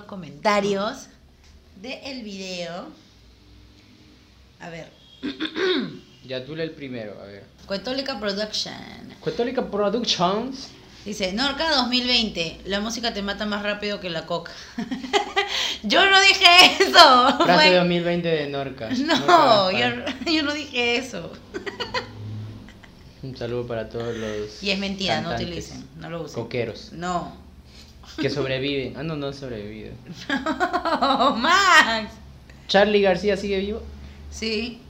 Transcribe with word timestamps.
los 0.00 0.06
comentarios 0.06 1.08
del 1.80 2.22
video. 2.22 2.88
A 4.60 4.70
ver. 4.70 4.90
Ya 6.22 6.44
tú 6.44 6.54
le 6.54 6.62
el 6.62 6.72
primero, 6.72 7.18
a 7.20 7.24
ver. 7.24 7.44
Cuetólica 7.66 8.20
Production. 8.20 8.74
Católica 9.24 9.68
Productions. 9.68 10.68
Dice, 11.04 11.32
Norca 11.32 11.74
2020, 11.76 12.60
la 12.66 12.78
música 12.80 13.12
te 13.12 13.22
mata 13.22 13.46
más 13.46 13.62
rápido 13.62 13.98
que 14.00 14.10
la 14.10 14.26
coca. 14.26 14.52
yo 15.82 16.08
no 16.08 16.20
dije 16.20 16.44
eso. 16.78 17.36
Frase 17.38 17.70
güey. 17.70 17.74
2020 17.74 18.28
de 18.28 18.48
Norca. 18.48 18.90
No, 18.98 19.72
Norca 19.72 20.14
yo, 20.26 20.30
yo 20.30 20.42
no 20.42 20.52
dije 20.52 20.96
eso. 20.96 21.32
Un 23.22 23.36
saludo 23.36 23.66
para 23.66 23.88
todos 23.88 24.14
los. 24.14 24.62
Y 24.62 24.70
es 24.70 24.78
mentira, 24.78 25.22
no 25.22 25.34
utilicen, 25.34 25.88
no 25.96 26.10
lo 26.10 26.22
usen. 26.22 26.34
Coqueros. 26.34 26.92
No. 26.92 27.39
Que 28.20 28.30
sobreviven. 28.30 28.96
Ah, 28.96 29.02
no, 29.02 29.16
no 29.16 29.28
han 29.28 29.34
sobrevivido. 29.34 29.92
Oh, 30.28 31.34
Max. 31.38 32.12
¿Charlie 32.68 33.02
García 33.02 33.36
sigue 33.36 33.58
vivo? 33.58 33.82
Sí. 34.30 34.80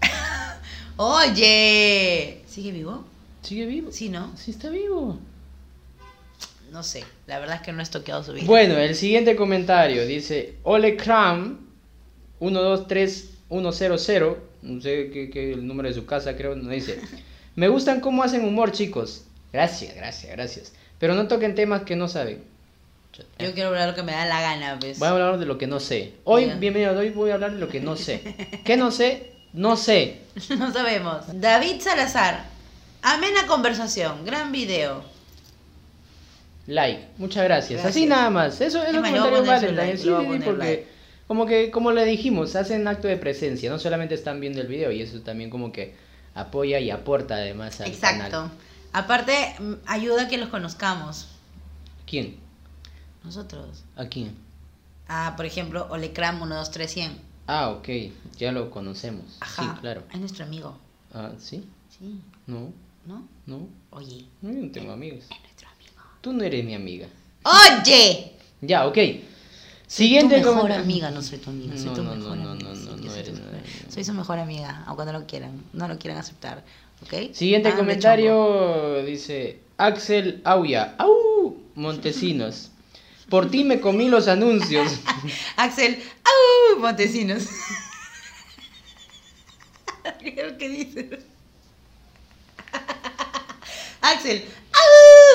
Oye, 0.96 2.42
¿sigue 2.46 2.72
vivo? 2.72 3.04
¿Sigue 3.42 3.66
vivo? 3.66 3.90
Sí, 3.92 4.08
¿no? 4.08 4.36
Sí, 4.36 4.50
está 4.52 4.68
vivo. 4.70 5.18
No 6.70 6.82
sé, 6.82 7.04
la 7.26 7.38
verdad 7.38 7.56
es 7.56 7.62
que 7.62 7.72
no 7.72 7.80
he 7.80 7.82
estoqueado 7.82 8.22
su 8.22 8.32
vida. 8.32 8.44
Bueno, 8.46 8.76
el 8.76 8.94
siguiente 8.94 9.34
comentario 9.36 10.06
dice: 10.06 10.56
Ole 10.62 10.96
Cram 10.96 11.58
123100. 12.40 14.36
No 14.62 14.80
sé 14.80 15.10
qué, 15.12 15.30
qué 15.30 15.52
el 15.52 15.66
número 15.66 15.88
de 15.88 15.94
su 15.94 16.04
casa, 16.06 16.36
creo. 16.36 16.54
No 16.54 16.70
dice: 16.70 17.00
Me 17.54 17.68
gustan 17.68 18.00
cómo 18.00 18.22
hacen 18.22 18.44
humor, 18.44 18.72
chicos. 18.72 19.24
Gracias, 19.52 19.94
gracias, 19.94 20.32
gracias. 20.32 20.72
Pero 20.98 21.14
no 21.14 21.28
toquen 21.28 21.54
temas 21.54 21.82
que 21.82 21.96
no 21.96 22.08
saben. 22.08 22.42
Yo 23.38 23.54
quiero 23.54 23.68
hablar 23.70 23.88
lo 23.88 23.94
que 23.94 24.02
me 24.02 24.12
da 24.12 24.26
la 24.26 24.40
gana, 24.42 24.78
pues. 24.78 24.98
Voy 24.98 25.08
a 25.08 25.10
hablar 25.12 25.38
de 25.38 25.46
lo 25.46 25.56
que 25.56 25.66
no 25.66 25.80
sé. 25.80 26.14
Hoy, 26.24 26.46
Ya. 26.46 26.54
bienvenido, 26.56 26.98
hoy 26.98 27.10
voy 27.10 27.30
a 27.30 27.34
hablar 27.34 27.52
de 27.52 27.58
lo 27.58 27.68
que 27.68 27.80
no 27.80 27.96
sé. 27.96 28.20
¿Qué 28.64 28.76
no 28.76 28.90
sé? 28.90 29.32
No 29.52 29.76
sé. 29.76 30.20
No 30.58 30.70
sabemos. 30.72 31.24
David 31.40 31.80
Salazar. 31.80 32.44
Amena 33.02 33.46
conversación. 33.46 34.24
Gran 34.26 34.52
video. 34.52 35.02
Like, 36.66 37.06
muchas 37.18 37.44
gracias. 37.44 37.80
Gracias. 37.80 37.90
Así 37.96 38.06
nada 38.06 38.28
más. 38.28 38.60
Eso 38.60 38.82
es 38.82 38.88
Es 38.90 38.94
un 38.94 39.00
más, 39.02 39.12
le 39.12 39.18
voy 39.20 39.28
a 39.28 39.30
comentario 39.30 39.44
poner 39.46 39.60
su 39.60 39.66
vale, 39.66 39.86
like, 39.86 39.98
sí, 39.98 40.04
le 40.06 40.10
voy 40.12 40.18
a 40.18 40.20
sí, 40.20 40.26
poner 40.26 40.44
porque 40.44 40.64
like. 40.66 40.86
como 41.28 41.46
que 41.46 41.70
como 41.70 41.92
le 41.92 42.04
dijimos, 42.04 42.56
hacen 42.56 42.86
acto 42.88 43.08
de 43.08 43.16
presencia, 43.16 43.70
no 43.70 43.78
solamente 43.78 44.14
están 44.14 44.40
viendo 44.40 44.60
el 44.60 44.66
video 44.66 44.90
y 44.90 45.00
eso 45.00 45.20
también 45.20 45.48
como 45.48 45.72
que 45.72 45.94
apoya 46.34 46.80
y 46.80 46.90
aporta 46.90 47.36
además 47.36 47.80
al 47.80 47.86
Exacto. 47.88 48.30
canal. 48.30 48.50
Aparte, 48.92 49.54
ayuda 49.86 50.22
a 50.22 50.28
que 50.28 50.38
los 50.38 50.48
conozcamos. 50.48 51.26
¿Quién? 52.06 52.36
Nosotros. 53.24 53.82
¿A 53.96 54.06
quién? 54.06 54.36
Ah, 55.08 55.34
por 55.36 55.46
ejemplo, 55.46 55.86
Olecram 55.90 56.38
12300. 56.38 57.20
Ah, 57.46 57.70
ok, 57.70 57.88
ya 58.38 58.52
lo 58.52 58.70
conocemos. 58.70 59.36
Ajá. 59.40 59.74
Sí, 59.74 59.80
claro. 59.80 60.02
Es 60.12 60.18
nuestro 60.20 60.44
amigo. 60.44 60.76
Ah, 61.14 61.30
¿sí? 61.38 61.64
Sí. 61.96 62.20
No, 62.46 62.72
¿No? 63.06 63.22
no. 63.46 63.68
Oye. 63.90 64.26
No, 64.42 64.52
yo 64.52 64.62
no 64.62 64.70
tengo 64.72 64.92
amigos. 64.92 65.24
Es 65.30 65.40
nuestro 65.40 65.68
amigo. 65.68 65.92
Tú 66.20 66.32
no 66.32 66.42
eres 66.42 66.64
mi 66.64 66.74
amiga. 66.74 67.06
¡Oye! 67.44 68.32
Ya, 68.60 68.86
ok. 68.86 68.94
tu 68.94 69.20
Siguiente 69.86 70.38
mejor 70.38 70.54
comentario. 70.56 70.82
amiga, 70.84 71.10
no 71.12 71.22
soy 71.22 71.38
tu 71.38 71.50
amiga, 71.50 71.76
soy 71.76 71.86
No, 71.86 71.92
tu 71.92 72.02
no, 72.02 72.14
mejor 72.16 72.36
no, 72.36 72.44
no, 72.44 72.50
amiga. 72.52 72.68
no, 72.70 72.74
no, 72.74 72.96
yo 72.96 73.10
no 73.10 73.15
soy, 73.96 74.04
su 74.04 74.12
mejor 74.12 74.38
amiga, 74.38 74.84
aunque 74.86 75.06
no 75.06 75.12
lo 75.12 75.26
quieran, 75.26 75.62
no 75.72 75.88
lo 75.88 75.98
quieran 75.98 76.18
aceptar, 76.18 76.62
¿ok? 77.02 77.32
Siguiente 77.32 77.74
comentario 77.74 79.02
dice 79.04 79.58
Axel 79.78 80.42
Auya, 80.44 80.94
¡au! 80.98 81.56
Montesinos. 81.74 82.70
Por 83.30 83.50
ti 83.50 83.64
me 83.64 83.80
comí 83.80 84.08
los 84.08 84.28
anuncios. 84.28 85.00
Axel, 85.56 85.98
¡au! 86.24 86.78
Montesinos. 86.78 87.46
¿Qué 90.20 90.34
es 90.36 90.52
lo 90.52 90.58
que 90.58 90.68
dice? 90.68 91.18
Axel, 94.02 94.44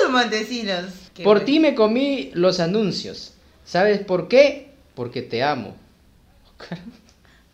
¡au! 0.06 0.12
Montesinos. 0.12 0.94
Qué 1.16 1.24
Por 1.24 1.46
ti 1.46 1.60
me 1.60 1.74
comí 1.74 2.30
los 2.36 2.60
anuncios. 2.60 3.34
¿Sabes 3.66 4.00
por 4.00 4.28
qué? 4.28 4.70
Porque 4.94 5.24
te 5.24 5.42
amo. 5.42 5.76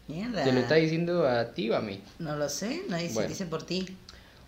Mierda. 0.07 0.43
¿Te 0.43 0.51
lo 0.53 0.59
está 0.59 0.75
diciendo 0.75 1.27
a 1.27 1.51
ti 1.53 1.69
o 1.69 1.75
a 1.75 1.81
mí? 1.81 1.99
No 2.19 2.35
lo 2.35 2.47
sé, 2.49 2.81
no 2.89 2.97
dice, 2.97 3.13
Bueno. 3.13 3.29
dice 3.29 3.45
por 3.45 3.63
ti. 3.63 3.85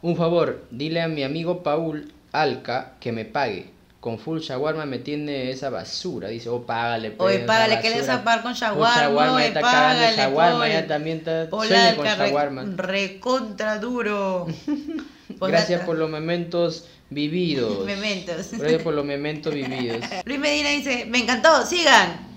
Un 0.02 0.16
favor, 0.16 0.64
dile 0.72 1.02
a 1.02 1.08
mi 1.08 1.24
amigo 1.24 1.62
Paul 1.64 2.12
Alca 2.32 2.94
que 3.00 3.12
me 3.12 3.26
pague. 3.26 3.72
Con 4.00 4.18
full 4.18 4.40
shawarma 4.40 4.86
me 4.86 5.00
tiene 5.00 5.50
esa 5.52 5.70
basura. 5.70 6.30
Dice, 6.30 6.48
oh, 6.48 6.62
págale. 6.66 7.12
pues, 7.12 7.36
Oye, 7.36 7.46
págale, 7.46 7.82
¿qué 7.82 7.90
le 7.90 8.02
zapar 8.02 8.42
con 8.42 8.54
Full 8.56 8.62
shawarma? 8.62 8.96
shawarma, 9.02 9.36
Oye, 9.36 9.48
está 9.48 9.60
págale, 9.60 10.16
shawarma, 10.16 10.60
Paul. 10.60 10.72
ya 10.72 10.88
también 10.88 11.18
está 11.18 11.50
Paul 11.50 11.68
sueña 11.68 11.96
con 11.98 12.08
Alca, 12.08 12.24
re- 12.24 12.30
shawarma. 12.30 12.64
recontra 12.78 13.80
duro. 13.80 14.48
Gracias 15.42 15.82
por 15.86 15.98
los 15.98 16.10
momentos 16.10 16.86
vividos. 17.10 17.86
Mementos. 17.86 18.52
Gracias 18.54 18.82
por 18.82 18.94
los 18.94 19.06
momentos 19.06 19.54
vividos. 19.54 19.98
Luis 20.26 20.40
Medina 20.40 20.70
dice, 20.70 21.06
me 21.06 21.20
encantó, 21.20 21.66
sigan. 21.66 22.29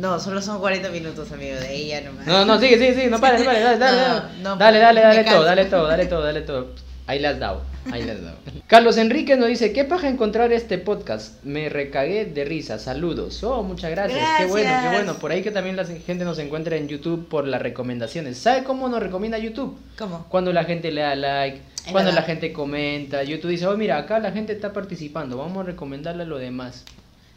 No, 0.00 0.18
solo 0.18 0.42
son 0.42 0.58
40 0.58 0.88
minutos, 0.90 1.30
amigo, 1.32 1.54
de 1.56 1.86
ya 1.86 2.00
nomás. 2.00 2.26
No, 2.26 2.44
no, 2.44 2.58
sigue, 2.58 2.74
sigue, 2.76 2.94
sigue, 2.94 3.08
no 3.08 3.20
pares, 3.20 3.40
no 3.40 3.46
pares, 3.46 3.62
dale, 3.62 3.78
dale, 3.78 3.98
No, 3.98 4.14
dale, 4.16 4.42
no, 4.42 4.56
dale, 4.56 4.78
dale, 4.80 5.00
dale 5.00 5.24
canso. 5.24 5.36
todo, 5.36 5.44
dale 5.44 5.64
todo, 5.66 5.86
dale 5.86 6.06
todo, 6.06 6.22
dale 6.24 6.40
todo. 6.42 6.66
Ahí 7.08 7.20
le 7.20 7.28
has 7.28 7.38
dado, 7.38 7.62
ahí 7.92 8.02
le 8.02 8.10
has 8.12 8.20
dado. 8.22 8.36
Carlos 8.66 8.96
Enrique 8.96 9.36
nos 9.36 9.46
dice, 9.46 9.72
¿qué 9.72 9.84
paja 9.84 10.08
encontrar 10.08 10.52
este 10.52 10.76
podcast? 10.78 11.40
Me 11.44 11.68
recagué 11.68 12.24
de 12.24 12.44
risa, 12.44 12.80
saludos. 12.80 13.44
Oh, 13.44 13.62
muchas 13.62 13.92
gracias, 13.92 14.18
qué 14.38 14.46
bueno, 14.46 14.66
qué 14.66 14.72
Gracias. 14.72 14.92
bueno. 15.04 15.14
Por 15.20 15.30
ahí 15.30 15.42
que 15.44 15.52
también 15.52 15.76
la 15.76 15.84
gente 15.84 16.24
nos 16.24 16.40
encuentra 16.40 16.74
en 16.76 16.88
YouTube 16.88 17.28
por 17.28 17.46
las 17.46 17.62
recomendaciones. 17.62 18.38
¿Sabe 18.38 18.64
cómo 18.64 18.88
nos 18.88 19.00
recomienda 19.00 19.38
YouTube? 19.38 19.78
¿Cómo? 19.96 20.26
Cuando 20.28 20.52
la 20.52 20.64
gente 20.64 20.90
le 20.90 21.02
da 21.02 21.14
like, 21.14 21.58
Es 21.58 21.92
cuando 21.92 22.10
verdad. 22.10 22.22
la 22.22 22.22
gente 22.26 22.52
comenta, 22.52 23.22
YouTube 23.22 23.50
dice, 23.52 23.68
oh 23.68 23.76
mira, 23.76 23.98
acá 23.98 24.18
la 24.18 24.32
gente 24.32 24.52
está 24.52 24.72
participando, 24.72 25.36
vamos 25.36 25.58
a 25.58 25.62
recomendarle 25.62 26.24
a 26.24 26.26
lo 26.26 26.38
demás. 26.38 26.84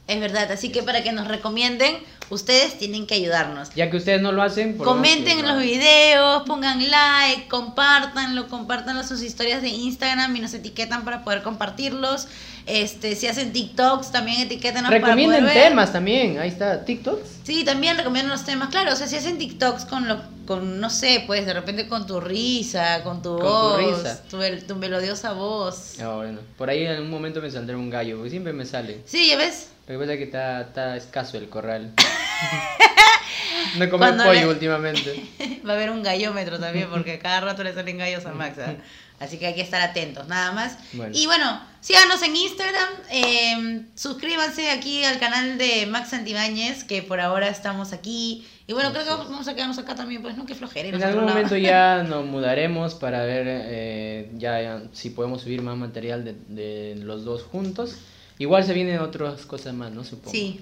Es 0.09 0.19
verdad, 0.19 0.51
así 0.51 0.71
que 0.71 0.81
para 0.81 1.03
que 1.03 1.11
nos 1.11 1.27
recomienden, 1.27 1.95
ustedes 2.31 2.79
tienen 2.79 3.05
que 3.05 3.13
ayudarnos. 3.13 3.69
Ya 3.75 3.91
que 3.91 3.97
ustedes 3.97 4.19
no 4.23 4.31
lo 4.31 4.41
hacen, 4.41 4.75
por 4.75 4.87
Comenten 4.87 5.47
los 5.47 5.61
videos, 5.61 6.41
pongan 6.47 6.79
like, 6.89 7.47
compártanlo, 7.47 8.47
compártanlo 8.47 9.03
sus 9.03 9.21
historias 9.21 9.61
de 9.61 9.69
Instagram 9.69 10.35
y 10.35 10.39
nos 10.39 10.55
etiquetan 10.55 11.03
para 11.03 11.23
poder 11.23 11.43
compartirlos. 11.43 12.27
Este, 12.65 13.15
si 13.15 13.27
hacen 13.27 13.53
TikToks, 13.53 14.11
también 14.11 14.41
etiquétanos 14.41 14.89
Recomienden 14.89 15.41
para 15.41 15.41
poder 15.41 15.55
ver. 15.55 15.69
temas 15.69 15.93
también, 15.93 16.39
ahí 16.39 16.49
está, 16.49 16.85
TikToks. 16.85 17.29
Sí, 17.43 17.63
también 17.63 17.95
recomiendan 17.95 18.31
los 18.31 18.45
temas, 18.45 18.69
claro, 18.69 18.91
o 18.91 18.95
sea, 18.95 19.05
si 19.05 19.15
hacen 19.15 19.37
TikToks 19.37 19.85
con 19.85 20.07
lo, 20.07 20.19
con, 20.49 20.79
no 20.79 20.89
sé, 20.89 21.23
pues 21.27 21.45
de 21.45 21.53
repente 21.53 21.87
con 21.87 22.07
tu 22.07 22.19
risa, 22.19 23.03
con 23.03 23.21
tu 23.21 23.37
Con 23.37 23.45
tu 23.45 23.45
voz, 23.85 23.97
risa. 23.99 24.23
tu, 24.27 24.37
mel- 24.37 24.65
tu 24.65 24.75
melodiosa 24.77 25.33
voz. 25.33 25.99
Ah, 26.01 26.15
bueno. 26.15 26.39
Por 26.57 26.71
ahí 26.71 26.87
en 26.87 27.01
un 27.03 27.09
momento 27.11 27.39
me 27.39 27.51
saldrá 27.51 27.77
un 27.77 27.91
gallo, 27.91 28.15
porque 28.15 28.31
siempre 28.31 28.51
me 28.51 28.65
sale. 28.65 29.01
Sí, 29.05 29.27
ya 29.29 29.37
ves, 29.37 29.69
Lo 29.87 29.93
que 29.93 29.99
pasa 29.99 30.13
es 30.13 30.17
que 30.17 30.23
está, 30.23 30.61
está 30.61 30.97
escaso 30.97 31.37
el 31.37 31.49
corral. 31.49 31.93
no 33.77 33.83
he 33.85 33.89
comido 33.89 34.17
pollo 34.17 34.31
le- 34.33 34.47
últimamente. 34.47 35.23
va 35.67 35.73
a 35.73 35.75
haber 35.75 35.91
un 35.91 36.01
gallómetro 36.01 36.59
también, 36.59 36.89
porque 36.89 37.19
cada 37.19 37.41
rato 37.41 37.63
le 37.63 37.71
salen 37.75 37.99
gallos 37.99 38.25
a 38.25 38.31
Max. 38.31 38.57
¿ah? 38.59 38.73
Así 39.19 39.37
que 39.37 39.47
hay 39.47 39.55
que 39.55 39.61
estar 39.61 39.81
atentos, 39.81 40.27
nada 40.27 40.51
más. 40.53 40.77
Bueno. 40.93 41.11
Y 41.15 41.25
bueno, 41.25 41.61
síganos 41.81 42.21
en 42.21 42.35
Instagram, 42.35 42.89
eh, 43.11 43.85
suscríbanse 43.95 44.71
aquí 44.71 45.03
al 45.03 45.19
canal 45.19 45.57
de 45.57 45.85
Max 45.87 46.11
Santibáñez, 46.11 46.83
que 46.85 47.03
por 47.03 47.19
ahora 47.19 47.49
estamos 47.49 47.91
aquí. 47.91 48.47
Y 48.65 48.73
bueno, 48.73 48.91
creo 48.91 49.03
que 49.03 49.11
es. 49.11 49.17
vamos 49.17 49.47
a 49.47 49.55
quedarnos 49.55 49.77
acá 49.77 49.95
también, 49.95 50.21
pues 50.21 50.37
no, 50.37 50.45
que 50.45 50.55
flojera. 50.55 50.87
En 50.87 51.03
algún 51.03 51.25
momento 51.25 51.57
ya 51.57 52.03
nos 52.07 52.25
mudaremos 52.25 52.95
para 52.95 53.23
ver 53.23 53.45
eh, 53.47 54.31
ya, 54.35 54.61
ya 54.61 54.83
si 54.93 55.09
podemos 55.09 55.41
subir 55.41 55.61
más 55.61 55.77
material 55.77 56.23
de, 56.23 56.35
de 56.47 56.95
los 56.95 57.25
dos 57.25 57.43
juntos. 57.43 57.97
Igual 58.37 58.63
se 58.63 58.73
vienen 58.73 58.99
otras 58.99 59.45
cosas 59.45 59.73
más, 59.73 59.91
¿no? 59.91 60.05
Supongo. 60.05 60.31
Sí, 60.31 60.61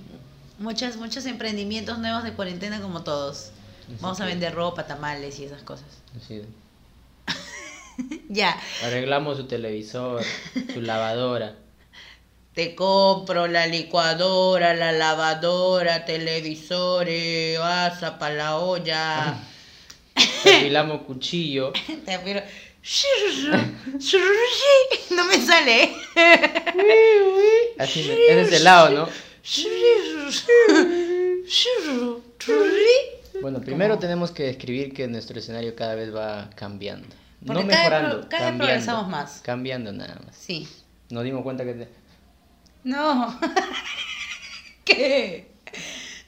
muchos, 0.57 0.97
muchos 0.97 1.27
emprendimientos 1.27 1.99
nuevos 1.99 2.23
de 2.23 2.33
cuarentena 2.33 2.81
como 2.81 3.03
todos. 3.03 3.51
Así 3.85 3.97
Vamos 4.01 4.19
a 4.19 4.25
vender 4.25 4.55
ropa, 4.55 4.87
tamales 4.87 5.39
y 5.39 5.45
esas 5.45 5.61
cosas. 5.61 5.85
Así. 6.15 6.41
Ya, 8.29 8.59
Arreglamos 8.83 9.37
su 9.37 9.47
televisor, 9.47 10.21
su 10.73 10.81
lavadora. 10.81 11.55
te 12.53 12.75
compro 12.75 13.47
la 13.47 13.67
licuadora, 13.67 14.73
la 14.73 14.91
lavadora, 14.91 16.05
televisores, 16.05 17.59
asa 17.59 18.19
para 18.19 18.35
la 18.35 18.57
olla. 18.57 19.39
Afilamos 20.15 21.01
cuchillo. 21.03 21.71
te 22.05 22.13
apiro. 22.13 22.41
No 25.11 25.25
me 25.25 25.41
sale. 25.41 25.91
Así, 27.77 28.09
es 28.09 28.47
ese 28.47 28.59
lado, 28.61 28.89
¿no? 28.91 29.09
Bueno, 33.41 33.61
primero 33.61 33.99
tenemos 33.99 34.31
que 34.31 34.43
describir 34.43 34.93
que 34.93 35.07
nuestro 35.07 35.37
escenario 35.39 35.75
cada 35.75 35.95
vez 35.95 36.15
va 36.15 36.49
cambiando. 36.55 37.15
Porque 37.45 37.63
no 37.63 37.69
cada 37.69 37.83
mejorando, 37.83 38.19
pro- 38.21 38.29
cada 38.29 38.49
vez 38.51 38.57
progresamos 38.57 39.07
más. 39.09 39.41
Cambiando 39.43 39.91
nada 39.93 40.19
más. 40.25 40.35
Sí. 40.35 40.67
Nos 41.09 41.23
dimos 41.23 41.43
cuenta 41.43 41.63
que... 41.63 41.73
te- 41.73 41.89
No. 42.83 43.39
¿Qué? 44.85 45.51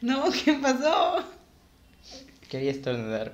No, 0.02 0.26
¿qué 0.32 0.54
pasó? 0.54 1.24
Quería 2.50 2.72
estornudar. 2.72 3.34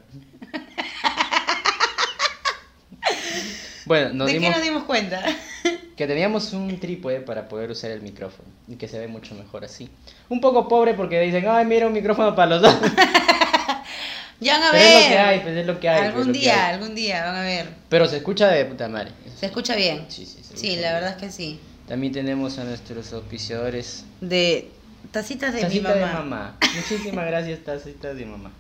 bueno, 3.85 4.13
nos 4.13 4.27
¿De 4.27 4.33
dimos 4.33 4.49
qué 4.49 4.55
nos 4.55 4.63
dimos 4.63 4.83
cuenta? 4.83 5.23
que 5.95 6.07
teníamos 6.07 6.51
un 6.53 6.79
trípode 6.79 7.21
para 7.21 7.47
poder 7.47 7.69
usar 7.71 7.91
el 7.91 8.01
micrófono 8.01 8.49
y 8.67 8.75
que 8.75 8.87
se 8.87 8.99
ve 8.99 9.07
mucho 9.07 9.35
mejor 9.35 9.63
así. 9.63 9.89
Un 10.27 10.41
poco 10.41 10.67
pobre 10.67 10.93
porque 10.95 11.21
dicen, 11.21 11.45
ay, 11.47 11.65
mira 11.65 11.87
un 11.87 11.93
micrófono 11.93 12.35
para 12.35 12.57
los 12.57 12.61
dos. 12.61 12.75
Ya 14.39 14.59
van 14.59 14.63
a 14.67 14.71
Pero 14.71 14.83
ver. 14.83 14.97
es 14.97 15.03
lo 15.03 15.09
que 15.09 15.17
hay, 15.19 15.39
pues 15.39 15.55
es 15.57 15.65
lo 15.67 15.79
que 15.79 15.89
hay. 15.89 15.99
pues, 16.01 16.09
algún 16.15 16.33
día, 16.33 16.67
hay. 16.67 16.73
algún 16.75 16.95
día, 16.95 17.25
van 17.25 17.35
a 17.35 17.41
ver. 17.41 17.69
Pero 17.89 18.07
se 18.07 18.17
escucha 18.17 18.47
de 18.49 18.65
puta 18.65 18.87
madre. 18.89 19.11
¿Se 19.39 19.45
escucha 19.45 19.75
bien? 19.75 20.05
Sí, 20.09 20.25
sí, 20.25 20.39
se 20.43 20.57
Sí, 20.57 20.67
escucha 20.69 20.81
la 20.87 20.93
verdad 20.93 21.09
es 21.11 21.15
que 21.17 21.31
sí. 21.31 21.59
También 21.87 22.11
tenemos 22.13 22.57
a 22.57 22.63
nuestros 22.63 23.13
auspiciadores. 23.13 24.03
De 24.21 24.69
tacitas 25.11 25.53
de 25.53 25.61
Tacita 25.61 25.89
mi 25.93 25.99
mamá. 25.99 26.07
de 26.07 26.13
mamá. 26.13 26.57
Muchísimas 26.75 27.25
gracias, 27.27 27.59
tacita 27.63 28.13
de 28.13 28.25
mamá. 28.25 28.51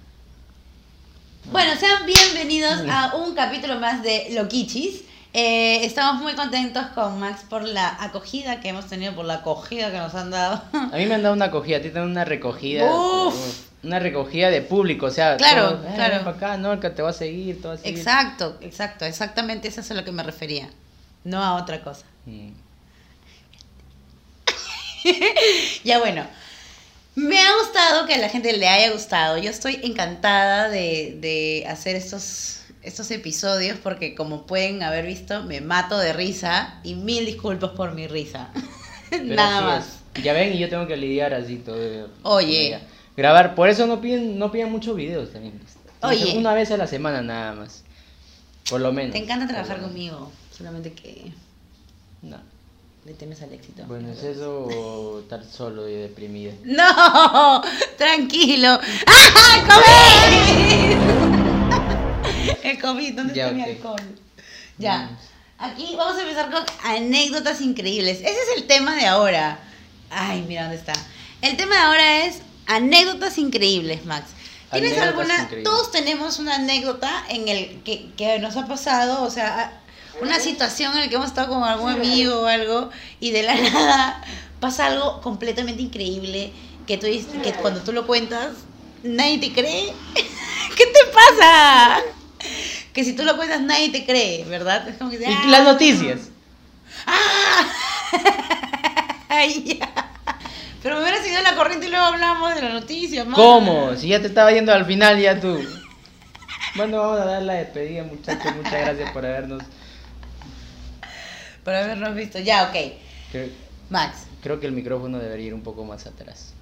Bueno, 1.51 1.75
sean 1.79 2.05
bienvenidos 2.05 2.81
a 2.89 3.15
un 3.15 3.35
capítulo 3.35 3.79
más 3.79 4.01
de 4.01 4.29
Loquichis. 4.31 5.01
Eh, 5.37 5.83
estamos 5.85 6.21
muy 6.21 6.33
contentos 6.33 6.85
con 6.95 7.19
Max 7.19 7.41
por 7.49 7.63
la 7.63 8.01
acogida 8.01 8.61
que 8.61 8.69
hemos 8.69 8.85
tenido, 8.87 9.13
por 9.15 9.25
la 9.25 9.33
acogida 9.35 9.91
que 9.91 9.97
nos 9.97 10.15
han 10.15 10.31
dado. 10.31 10.61
A 10.73 10.95
mí 10.95 11.05
me 11.07 11.15
han 11.15 11.23
dado 11.23 11.35
una 11.35 11.45
acogida, 11.45 11.75
a 11.75 11.81
ti 11.81 11.89
te 11.89 11.99
dan 11.99 12.09
una 12.09 12.23
recogida. 12.23 12.85
Uf. 12.89 13.35
Una 13.83 13.99
recogida 13.99 14.49
de 14.49 14.61
público, 14.61 15.07
o 15.07 15.11
sea, 15.11 15.35
Claro, 15.35 15.71
todos, 15.73 15.85
"Eh, 15.87 15.91
claro. 15.95 16.15
ven 16.15 16.23
pa' 16.23 16.29
acá, 16.31 16.55
no, 16.57 16.71
el 16.71 16.79
que 16.79 16.89
te 16.89 17.01
va 17.01 17.09
a 17.09 17.13
seguir, 17.13 17.61
te 17.61 17.67
va 17.67 17.73
a 17.73 17.77
seguir. 17.77 17.97
Exacto, 17.99 18.57
exacto, 18.61 19.03
exactamente 19.03 19.67
eso 19.67 19.81
es 19.81 19.91
a 19.91 19.93
lo 19.93 20.05
que 20.05 20.13
me 20.13 20.23
refería. 20.23 20.69
No 21.25 21.43
a 21.43 21.55
otra 21.55 21.81
cosa. 21.83 22.05
Mm. 22.25 22.51
Ya 25.83 25.99
bueno, 25.99 26.25
me 27.15 27.37
ha 27.39 27.57
gustado 27.61 28.07
que 28.07 28.13
a 28.15 28.17
la 28.19 28.29
gente 28.29 28.53
le 28.53 28.67
haya 28.69 28.91
gustado. 28.91 29.37
Yo 29.37 29.49
estoy 29.51 29.79
encantada 29.83 30.69
de, 30.69 31.17
de 31.19 31.65
hacer 31.69 31.95
estos, 31.95 32.61
estos 32.85 33.09
episodios 33.11 33.77
porque 33.81 34.15
como 34.15 34.45
pueden 34.45 34.83
haber 34.83 35.05
visto, 35.05 35.43
me 35.43 35.61
mato 35.61 35.97
de 35.97 36.13
risa 36.13 36.79
y 36.83 36.95
mil 36.95 37.25
disculpas 37.25 37.71
por 37.71 37.93
mi 37.93 38.07
risa. 38.07 38.49
Nada 39.23 39.61
más. 39.61 39.99
es. 40.15 40.23
Ya 40.23 40.33
ven, 40.33 40.53
y 40.53 40.59
yo 40.59 40.69
tengo 40.69 40.87
que 40.87 40.95
lidiar 40.95 41.33
así 41.33 41.57
todo. 41.57 42.09
Oye. 42.23 42.63
Mira, 42.65 42.81
Grabar, 43.17 43.55
por 43.55 43.69
eso 43.69 43.85
no 43.87 44.01
piden, 44.01 44.37
no 44.39 44.51
piden 44.51 44.71
muchos 44.71 44.95
videos 44.95 45.31
también. 45.31 45.59
Oye. 46.01 46.37
Una 46.37 46.53
vez 46.53 46.71
a 46.71 46.77
la 46.77 46.87
semana 46.87 47.21
nada 47.21 47.53
más. 47.53 47.83
Por 48.69 48.81
lo 48.81 48.91
menos. 48.91 49.11
Te 49.13 49.19
encanta 49.19 49.47
trabajar 49.47 49.81
conmigo, 49.81 50.31
solamente 50.55 50.93
que 50.93 51.31
No. 52.21 52.37
le 53.05 53.13
temes 53.13 53.41
al 53.41 53.53
éxito. 53.53 53.83
Bueno, 53.87 54.11
es 54.11 54.23
eso 54.23 54.65
o 54.65 55.19
estar 55.19 55.43
solo 55.43 55.87
y 55.89 55.93
deprimido. 55.93 56.53
No, 56.63 57.61
tranquilo. 57.97 58.79
¡Ah, 59.07 59.63
COVID! 59.67 61.44
El 62.63 62.81
COVID, 62.81 63.13
¿dónde 63.13 63.33
Ya, 63.33 63.45
está 63.45 63.55
mi 63.55 63.61
ok. 63.63 63.67
alcohol? 63.69 64.01
Ya. 64.77 64.97
Mm. 64.99 65.17
Aquí 65.57 65.95
vamos 65.97 66.17
a 66.17 66.21
empezar 66.21 66.51
con 66.51 66.63
anécdotas 66.83 67.61
increíbles. 67.61 68.17
Ese 68.19 68.29
es 68.31 68.57
el 68.57 68.67
tema 68.67 68.95
de 68.95 69.05
ahora. 69.05 69.59
Ay, 70.09 70.43
mira 70.47 70.63
dónde 70.63 70.77
está. 70.77 70.93
El 71.41 71.55
tema 71.57 71.75
de 71.75 71.81
ahora 71.81 72.25
es 72.25 72.39
anécdotas 72.67 73.37
increíbles, 73.37 74.05
Max. 74.05 74.31
¿Tienes 74.71 74.91
Anécdotas 74.97 75.19
alguna? 75.19 75.43
increíbles. 75.43 75.63
Todos 75.63 75.91
tenemos 75.91 76.39
una 76.39 76.55
anécdota 76.55 77.23
en 77.29 77.47
el 77.47 77.81
que, 77.83 78.09
que 78.17 78.39
nos 78.39 78.57
ha 78.57 78.67
pasado, 78.67 79.23
o 79.23 79.29
sea, 79.31 79.79
una 80.21 80.39
situación 80.39 80.93
en 80.93 80.99
la 81.01 81.07
que 81.07 81.15
hemos 81.15 81.27
estado 81.27 81.49
con 81.53 81.63
algún 81.63 81.91
amigo 81.91 82.41
o 82.41 82.45
algo 82.47 82.89
y 83.19 83.31
de 83.31 83.43
la 83.43 83.55
nada 83.71 84.21
pasa 84.59 84.87
algo 84.87 85.21
completamente 85.21 85.81
increíble 85.81 86.51
que 86.87 86.97
tú 86.97 87.07
que 87.43 87.53
cuando 87.53 87.81
tú 87.81 87.91
lo 87.93 88.05
cuentas 88.07 88.49
nadie 89.03 89.37
te 89.37 89.53
cree. 89.53 89.93
¿Qué 90.75 90.85
te 90.87 90.99
pasa? 91.13 92.01
Que 92.93 93.03
si 93.03 93.13
tú 93.13 93.23
lo 93.23 93.35
cuentas 93.35 93.61
nadie 93.61 93.89
te 93.89 94.05
cree, 94.05 94.45
¿verdad? 94.45 94.87
Es 94.87 94.95
como 94.97 95.11
que 95.11 95.17
Y 95.17 95.25
"Ah". 95.25 95.43
las 95.47 95.63
noticias. 95.65 96.19
¡Ah! 97.05 97.67
Pero 100.81 100.95
me 100.95 101.01
hubiera 101.01 101.27
ido 101.27 101.41
la 101.41 101.55
corriente 101.55 101.87
y 101.87 101.89
luego 101.89 102.05
hablamos 102.05 102.53
de 102.55 102.61
la 102.61 102.69
noticia, 102.69 103.25
man. 103.25 103.33
¿Cómo? 103.33 103.95
Si 103.95 104.07
ya 104.09 104.21
te 104.21 104.27
estaba 104.27 104.51
yendo 104.51 104.71
al 104.73 104.85
final, 104.85 105.19
ya 105.19 105.39
tú. 105.39 105.59
Bueno, 106.75 106.99
vamos 106.99 107.19
a 107.21 107.25
dar 107.25 107.41
la 107.41 107.53
despedida, 107.55 108.03
muchachos. 108.03 108.55
Muchas 108.55 108.73
gracias 108.73 109.11
por 109.11 109.25
habernos. 109.25 109.63
Por 111.63 111.73
habernos 111.73 112.13
visto. 112.15 112.39
Ya, 112.39 112.63
ok. 112.65 112.75
Creo, 113.31 113.49
Max, 113.89 114.19
creo 114.43 114.59
que 114.59 114.67
el 114.67 114.73
micrófono 114.73 115.17
debería 115.17 115.47
ir 115.47 115.53
un 115.53 115.63
poco 115.63 115.83
más 115.85 116.05
atrás. 116.05 116.53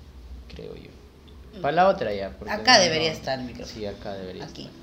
Creo 0.54 0.74
yo. 0.76 1.62
Para 1.62 1.74
la 1.74 1.88
otra 1.90 2.14
ya. 2.14 2.32
Acá 2.48 2.78
no- 2.78 2.84
debería 2.84 3.12
estar 3.12 3.38
el 3.40 3.46
micrófono. 3.46 3.78
Sí, 3.78 3.86
acá 3.86 4.14
debería 4.14 4.46
Aquí. 4.46 4.64
estar. 4.64 4.83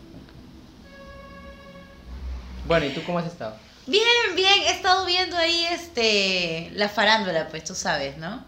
Bueno, 2.67 2.87
¿y 2.87 2.91
tú 2.91 3.03
cómo 3.05 3.19
has 3.19 3.27
estado? 3.27 3.55
Bien, 3.87 4.03
bien. 4.37 4.53
He 4.69 4.71
estado 4.73 5.07
viendo 5.07 5.37
ahí 5.37 5.67
este 5.73 6.71
la 6.75 6.89
farándula, 6.89 7.49
pues 7.49 7.65
tú 7.65 7.75
sabes, 7.75 8.17
¿no? 8.19 8.45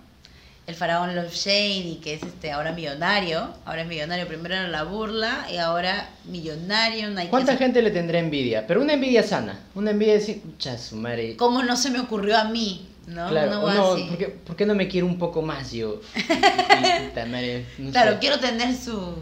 El 0.64 0.76
faraón 0.76 1.16
Love 1.16 1.34
Shady, 1.34 1.96
que 1.96 2.14
es 2.14 2.22
este 2.22 2.52
ahora 2.52 2.70
millonario. 2.72 3.52
Ahora 3.64 3.82
es 3.82 3.88
millonario. 3.88 4.28
Primero 4.28 4.54
era 4.54 4.68
la 4.68 4.84
burla 4.84 5.46
y 5.50 5.56
ahora 5.56 6.08
millonario. 6.24 7.10
no 7.10 7.18
hay 7.20 7.26
¿Cuánta 7.28 7.56
gente 7.56 7.82
le 7.82 7.90
tendrá 7.90 8.20
envidia? 8.20 8.64
Pero 8.66 8.80
una 8.80 8.92
envidia 8.92 9.24
sana. 9.24 9.58
Una 9.74 9.90
envidia 9.90 10.14
de 10.14 10.20
decir, 10.20 10.42
"Cha, 10.58 10.78
su 10.78 10.94
madre. 10.96 11.36
¿Cómo 11.36 11.64
no 11.64 11.76
se 11.76 11.90
me 11.90 11.98
ocurrió 11.98 12.38
a 12.38 12.44
mí? 12.44 12.88
¿No? 13.08 13.28
Claro, 13.28 13.50
no, 13.60 13.66
así. 13.94 14.04
¿por, 14.04 14.18
qué, 14.18 14.26
por 14.28 14.54
qué 14.54 14.64
no 14.64 14.76
me 14.76 14.86
quiero 14.86 15.08
un 15.08 15.18
poco 15.18 15.42
más 15.42 15.72
yo? 15.72 16.00
Y- 16.14 17.82
y 17.82 17.82
no 17.82 17.90
Claro, 17.90 18.18
quiero 18.20 18.38
tener 18.38 18.74
su. 18.76 19.16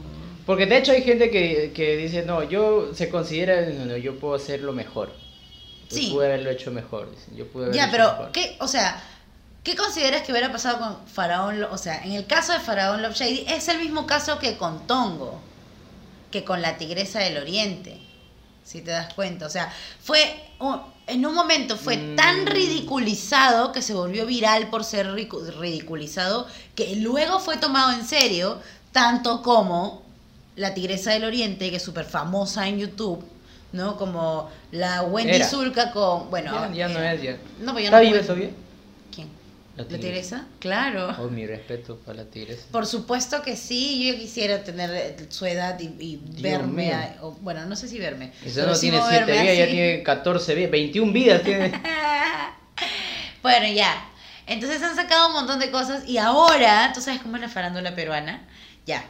Porque 0.46 0.66
de 0.66 0.78
hecho 0.78 0.92
hay 0.92 1.02
gente 1.02 1.30
que, 1.30 1.72
que 1.74 1.96
dice, 1.96 2.22
no, 2.22 2.42
yo 2.42 2.94
se 2.94 3.08
considera, 3.08 3.60
no, 3.70 3.84
no, 3.84 3.96
yo 3.96 4.18
puedo 4.18 4.34
hacerlo 4.34 4.72
mejor. 4.72 5.12
Yo 5.90 5.96
Sí. 5.96 6.10
pude 6.12 6.26
haberlo 6.26 6.50
hecho 6.50 6.70
mejor. 6.70 7.10
dicen, 7.10 7.36
Yo 7.36 7.46
pude 7.48 7.64
haberlo 7.64 7.76
Ya, 7.76 7.84
hecho 7.84 7.92
pero, 7.92 8.10
mejor. 8.12 8.32
¿qué, 8.32 8.56
o 8.60 8.68
sea, 8.68 9.02
¿qué 9.64 9.74
consideras 9.76 10.22
que 10.22 10.32
hubiera 10.32 10.50
pasado 10.52 10.78
con 10.78 11.06
Faraón? 11.08 11.62
O 11.64 11.78
sea, 11.78 12.02
en 12.04 12.12
el 12.12 12.26
caso 12.26 12.52
de 12.52 12.60
Faraón 12.60 13.02
Love 13.02 13.14
Shady, 13.16 13.44
es 13.48 13.68
el 13.68 13.78
mismo 13.78 14.06
caso 14.06 14.38
que 14.38 14.56
con 14.56 14.86
Tongo, 14.86 15.40
que 16.30 16.44
con 16.44 16.62
la 16.62 16.78
Tigresa 16.78 17.18
del 17.20 17.38
Oriente, 17.38 17.98
si 18.64 18.82
te 18.82 18.92
das 18.92 19.12
cuenta. 19.14 19.46
O 19.46 19.50
sea, 19.50 19.72
fue, 20.00 20.22
un- 20.60 20.80
en 21.08 21.26
un 21.26 21.34
momento 21.34 21.76
fue 21.76 21.96
Mm. 21.96 22.14
tan 22.16 22.46
ridiculizado 22.46 23.72
que 23.72 23.82
se 23.82 23.94
volvió 23.94 24.26
viral 24.26 24.68
por 24.70 24.84
ser 24.84 25.12
ridiculizado, 25.12 26.46
que 26.76 26.94
luego 26.96 27.40
fue 27.40 27.56
tomado 27.56 27.92
en 27.92 28.06
serio, 28.06 28.60
tanto 28.92 29.42
como 29.42 30.02
la 30.60 30.74
Tigresa 30.74 31.12
del 31.12 31.24
Oriente, 31.24 31.70
que 31.70 31.76
es 31.76 31.82
súper 31.82 32.04
famosa 32.04 32.68
en 32.68 32.78
YouTube. 32.78 33.24
¿No? 33.72 33.96
Como 33.96 34.50
la 34.72 35.02
Wendy 35.02 35.36
Era. 35.36 35.46
Zulka 35.48 35.92
con. 35.92 36.28
Bueno, 36.28 36.52
ya, 36.52 36.74
ya 36.74 36.88
no 36.88 36.98
era. 36.98 37.14
es, 37.14 37.22
ya. 37.22 37.36
No, 37.60 37.70
pues 37.72 37.84
ya 37.84 37.88
¿Está 37.90 37.98
no 37.98 38.02
viva 38.02 38.12
puedo- 38.18 38.26
todavía? 38.26 38.50
¿Quién? 39.14 39.28
La 39.76 39.84
¿La 39.84 39.88
tigresa. 39.88 40.08
tigresa? 40.08 40.44
Claro. 40.58 41.16
Oh, 41.20 41.28
mi 41.28 41.46
respeto 41.46 41.96
para 42.04 42.18
la 42.18 42.24
tigresa. 42.24 42.62
Por 42.72 42.84
supuesto 42.84 43.42
que 43.42 43.56
sí, 43.56 44.08
yo 44.12 44.18
quisiera 44.18 44.64
tener 44.64 44.90
eh, 44.92 45.16
su 45.28 45.46
edad 45.46 45.78
y, 45.78 46.18
verme, 46.40 46.86
mío. 46.86 46.96
a- 46.96 47.24
o, 47.24 47.30
bueno, 47.42 47.64
no 47.66 47.76
sé 47.76 47.86
si 47.86 48.00
verme. 48.00 48.32
Eso 48.44 48.56
pero 48.62 48.72
no 48.72 48.78
tiene 48.78 48.98
moverme 48.98 49.32
7 49.34 49.42
vidas, 49.44 49.58
ya 49.58 49.66
tiene 49.68 50.02
14 50.02 50.54
vidas, 50.56 50.70
21 50.72 51.12
vidas 51.12 51.42
tiene. 51.44 51.72
bueno, 53.42 53.66
ya. 53.68 54.04
Entonces 54.48 54.82
han 54.82 54.96
sacado 54.96 55.28
un 55.28 55.34
montón 55.34 55.60
de 55.60 55.70
cosas 55.70 56.08
y 56.08 56.18
ahora, 56.18 56.90
tú 56.92 57.00
sabes 57.00 57.20
cómo 57.20 57.36
es 57.36 57.42
la 57.42 57.48
farándula 57.48 57.94
peruana, 57.94 58.48
ya. 58.84 59.04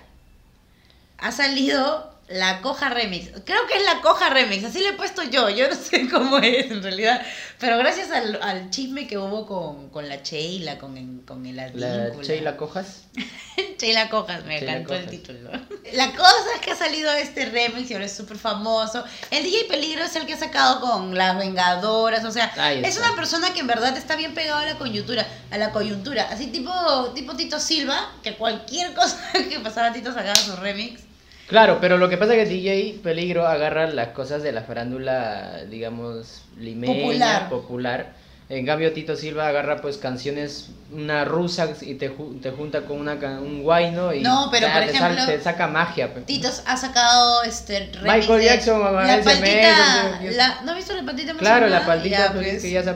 Ha 1.22 1.32
salido 1.32 2.08
la 2.28 2.60
Coja 2.60 2.90
Remix. 2.90 3.30
Creo 3.44 3.66
que 3.66 3.76
es 3.78 3.84
la 3.84 4.00
Coja 4.02 4.30
Remix, 4.30 4.62
así 4.64 4.78
le 4.78 4.90
he 4.90 4.92
puesto 4.92 5.22
yo, 5.24 5.50
yo 5.50 5.68
no 5.68 5.74
sé 5.90 6.08
cómo 6.08 6.38
es 6.38 6.70
en 6.70 6.80
realidad. 6.82 7.20
Pero 7.58 7.76
gracias 7.78 8.10
al, 8.12 8.38
al 8.40 8.70
chisme 8.70 9.08
que 9.08 9.18
hubo 9.18 9.46
con, 9.46 9.90
con 9.90 10.08
la 10.08 10.16
Sheila, 10.22 10.78
con, 10.78 10.96
el- 10.96 11.24
con 11.26 11.44
el 11.44 11.56
La 11.56 11.64
Advíncula. 11.64 12.22
Sheila 12.24 12.56
Cojas. 12.56 13.02
Sheila 13.80 14.08
Cojas, 14.10 14.44
me 14.44 14.58
Sheila 14.58 14.72
encantó 14.76 14.94
el 14.94 15.06
título. 15.10 15.50
La 15.92 16.12
cosa 16.12 16.36
es 16.54 16.60
que 16.60 16.70
ha 16.70 16.76
salido 16.76 17.10
este 17.14 17.46
remix 17.46 17.90
y 17.90 17.94
ahora 17.94 18.06
es 18.06 18.12
súper 18.14 18.36
famoso. 18.38 19.02
El 19.32 19.42
DJ 19.42 19.64
Peligro 19.64 20.04
es 20.04 20.14
el 20.14 20.24
que 20.24 20.34
ha 20.34 20.38
sacado 20.38 20.80
con 20.80 21.16
las 21.18 21.36
Vengadoras, 21.36 22.24
o 22.24 22.30
sea, 22.30 22.52
es 22.86 22.96
una 22.98 23.16
persona 23.16 23.52
que 23.52 23.58
en 23.60 23.66
verdad 23.66 23.96
está 23.96 24.14
bien 24.14 24.34
pegado 24.34 24.58
a 24.60 24.66
la 24.66 24.78
coyuntura, 24.78 25.26
a 25.50 25.58
la 25.58 25.72
coyuntura, 25.72 26.28
así 26.30 26.46
tipo, 26.46 26.70
tipo 27.14 27.34
Tito 27.34 27.58
Silva, 27.58 28.12
que 28.22 28.36
cualquier 28.36 28.94
cosa 28.94 29.18
que 29.32 29.58
pasaba 29.58 29.92
Tito 29.92 30.12
sacaba 30.14 30.36
su 30.36 30.54
remix. 30.56 31.02
Claro, 31.50 31.78
pero 31.80 31.98
lo 31.98 32.08
que 32.08 32.16
pasa 32.16 32.36
es 32.36 32.48
que 32.48 32.54
DJ 32.54 33.00
Peligro 33.02 33.44
agarra 33.44 33.88
las 33.88 34.08
cosas 34.10 34.40
de 34.44 34.52
la 34.52 34.62
farándula, 34.62 35.64
digamos, 35.68 36.42
limeña, 36.56 36.94
Popular. 36.94 37.48
popular, 37.50 38.12
En 38.50 38.66
cambio, 38.66 38.92
Tito 38.92 39.14
Silva 39.14 39.46
agarra 39.46 39.80
pues 39.80 39.96
canciones, 39.96 40.70
una 40.92 41.24
rusa 41.24 41.68
y 41.82 41.94
te, 41.94 42.08
te 42.42 42.50
junta 42.50 42.80
con 42.80 42.98
una, 42.98 43.14
un 43.40 43.62
guayno 43.62 44.12
y 44.12 44.22
No, 44.22 44.48
pero, 44.50 44.66
por 44.66 44.80
te, 44.82 44.90
ejemplo, 44.90 45.24
te 45.24 45.40
saca 45.40 45.68
magia. 45.68 46.12
pe. 46.12 46.22
Titos 46.22 46.64
ha 46.66 46.76
sacado 46.76 47.44
este 47.44 47.92
Michael 48.02 48.42
Jackson, 48.42 48.82
mamá, 48.82 49.04
la 49.04 49.22
paltita, 49.22 50.18
mes, 50.20 50.36
la, 50.36 50.62
¿no 50.64 50.72
has 50.72 50.76
visto 50.78 50.94
la 50.96 51.04
paltita 51.04 51.32
Claro, 51.34 51.68
la 51.68 51.86
paltita 51.86 52.18
Ya, 52.18 52.32
pues, 52.32 52.44
pues. 52.48 52.62
que 52.62 52.70
ya 52.72 52.82
se 52.82 52.94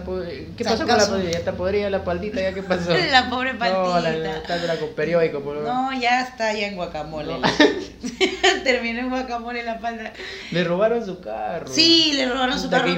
¿Qué 0.56 0.64
pasó 0.64 0.78
con 0.88 0.98
la 0.98 1.06
paltita? 1.06 1.30
Ya 1.30 1.38
está 1.38 1.52
podrida 1.52 1.88
la 1.88 2.02
paltita, 2.02 2.40
¿ya 2.40 2.52
qué 2.52 2.62
pasó? 2.64 2.90
La 3.12 3.30
pobre 3.30 3.52
No, 3.52 3.60
la, 3.60 3.70
paltita. 3.70 4.10
la, 4.10 4.36
está 4.38 4.76
con 4.80 4.88
periódico, 4.96 5.38
por. 5.40 5.58
No, 5.58 5.92
ya 6.00 6.22
está 6.22 6.52
ya 6.52 6.66
en 6.66 6.74
guacamole. 6.74 7.32
No. 7.38 7.48
Terminó 8.64 8.98
en 8.98 9.10
guacamole 9.10 9.62
la 9.62 9.78
palta. 9.78 10.12
Le 10.50 10.64
robaron 10.64 11.06
su 11.06 11.20
carro. 11.20 11.68
Sí, 11.68 12.12
le 12.14 12.28
robaron 12.28 12.58
su 12.58 12.68
carro. 12.68 12.88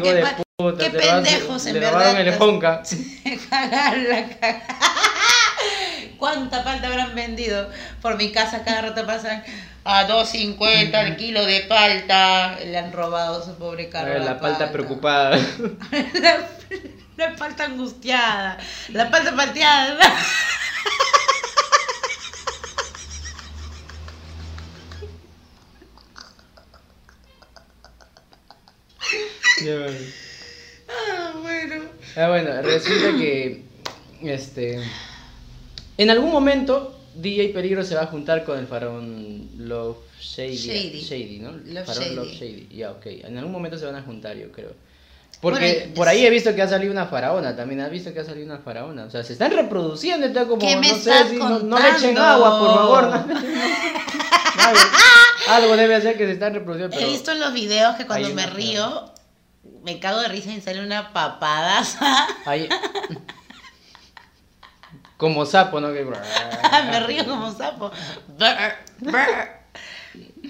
Puta, 0.56 0.84
qué 0.84 0.88
robaron 0.88 1.22
pendejos, 1.22 1.66
en 1.66 1.74
le 1.74 1.80
verdad. 1.80 1.92
robaron 2.00 2.16
el 2.28 2.42
Honka. 2.42 2.82
Cagaron 3.50 4.08
la 4.08 4.28
caga. 4.38 4.66
¿Cuánta 6.16 6.64
palta 6.64 6.86
habrán 6.86 7.14
vendido? 7.14 7.70
Por 8.00 8.16
mi 8.16 8.32
casa 8.32 8.64
cada 8.64 8.80
rato 8.80 9.04
pasan 9.04 9.44
a 9.84 10.08
2.50 10.08 10.94
el 11.06 11.16
kilo 11.16 11.44
de 11.44 11.60
palta. 11.68 12.58
Le 12.64 12.78
han 12.78 12.90
robado 12.90 13.44
su 13.44 13.54
pobre 13.56 13.90
carro. 13.90 14.12
Eh, 14.12 14.16
a 14.16 14.20
la 14.20 14.40
palta 14.40 14.72
preocupada. 14.72 15.36
la, 16.14 16.48
la 17.18 17.36
palta 17.36 17.64
angustiada. 17.64 18.56
La 18.88 19.10
palta 19.10 19.36
palteada. 19.36 19.98
Ah, 29.58 29.62
bueno. 29.62 30.25
Ah, 32.16 32.28
bueno, 32.28 32.62
resulta 32.62 33.16
que 33.18 33.62
este 34.22 34.80
en 35.98 36.10
algún 36.10 36.30
momento 36.30 36.98
DJ 37.14 37.50
Peligro 37.50 37.84
se 37.84 37.94
va 37.94 38.02
a 38.02 38.06
juntar 38.06 38.44
con 38.44 38.58
el 38.58 38.66
faraón 38.66 39.48
Love 39.56 39.98
Shady, 40.20 41.00
Shady. 41.00 41.38
¿no? 41.40 41.52
Love 41.52 41.86
faraón 41.86 42.04
Shady. 42.04 42.14
Love 42.14 42.32
Shady. 42.32 42.68
Ya, 42.76 42.90
ok. 42.92 43.06
En 43.06 43.38
algún 43.38 43.52
momento 43.52 43.78
se 43.78 43.86
van 43.86 43.96
a 43.96 44.02
juntar, 44.02 44.36
yo 44.36 44.50
creo. 44.52 44.72
Porque 45.40 45.78
Bueno, 45.80 45.94
por 45.94 46.08
ahí 46.08 46.24
he 46.24 46.30
visto 46.30 46.54
que 46.54 46.62
ha 46.62 46.68
salido 46.68 46.92
una 46.92 47.06
faraona, 47.06 47.54
también 47.54 47.80
has 47.80 47.90
visto 47.90 48.12
que 48.12 48.20
ha 48.20 48.24
salido 48.24 48.46
una 48.46 48.58
faraona. 48.58 49.04
O 49.04 49.10
sea, 49.10 49.22
se 49.22 49.34
están 49.34 49.52
reproduciendo, 49.52 50.26
está 50.26 50.46
como, 50.46 50.58
¿Qué 50.58 50.76
me 50.76 50.88
no 50.88 50.98
sé, 50.98 51.12
si 51.28 51.36
no, 51.36 51.58
no 51.58 51.78
le 51.78 51.90
echen 51.90 52.16
agua, 52.16 52.58
por 52.58 52.74
favor. 52.74 53.02
no 53.04 53.14
agua. 53.14 53.30
algo, 54.58 54.80
algo 55.48 55.76
debe 55.76 55.94
hacer 55.94 56.16
que 56.16 56.26
se 56.26 56.32
están 56.32 56.54
reproduciendo. 56.54 56.98
He 56.98 57.06
visto 57.06 57.32
en 57.32 57.40
los 57.40 57.52
videos 57.52 57.96
que 57.96 58.06
cuando 58.06 58.30
me 58.30 58.46
río, 58.46 59.12
me 59.82 59.98
cago 60.00 60.20
de 60.20 60.28
risa 60.28 60.50
y 60.52 60.60
sale 60.60 60.84
una 60.84 61.12
papadaza. 61.12 62.26
hay- 62.44 62.68
como 65.16 65.46
sapo, 65.46 65.80
¿no? 65.80 65.92
Que... 65.92 66.04
me 66.90 67.00
río 67.00 67.24
como 67.26 67.50
sapo. 67.52 67.90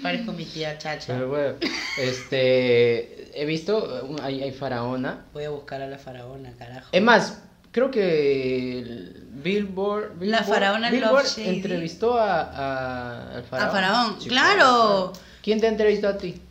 Parezco 0.01 0.31
mi 0.33 0.45
tía 0.45 0.77
Chacha. 0.77 1.13
Pero 1.13 1.29
bueno, 1.29 1.55
este, 1.97 3.41
he 3.41 3.45
visto, 3.45 4.17
hay, 4.21 4.43
hay 4.43 4.51
faraona. 4.51 5.25
Voy 5.33 5.45
a 5.45 5.49
buscar 5.49 5.81
a 5.81 5.87
la 5.87 5.97
faraona, 5.97 6.51
carajo. 6.57 6.89
Es 6.91 7.01
más, 7.01 7.41
creo 7.71 7.89
que 7.91 8.79
el 8.79 9.23
Billboard, 9.31 10.21
La 10.21 10.39
Billboard- 10.41 10.45
faraona 10.45 10.89
Billboard 10.91 11.23
Love 11.25 11.37
entrevistó 11.47 12.17
a, 12.19 12.41
a- 12.41 13.35
al 13.37 13.43
faraón. 13.43 13.69
A 13.69 13.71
Faraón, 13.71 14.21
Sí, 14.21 14.29
claro. 14.29 15.13
¿Quién 15.41 15.59
te 15.61 15.67
entrevistó 15.67 16.09
a 16.09 16.17
ti? 16.17 16.41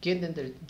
¿Quién 0.00 0.20
te 0.20 0.26
entrevistó? 0.26 0.60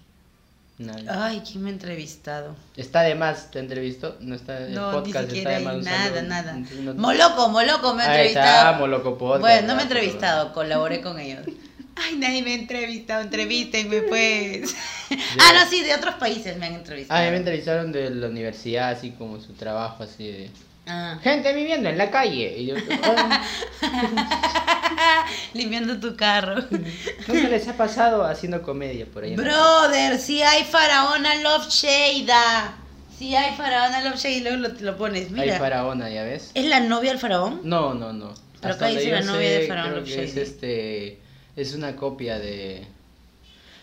Nadie. 0.77 1.07
Ay, 1.09 1.43
¿quién 1.47 1.63
me 1.63 1.71
ha 1.71 1.73
entrevistado? 1.73 2.57
Está 2.77 3.03
de 3.03 3.15
más, 3.15 3.51
te 3.53 3.61
entrevistó. 3.61 4.17
No 4.21 4.35
está 4.35 4.59
el 4.59 4.75
No, 4.75 4.91
ni 4.91 4.99
podcast, 4.99 5.25
está 5.27 5.31
siquiera 5.31 5.59
de 5.59 5.65
más. 5.65 5.77
nada, 5.85 6.23
nada. 6.23 6.57
No- 6.81 6.95
Moloco, 6.95 7.49
Moloco 7.49 7.95
me 7.95 8.03
ha 8.03 8.11
Ahí 8.11 8.27
está, 8.29 8.41
entrevistado. 8.41 8.79
Moloco 8.81 9.17
Podcast. 9.19 9.41
Bueno, 9.41 9.69
no 9.69 9.75
me 9.75 9.81
ha 9.81 9.85
entrevistado, 9.85 10.53
colaboré 10.53 11.01
con 11.01 11.21
ellos. 11.21 11.47
Ay, 11.97 12.17
nadie 12.17 12.43
me 12.43 12.51
ha 12.53 12.55
entrevistado, 12.55 13.23
entrevístenme 13.23 14.03
pues. 14.03 14.75
ah, 15.41 15.53
no, 15.55 15.71
sí, 15.71 15.83
de 15.83 15.95
otros 15.95 16.17
países 16.17 16.57
me 16.59 16.67
han 16.67 16.75
entrevistado. 16.75 17.21
Ah, 17.21 17.23
a 17.23 17.27
mí 17.27 17.31
me 17.31 17.37
entrevistaron 17.39 17.93
de 17.93 18.11
la 18.11 18.27
universidad, 18.27 18.91
así 18.91 19.13
como 19.13 19.39
su 19.41 19.53
trabajo, 19.53 20.03
así 20.03 20.27
de... 20.27 20.51
Ah. 20.87 21.19
Gente 21.23 21.53
viviendo 21.55 21.89
en 21.89 21.97
la 21.97 22.11
calle. 22.11 22.57
Y 22.59 22.67
yo, 22.67 22.75
"Ah, 23.03 23.43
Limpiando 25.55 25.99
tu 25.99 26.17
carro. 26.17 26.57
¿No 27.29 27.35
se 27.35 27.49
les 27.49 27.67
ha 27.69 27.77
pasado 27.77 28.25
haciendo 28.25 28.63
comedia 28.63 29.07
por 29.07 29.25
ahí? 29.25 29.35
Brother, 29.37 30.19
si 30.19 30.43
hay 30.43 30.65
faraona 30.65 31.37
Love 31.37 31.69
Shada. 31.71 32.77
Si 33.19 33.35
hay 33.35 33.55
faraona 33.57 34.03
Love 34.03 34.17
Shade, 34.17 34.41
luego 34.41 34.57
lo, 34.59 34.69
lo 34.81 34.97
pones. 34.97 35.31
calle? 35.31 35.41
Hay 35.41 35.47
Mira. 35.47 35.59
faraona, 35.59 36.11
¿ya 36.11 36.25
ves? 36.25 36.51
¿Es 36.55 36.67
la 36.67 36.81
novia 36.81 37.11
del 37.13 37.19
faraón? 37.21 37.61
No, 37.65 37.95
no, 37.95 38.13
no. 38.13 38.35
Pero 38.61 38.75
acá 38.75 38.87
dice 38.89 39.11
la 39.11 39.21
novia 39.23 39.51
de 39.51 39.61
sé, 39.63 39.67
Faraón 39.69 39.89
creo 39.91 40.01
Love 40.01 40.09
que 40.09 40.25
es 40.25 40.31
Shady. 40.35 40.41
este... 40.43 41.19
Es 41.57 41.75
una 41.75 41.95
copia 41.97 42.39
de... 42.39 42.85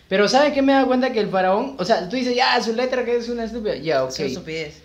Pero 0.08 0.28
¿sabes 0.28 0.52
qué 0.52 0.60
me 0.60 0.72
dado 0.76 0.88
cuenta? 0.88 1.12
Que 1.12 1.20
el 1.20 1.30
faraón... 1.30 1.76
O 1.78 1.84
sea, 1.84 2.08
tú 2.08 2.16
dices, 2.16 2.36
ya, 2.36 2.60
su 2.60 2.74
letra 2.74 3.04
que 3.04 3.16
es 3.16 3.28
una 3.30 3.44
estúpida. 3.44 3.76
Ya, 3.76 4.04
ok. 4.04 4.10
Es 4.10 4.18
una 4.18 4.28
estupidez. 4.28 4.81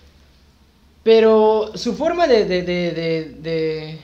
Pero 1.08 1.72
su 1.76 1.96
forma 1.96 2.28
de, 2.28 2.44
de, 2.44 2.64
de, 2.64 3.98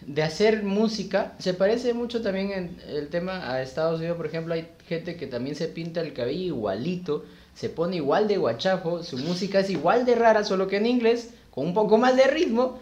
de, 0.00 0.22
hacer 0.22 0.62
música 0.62 1.34
se 1.38 1.52
parece 1.52 1.92
mucho 1.92 2.22
también 2.22 2.50
en 2.50 2.80
el 2.88 3.08
tema 3.08 3.52
a 3.52 3.60
Estados 3.60 3.98
Unidos. 3.98 4.16
Por 4.16 4.24
ejemplo, 4.24 4.54
hay 4.54 4.66
gente 4.88 5.16
que 5.16 5.26
también 5.26 5.54
se 5.54 5.68
pinta 5.68 6.00
el 6.00 6.14
cabello 6.14 6.40
igualito, 6.40 7.26
se 7.54 7.68
pone 7.68 7.96
igual 7.96 8.26
de 8.26 8.38
guachafo, 8.38 9.02
su 9.02 9.18
música 9.18 9.60
es 9.60 9.68
igual 9.68 10.06
de 10.06 10.14
rara, 10.14 10.42
solo 10.42 10.66
que 10.66 10.78
en 10.78 10.86
inglés, 10.86 11.28
con 11.50 11.66
un 11.66 11.74
poco 11.74 11.98
más 11.98 12.16
de 12.16 12.24
ritmo, 12.24 12.78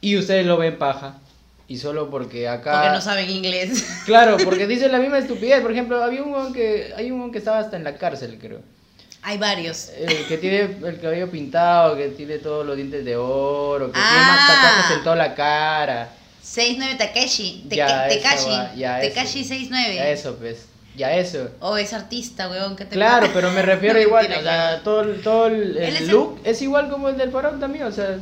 y 0.00 0.16
ustedes 0.16 0.46
lo 0.46 0.56
ven 0.56 0.78
paja. 0.78 1.18
Y 1.66 1.78
solo 1.78 2.10
porque 2.10 2.46
acá... 2.46 2.74
Porque 2.74 2.90
no 2.90 3.00
saben 3.00 3.28
inglés. 3.28 3.84
Claro, 4.06 4.36
porque 4.44 4.68
dicen 4.68 4.92
la 4.92 5.00
misma 5.00 5.18
estupidez. 5.18 5.62
Por 5.62 5.72
ejemplo, 5.72 6.00
había 6.00 6.22
un 6.22 6.52
que, 6.52 6.92
hay 6.96 7.10
un 7.10 7.32
que 7.32 7.38
estaba 7.38 7.58
hasta 7.58 7.76
en 7.76 7.82
la 7.82 7.96
cárcel, 7.96 8.38
creo. 8.40 8.60
Hay 9.24 9.38
varios. 9.38 9.90
Eh, 9.96 10.24
que 10.28 10.36
tiene 10.38 10.60
el 10.86 11.00
cabello 11.00 11.30
pintado, 11.30 11.96
que 11.96 12.08
tiene 12.08 12.38
todos 12.38 12.66
los 12.66 12.74
dientes 12.76 13.04
de 13.04 13.16
oro, 13.16 13.86
que 13.86 13.92
tiene 13.92 14.06
Ah. 14.08 14.26
más 14.36 14.46
tatuajes 14.48 14.96
en 14.98 15.04
toda 15.04 15.16
la 15.16 15.34
cara. 15.34 16.08
69 16.42 16.96
Takeshi. 16.96 17.66
Te- 17.68 17.76
Ya, 17.76 18.08
Tekashi. 18.08 18.50
va, 18.50 18.74
ya, 18.74 19.00
Tekashi 19.00 19.40
eso. 19.40 19.48
69. 19.48 19.94
Ya 19.94 20.08
eso, 20.08 20.36
pues. 20.36 20.66
Ya 20.96 21.14
eso. 21.16 21.50
O 21.60 21.76
es 21.78 21.92
artista, 21.92 22.48
weón. 22.50 22.74
¿qué 22.76 22.84
te 22.84 22.96
Claro, 22.96 23.30
pero 23.32 23.50
me 23.52 23.62
refiero 23.62 23.98
igual, 24.00 24.26
o 24.38 24.42
sea, 24.42 24.80
todo, 24.82 25.02
el- 25.02 25.22
todo 25.22 25.46
el, 25.46 25.76
el 25.76 25.96
el- 25.98 26.08
look 26.08 26.40
es 26.44 26.60
igual 26.60 26.90
como 26.90 27.08
el 27.08 27.16
del 27.16 27.30
faraón 27.30 27.60
también, 27.60 27.84
o 27.84 27.92
sea, 27.92 28.18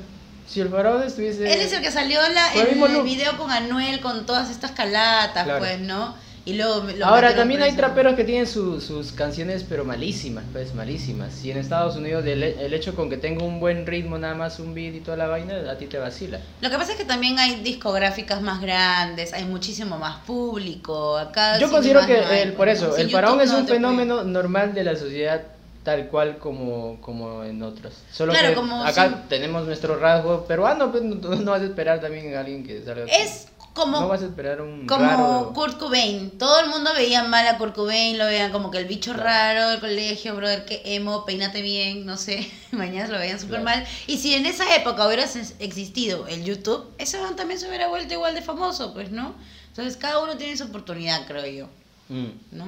si 0.47 0.61
el 0.61 0.69
faraón 0.69 1.03
estuviese... 1.03 1.51
Él 1.53 1.61
es 1.61 1.73
el 1.73 1.81
que 1.81 1.91
salió 1.91 2.21
la, 2.29 2.53
el 2.55 2.69
en 2.79 2.83
el 2.97 3.03
video 3.03 3.37
con 3.39 3.51
Anuel, 3.51 4.01
con 4.01 4.27
todas 4.27 4.51
estas 4.51 4.73
calatas, 4.73 5.45
Claro. 5.45 5.59
pues, 5.61 5.81
¿no? 5.81 6.15
Y 6.47 6.55
luego 6.55 6.83
Ahora 7.05 7.37
también 7.37 7.63
hay 7.63 7.77
traperos 7.77 8.15
que 8.15 8.25
tienen 8.25 8.47
su- 8.47 8.81
sus 8.81 9.13
canciones 9.13 9.65
pero 9.69 9.85
malísimas, 9.85 10.45
pues 10.53 10.75
malísimas. 10.75 11.45
Y 11.45 11.51
en 11.51 11.59
Estados 11.59 11.97
Unidos 11.97 12.25
el, 12.25 12.43
el 12.43 12.73
hecho 12.75 12.95
con 12.95 13.11
que 13.11 13.19
tenga 13.19 13.45
un 13.45 13.61
buen 13.61 13.87
ritmo, 13.87 14.17
nada 14.19 14.35
más 14.35 14.59
un 14.59 14.75
beat 14.75 14.95
y 14.95 15.01
toda 15.01 15.17
la 15.19 15.27
vaina, 15.27 15.71
a 15.71 15.77
ti 15.77 15.87
te 15.87 15.99
vacila. 15.99 16.41
Lo 16.63 16.71
que 16.71 16.77
pasa 16.79 16.93
es 16.93 16.99
que 16.99 17.05
también 17.05 17.39
hay 17.39 17.57
discográficas 17.57 18.41
más 18.41 18.61
grandes, 18.63 19.33
hay 19.35 19.45
muchísimo 19.45 19.99
más 19.99 20.25
público. 20.25 21.19
Acá 21.19 21.59
Yo 21.59 21.71
considero 21.71 22.07
que 22.07 22.21
no 22.21 22.29
hay, 22.29 22.41
el, 22.41 22.53
por 22.55 22.69
eso, 22.69 22.93
Si 22.95 23.03
el 23.03 23.11
faraón 23.11 23.41
es 23.43 23.51
no 23.53 23.59
un 23.59 23.69
fenómeno 23.69 24.25
normal 24.25 24.73
de 24.75 24.85
la 24.85 24.97
sociedad 24.97 25.43
tal 25.85 26.09
cual 26.09 26.39
como, 26.39 26.99
como 27.01 27.43
en 27.45 27.63
otros. 27.63 27.95
Solo 28.13 28.33
Claro, 28.33 28.49
que 28.49 28.55
como 28.55 28.83
acá 28.83 29.11
son- 29.11 29.29
tenemos 29.29 29.67
nuestro 29.67 29.99
rasgo 29.99 30.45
peruano, 30.47 30.91
pues 30.91 31.03
no, 31.03 31.15
no 31.37 31.51
vas 31.53 31.63
a 31.63 31.65
esperar 31.65 32.01
también 32.01 32.35
a 32.35 32.41
alguien 32.41 32.67
que 32.67 32.83
salga. 32.83 33.05
Es 33.07 33.49
como 33.75 34.01
no 34.01 34.09
vas 34.09 34.23
a 34.23 34.27
esperar 34.27 34.61
un 34.61 34.87
Como 34.87 35.05
raro. 35.07 35.53
Kurt 35.55 35.79
Cobain. 35.79 36.31
Todo 36.39 36.61
el 36.61 36.69
mundo 36.69 36.91
veía 36.97 37.23
mal 37.25 37.47
a 37.47 37.57
Kurt 37.57 37.75
Cobain, 37.75 38.19
lo 38.19 38.27
veían 38.27 38.51
como 38.53 38.71
que 38.71 38.79
el 38.79 38.85
bicho 38.87 39.13
Claro. 39.13 39.25
raro 39.25 39.69
del 39.71 39.81
colegio, 39.81 40.35
brother, 40.37 40.65
que 40.65 40.83
emo, 40.85 41.25
peínate 41.25 41.63
bien, 41.63 42.05
no 42.05 42.17
sé. 42.17 42.51
Mañana 42.73 43.09
lo 43.09 43.19
veían 43.19 43.39
súper 43.41 43.61
Claro. 43.61 43.81
mal. 43.81 43.87
Y 44.07 44.19
si 44.19 44.35
en 44.35 44.45
esa 44.47 44.75
época 44.77 45.07
hubiera 45.07 45.25
existido 45.61 46.27
el 46.27 46.45
YouTube, 46.45 46.85
ese 46.99 47.19
man 47.21 47.37
también 47.37 47.61
se 47.61 47.69
hubiera 47.69 47.89
vuelto 47.89 48.13
igual 48.15 48.35
de 48.35 48.43
famoso, 48.43 48.93
pues, 48.93 49.11
¿no? 49.11 49.35
Entonces 49.69 49.97
cada 49.97 50.19
uno 50.19 50.37
tiene 50.37 50.57
su 50.57 50.65
oportunidad, 50.65 51.27
creo 51.27 51.47
yo, 51.47 51.69
Mm. 52.09 52.27
¿no? 52.53 52.67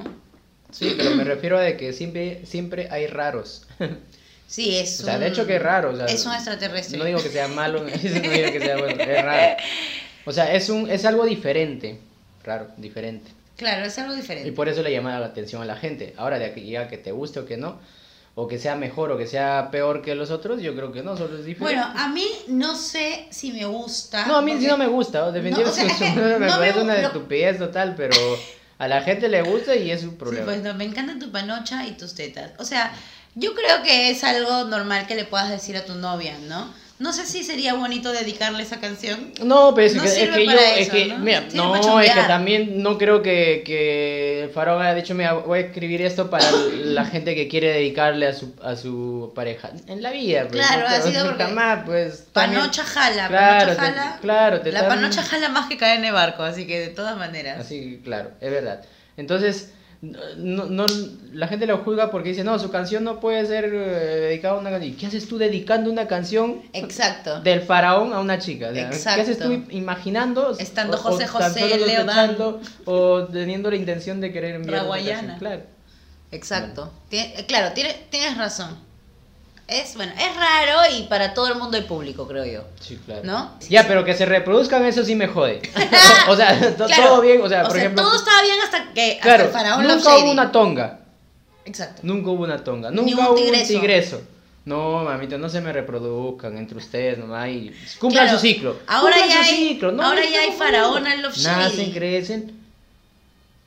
Sí, 0.71 0.95
pero 0.97 1.11
me 1.15 1.23
refiero 1.25 1.57
a 1.57 1.61
de 1.61 1.77
que 1.77 1.93
siempre, 1.93 2.45
siempre 2.45 2.87
hay 2.91 3.07
raros. 3.07 3.67
Sí, 4.45 4.77
es 4.77 4.99
O 4.99 5.05
sea, 5.05 5.17
de 5.17 5.27
hecho 5.29 5.47
que 5.47 5.55
es 5.55 5.61
raro. 5.63 5.91
o 5.93 5.95
sea, 5.95 6.05
Es 6.05 6.23
un 6.27 6.33
extraterrestre. 6.33 6.99
No 6.99 7.05
digo 7.05 7.23
que 7.23 7.29
sea 7.29 7.47
malo, 7.47 7.79
no 7.83 7.87
digo 7.89 8.51
que 8.51 8.59
sea 8.59 8.77
bueno, 8.77 9.01
es 9.01 9.23
raro. 9.23 9.55
O 10.25 10.31
sea, 10.31 10.53
es, 10.53 10.69
un, 10.69 10.89
es 10.89 11.05
algo 11.05 11.25
diferente, 11.25 11.99
raro, 12.43 12.67
diferente. 12.77 13.31
Claro, 13.57 13.85
es 13.85 13.97
algo 13.99 14.13
Y 14.13 14.17
diferente. 14.17 14.51
por 14.53 14.67
eso 14.69 14.81
le 14.81 14.91
llama 14.91 15.19
la 15.19 15.25
atención 15.27 15.61
a 15.61 15.65
la 15.65 15.75
gente. 15.75 16.13
Ahora, 16.17 16.39
de 16.39 16.45
aquí 16.45 16.75
a 16.75 16.87
que 16.87 16.97
te 16.97 17.11
guste 17.11 17.39
o 17.41 17.45
que 17.45 17.57
no, 17.57 17.77
o 18.35 18.47
que 18.47 18.57
sea 18.57 18.75
mejor 18.75 19.11
o 19.11 19.17
que 19.17 19.27
sea 19.27 19.69
peor 19.71 20.01
que 20.01 20.15
los 20.15 20.31
otros, 20.31 20.61
yo 20.61 20.73
creo 20.75 20.91
que 20.91 21.03
no, 21.03 21.15
solo 21.15 21.37
es 21.37 21.45
diferente. 21.45 21.79
Bueno, 21.81 21.99
a 21.99 22.07
mí 22.09 22.25
no 22.47 22.75
sé 22.75 23.27
si 23.29 23.51
me 23.53 23.65
gusta. 23.65 24.25
no, 24.25 24.37
a 24.37 24.41
mí 24.41 24.51
sí 24.53 24.57
porque- 24.57 24.67
no 24.69 24.77
me 24.77 24.87
gusta, 24.87 25.31
definitivamente 25.31 25.83
No, 25.83 25.93
o 25.93 25.97
sea, 25.97 26.13
su- 26.13 26.19
me 26.19 26.29
no 26.33 26.39
me 26.39 26.47
parece 26.49 26.79
gu- 26.79 26.83
una 26.83 27.01
estupidez 27.01 27.57
total, 27.59 27.93
pero 27.95 28.15
a 28.79 28.87
la 28.87 29.01
gente 29.03 29.29
le 29.29 29.41
gusta 29.43 29.75
y 29.75 29.91
es 29.91 30.01
su 30.01 30.09
Sí, 30.09 30.15
problema. 30.17 30.45
pues 30.45 30.63
no, 30.63 30.73
me 30.73 30.85
encanta 30.85 31.19
tu 31.23 31.31
panocha 31.31 31.85
y 31.85 31.91
tus 31.91 32.15
tetas. 32.15 32.51
O 32.59 32.65
sea, 32.65 32.91
Yo 33.35 33.55
creo 33.55 33.81
que 33.83 34.11
es 34.11 34.23
algo 34.23 34.65
normal 34.65 35.07
que 35.07 35.15
le 35.15 35.25
puedas 35.25 35.49
decir 35.49 35.75
a 35.75 35.85
tu 35.85 35.95
novia, 35.95 36.37
¿no? 36.47 36.71
No 37.03 37.11
sé 37.11 37.25
si 37.25 37.43
sería 37.43 37.73
bonito 37.73 38.13
dedicarle 38.13 38.63
esa 38.63 38.79
canción. 38.79 39.33
No, 39.43 39.75
pero 39.75 39.87
es 39.87 39.95
No 39.95 40.03
que, 40.03 40.07
es 40.07 40.29
que 40.29 40.45
yo, 40.45 40.51
es 40.77 40.89
que, 40.89 41.05
¿no? 41.07 41.17
mira, 41.19 41.43
no, 41.53 41.99
es 41.99 42.11
que 42.11 42.21
también 42.21 42.81
no 42.81 42.97
creo 42.97 43.21
que, 43.21 43.61
que 43.65 44.49
faraón 44.53 44.81
haya 44.81 44.95
dicho, 44.95 45.13
mira, 45.13 45.33
voy 45.33 45.59
a 45.59 45.61
escribir 45.63 46.01
esto 46.01 46.29
para 46.29 46.49
la 46.85 47.03
gente 47.05 47.35
que 47.35 47.49
quiere 47.49 47.73
dedicarle 47.73 48.27
a 48.27 48.33
su, 48.33 48.53
a 48.63 48.77
su 48.77 49.33
pareja. 49.35 49.71
En 49.87 50.01
la 50.01 50.11
vida, 50.11 50.47
pues. 50.49 50.65
Claro, 50.65 50.87
no, 50.89 50.95
ha 50.95 51.01
sido 51.01 51.25
porque 51.25 51.43
jamás, 51.43 51.79
pues. 51.85 52.25
también- 52.31 52.61
Panocha 52.61 52.83
jala, 52.85 53.27
Claro, 53.27 53.65
panocha 53.65 53.75
te- 53.75 53.91
jala. 53.99 54.17
claro, 54.21 54.61
te 54.61 54.71
la 54.71 54.79
están- 54.79 54.95
panocha 54.99 55.23
jala 55.23 55.49
más 55.49 55.67
que 55.67 55.75
caer 55.77 55.99
en 55.99 56.05
el 56.05 56.13
barco, 56.13 56.43
así 56.43 56.65
que 56.65 56.79
de 56.79 56.87
todas 56.87 57.17
maneras. 57.17 57.59
Así, 57.59 57.99
claro, 58.03 58.31
es 58.39 58.49
verdad. 58.49 58.81
Entonces, 59.17 59.73
no, 60.37 60.65
no, 60.65 60.85
la 61.31 61.47
gente 61.47 61.65
lo 61.65 61.77
juzga 61.77 62.11
porque 62.11 62.29
dice, 62.29 62.43
no, 62.43 62.59
su 62.59 62.69
canción 62.69 63.05
no 63.05 63.21
puede 63.21 63.45
ser 63.45 63.65
eh, 63.65 63.77
dedicada 64.27 64.55
a 64.55 64.57
una 64.59 64.69
canción. 64.69 64.91
¿Y 64.93 64.95
qué 64.97 65.05
haces 65.07 65.27
tú 65.29 65.37
dedicando 65.37 65.89
una 65.89 66.07
canción 66.07 66.61
Exacto. 66.73 67.39
del 67.41 67.61
faraón 67.61 68.11
a 68.13 68.19
una 68.19 68.37
chica? 68.37 68.69
O 68.69 68.73
sea, 68.73 68.87
Exacto. 68.87 69.15
¿Qué 69.15 69.21
haces 69.31 69.39
tú 69.39 69.63
imaginando? 69.69 70.57
Estando 70.59 70.97
o- 70.97 70.99
o 70.99 71.03
José 71.03 71.23
tan 71.25 71.31
José, 71.31 71.59
O 72.85 73.23
teniendo 73.31 73.69
la 73.69 73.77
intención 73.77 74.19
de 74.19 74.33
querer 74.33 74.55
enviar 74.55 74.85
una 74.85 74.89
canción? 75.21 75.39
Claro. 75.39 75.61
Exacto. 76.31 76.91
Claro, 77.47 77.73
tiene- 77.73 77.95
tienes 78.09 78.37
razón. 78.37 78.77
Es, 79.73 79.95
bueno, 79.95 80.11
es 80.17 80.35
raro 80.35 80.81
y 80.95 81.03
para 81.03 81.33
todo 81.33 81.47
el 81.47 81.55
mundo 81.55 81.77
hay 81.77 81.83
público, 81.83 82.27
creo 82.27 82.45
yo. 82.45 82.63
Sí, 82.79 82.99
claro. 83.05 83.21
¿No? 83.23 83.57
Ya, 83.69 83.87
pero 83.87 84.05
que 84.05 84.13
se 84.13 84.25
reproduzcan, 84.25 84.85
eso 84.85 85.03
sí 85.03 85.15
me 85.15 85.27
jode. 85.27 85.61
o 86.29 86.35
sea, 86.35 86.75
to- 86.77 86.85
Claro. 86.85 87.03
todo 87.03 87.21
bien, 87.21 87.41
o 87.41 87.49
sea, 87.49 87.61
O 87.61 87.65
por 87.65 87.71
sea, 87.73 87.81
ejemplo... 87.81 88.03
todo 88.03 88.15
estaba 88.15 88.41
bien 88.43 88.55
hasta 88.63 88.93
que 88.93 89.11
hasta 89.13 89.21
Claro, 89.23 89.43
el 89.45 89.49
faraón 89.49 89.83
Love 89.87 89.95
nunca 89.97 90.09
Shady. 90.11 90.21
hubo 90.23 90.31
una 90.31 90.51
tonga. 90.51 90.99
Exacto. 91.65 92.01
Nunca 92.03 92.29
hubo 92.29 92.43
una 92.43 92.63
tonga. 92.63 92.91
Ni 92.91 92.97
Nunca 92.97 93.21
un 93.21 93.25
hubo 93.27 93.35
tigreso. 93.35 93.73
un 93.73 93.79
tigreso. 93.79 94.21
No, 94.65 95.03
mamita, 95.03 95.37
no 95.37 95.49
se 95.49 95.59
me 95.59 95.73
reproduzcan 95.73 96.57
entre 96.57 96.77
ustedes 96.77 97.17
nomás 97.17 97.49
y 97.49 97.73
cumplan 97.99 98.25
Claro, 98.25 98.39
su 98.39 98.45
ciclo. 98.45 98.79
ahora 98.87 99.17
Cumplan 99.17 99.29
ya 99.29 99.43
su 99.43 99.49
hay- 99.51 99.67
ciclo. 99.69 99.91
No, 99.91 100.03
ahora 100.03 100.21
ya 100.23 100.39
hay 100.41 100.51
en 101.11 101.21
Love 101.21 101.37
Nacen, 101.43 101.91
crecen 101.91 102.62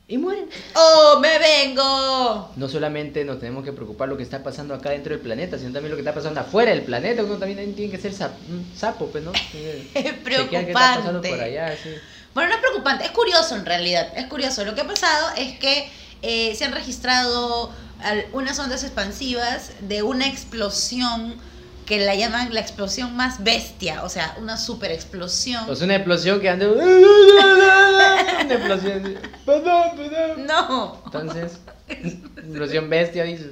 y 0.09 0.17
mueren. 0.17 0.47
¡Oh, 0.75 1.19
me 1.21 1.37
vengo! 1.37 2.51
No 2.55 2.69
solamente 2.69 3.25
nos 3.25 3.39
tenemos 3.39 3.65
que 3.65 3.73
preocupar 3.73 4.07
lo 4.07 4.15
que 4.15 4.23
está 4.23 4.41
pasando 4.41 4.73
acá 4.73 4.91
dentro 4.91 5.11
del 5.13 5.19
planeta, 5.21 5.57
sino 5.57 5.73
también 5.73 5.89
lo 5.91 5.97
que 5.97 6.01
está 6.01 6.13
pasando 6.13 6.39
afuera 6.39 6.71
del 6.71 6.83
planeta. 6.83 7.23
Uno 7.23 7.35
también 7.37 7.73
tiene 7.75 7.91
que 7.91 7.97
ser 8.01 8.13
sap- 8.13 8.37
un 8.49 8.65
sapo, 8.75 9.07
pues, 9.07 9.23
¿no? 9.23 9.31
Que 9.51 9.89
Es 9.93 10.03
chequear 10.23 10.47
qué 10.49 10.59
está 10.71 10.73
pasando 10.73 11.19
preocupante. 11.21 11.29
por 11.29 11.41
allá, 11.41 11.75
sí. 11.81 11.89
Bueno, 12.33 12.49
no 12.49 12.55
es 12.55 12.61
preocupante, 12.61 13.03
es 13.05 13.11
curioso 13.11 13.55
en 13.55 13.65
realidad, 13.65 14.13
es 14.15 14.27
curioso. 14.27 14.63
Lo 14.63 14.75
que 14.75 14.81
ha 14.81 14.87
pasado 14.87 15.29
es 15.37 15.57
que 15.59 15.89
eh, 16.21 16.55
se 16.55 16.65
han 16.65 16.71
registrado 16.71 17.71
al- 18.01 18.25
unas 18.31 18.57
ondas 18.59 18.83
expansivas 18.83 19.71
de 19.81 20.03
una 20.03 20.27
explosión 20.27 21.35
que 21.87 21.99
la 21.99 22.13
llaman 22.15 22.53
la 22.53 22.59
explosión 22.59 23.15
más 23.15 23.43
bestia, 23.43 24.03
o 24.03 24.09
sea, 24.09 24.35
una 24.39 24.57
super 24.57 24.91
explosión. 24.91 25.67
O 25.69 25.75
sea, 25.75 25.85
una 25.85 25.95
explosión 25.95 26.39
que 26.41 26.49
anda... 26.49 26.67
una 26.71 28.53
explosión 28.53 29.05
así. 29.05 29.15
Perdón, 29.45 29.83
perdón. 29.95 30.45
no, 30.45 31.01
Entonces, 31.05 31.59
explosión 31.87 32.89
bestia, 32.89 33.23
dices. 33.23 33.51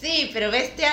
sí, 0.00 0.30
pero 0.32 0.50
bestia, 0.50 0.90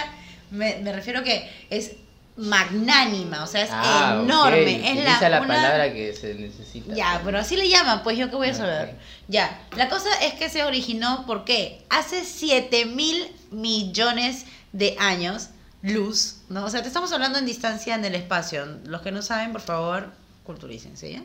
me, 0.51 0.77
me 0.77 0.91
refiero 0.93 1.23
que 1.23 1.49
es 1.69 1.91
magnánima, 2.35 3.43
o 3.43 3.47
sea, 3.47 3.61
es 3.63 3.69
Ah, 3.71 4.19
enorme. 4.23 4.75
Es 4.87 4.93
utiliza 4.97 5.29
la, 5.29 5.41
una- 5.41 5.47
palabra 5.47 5.93
que 5.93 6.13
se 6.13 6.33
necesita. 6.33 6.95
Ya, 6.95 7.21
pero 7.23 7.37
así 7.37 7.55
le 7.55 7.69
llaman, 7.69 8.01
pues 8.01 8.17
yo 8.17 8.29
qué 8.31 8.35
voy 8.35 8.47
a 8.47 8.51
Ah, 8.51 8.55
saber. 8.55 8.95
Ya, 9.27 9.61
la 9.77 9.87
cosa 9.89 10.09
es 10.23 10.33
que 10.33 10.49
se 10.49 10.63
originó 10.63 11.25
porque 11.27 11.83
hace 11.91 12.23
7 12.25 12.85
mil 12.85 13.27
millones 13.51 14.45
de 14.71 14.95
años, 14.99 15.49
luz, 15.83 16.37
¿no? 16.49 16.65
O 16.65 16.69
sea, 16.69 16.81
te 16.81 16.87
estamos 16.87 17.11
hablando 17.11 17.37
en 17.37 17.45
distancia 17.45 17.93
en 17.95 18.03
el 18.05 18.15
espacio. 18.15 18.65
Los 18.85 19.01
que 19.01 19.11
no 19.11 19.21
saben, 19.21 19.51
por 19.51 19.61
favor, 19.61 20.11
culturícense, 20.43 21.11
¿ya? 21.11 21.21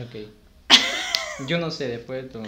Ok. 0.00 0.28
Yo 1.40 1.58
no 1.58 1.70
sé, 1.70 1.88
después 1.88 2.24
a... 2.24 2.46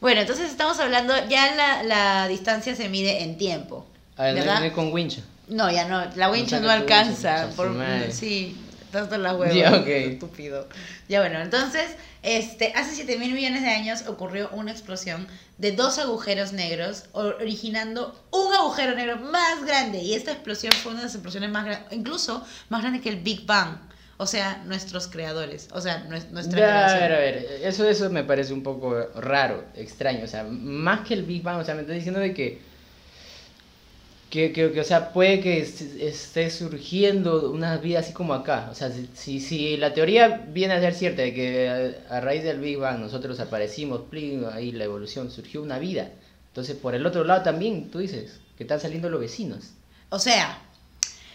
Bueno, 0.00 0.20
entonces 0.20 0.50
estamos 0.50 0.78
hablando, 0.80 1.14
ya 1.28 1.54
la, 1.54 1.82
la 1.82 2.28
distancia 2.28 2.74
se 2.74 2.88
mide 2.88 3.22
en 3.22 3.38
tiempo. 3.38 3.86
A 4.16 4.24
ver, 4.24 4.34
no, 4.34 4.40
¿Verdad? 4.40 4.72
con 4.72 4.92
wincha. 4.92 5.22
No, 5.48 5.70
ya 5.70 5.86
no, 5.88 6.04
la 6.16 6.30
wincha 6.30 6.60
no 6.60 6.70
alcanza. 6.70 7.46
wincha, 7.46 7.56
por- 7.56 7.72
su 8.12 8.54
madre. 8.92 9.06
sí, 9.06 9.08
tanto 9.10 9.18
las 9.18 9.34
huevas. 9.34 9.54
Ya, 9.54 9.74
ok. 9.76 9.86
Estúpido. 9.86 10.68
Ya 11.08 11.20
bueno, 11.20 11.40
entonces, 11.40 11.96
este, 12.22 12.72
hace 12.74 12.94
7 12.94 13.18
mil 13.18 13.32
millones 13.34 13.62
de 13.62 13.68
años 13.70 14.04
ocurrió 14.06 14.48
una 14.52 14.70
explosión 14.72 15.26
de 15.58 15.72
dos 15.72 15.98
agujeros 15.98 16.52
negros, 16.52 17.04
or- 17.12 17.36
originando 17.40 18.14
un 18.30 18.52
agujero 18.54 18.94
negro 18.94 19.16
más 19.18 19.64
grande. 19.64 19.98
Y 19.98 20.14
esta 20.14 20.32
explosión 20.32 20.72
fue 20.72 20.92
una 20.92 21.00
de 21.00 21.06
las 21.06 21.14
explosiones 21.14 21.50
más 21.50 21.64
grandes, 21.64 21.92
incluso 21.92 22.44
más 22.68 22.82
grande 22.82 23.00
que 23.00 23.08
el 23.08 23.16
Big 23.20 23.46
Bang. 23.46 23.76
O 24.18 24.26
sea, 24.26 24.62
nuestros 24.66 25.08
creadores. 25.08 25.68
O 25.72 25.80
sea, 25.80 26.04
nues- 26.08 26.28
nuestra 26.30 26.58
Ya, 26.60 26.86
a 26.86 26.98
ver, 26.98 27.12
a 27.12 27.18
ver, 27.18 27.46
eso, 27.64 27.88
eso 27.88 28.08
me 28.10 28.22
parece 28.22 28.52
un 28.52 28.62
poco 28.62 28.94
raro, 29.16 29.64
extraño, 29.74 30.24
o 30.24 30.28
sea, 30.28 30.44
más 30.44 31.00
que 31.06 31.14
el 31.14 31.24
Big 31.24 31.42
Bang, 31.42 31.58
o 31.58 31.64
sea, 31.64 31.74
me 31.74 31.80
estás 31.80 31.96
diciendo 31.96 32.20
de 32.20 32.32
que, 32.32 32.60
que, 34.32 34.50
que, 34.50 34.72
que, 34.72 34.80
o 34.80 34.84
sea, 34.84 35.12
puede 35.12 35.40
que 35.40 35.60
est- 35.60 36.00
esté 36.00 36.48
surgiendo 36.50 37.50
una 37.50 37.76
vida 37.76 37.98
así 37.98 38.14
como 38.14 38.32
acá, 38.32 38.68
o 38.72 38.74
sea, 38.74 38.90
si, 39.14 39.40
si, 39.40 39.76
la 39.76 39.92
teoría 39.92 40.46
viene 40.48 40.72
a 40.72 40.80
ser 40.80 40.94
cierta 40.94 41.20
de 41.20 41.34
que 41.34 41.68
a, 42.08 42.16
a 42.16 42.20
raíz 42.22 42.42
del 42.42 42.58
Big 42.58 42.78
Bang 42.78 42.98
nosotros 42.98 43.38
aparecimos, 43.40 44.00
plin, 44.10 44.46
ahí 44.50 44.72
la 44.72 44.84
evolución, 44.84 45.30
surgió 45.30 45.60
una 45.62 45.78
vida, 45.78 46.08
entonces 46.48 46.76
por 46.76 46.94
el 46.94 47.04
otro 47.04 47.24
lado 47.24 47.42
también, 47.42 47.90
tú 47.90 47.98
dices, 47.98 48.40
que 48.56 48.64
están 48.64 48.80
saliendo 48.80 49.10
los 49.10 49.20
vecinos, 49.20 49.72
O 50.08 50.18
sea, 50.18 50.58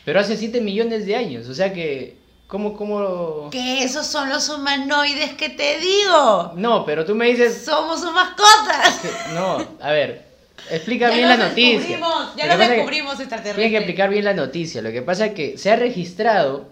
pero 0.03 0.19
hace 0.19 0.35
7 0.35 0.59
millones 0.61 1.05
de 1.05 1.15
años, 1.15 1.47
o 1.49 1.53
sea 1.53 1.71
que, 1.73 2.17
¿cómo, 2.47 2.75
cómo...? 2.75 3.49
que 3.51 3.83
esos 3.83 4.07
son 4.07 4.29
los 4.29 4.49
humanoides 4.49 5.33
que 5.33 5.49
te 5.49 5.79
digo. 5.79 6.53
No, 6.55 6.83
pero 6.85 7.05
tú 7.05 7.13
me 7.13 7.27
dices, 7.27 7.63
Somos 7.63 8.01
sus 8.01 8.11
mascotas. 8.11 9.01
No, 9.35 9.63
a 9.81 9.91
ver, 9.91 10.26
explica 10.71 11.09
Ya 11.09 11.15
bien 11.15 11.29
lo 11.29 11.37
la 11.37 11.49
noticia. 11.49 11.97
Lo 11.99 12.35
Ya 12.37 12.45
lo 12.47 12.57
que 12.59 12.69
descubrimos 12.69 13.19
extraterrestres. 13.19 13.55
Tienen 13.55 13.71
que 13.71 13.77
explicar 13.77 14.09
bien 14.09 14.25
la 14.25 14.33
noticia. 14.33 14.81
Lo 14.81 14.91
que 14.91 15.01
pasa 15.01 15.27
es 15.27 15.33
que 15.33 15.57
se 15.57 15.71
ha 15.71 15.75
registrado 15.75 16.69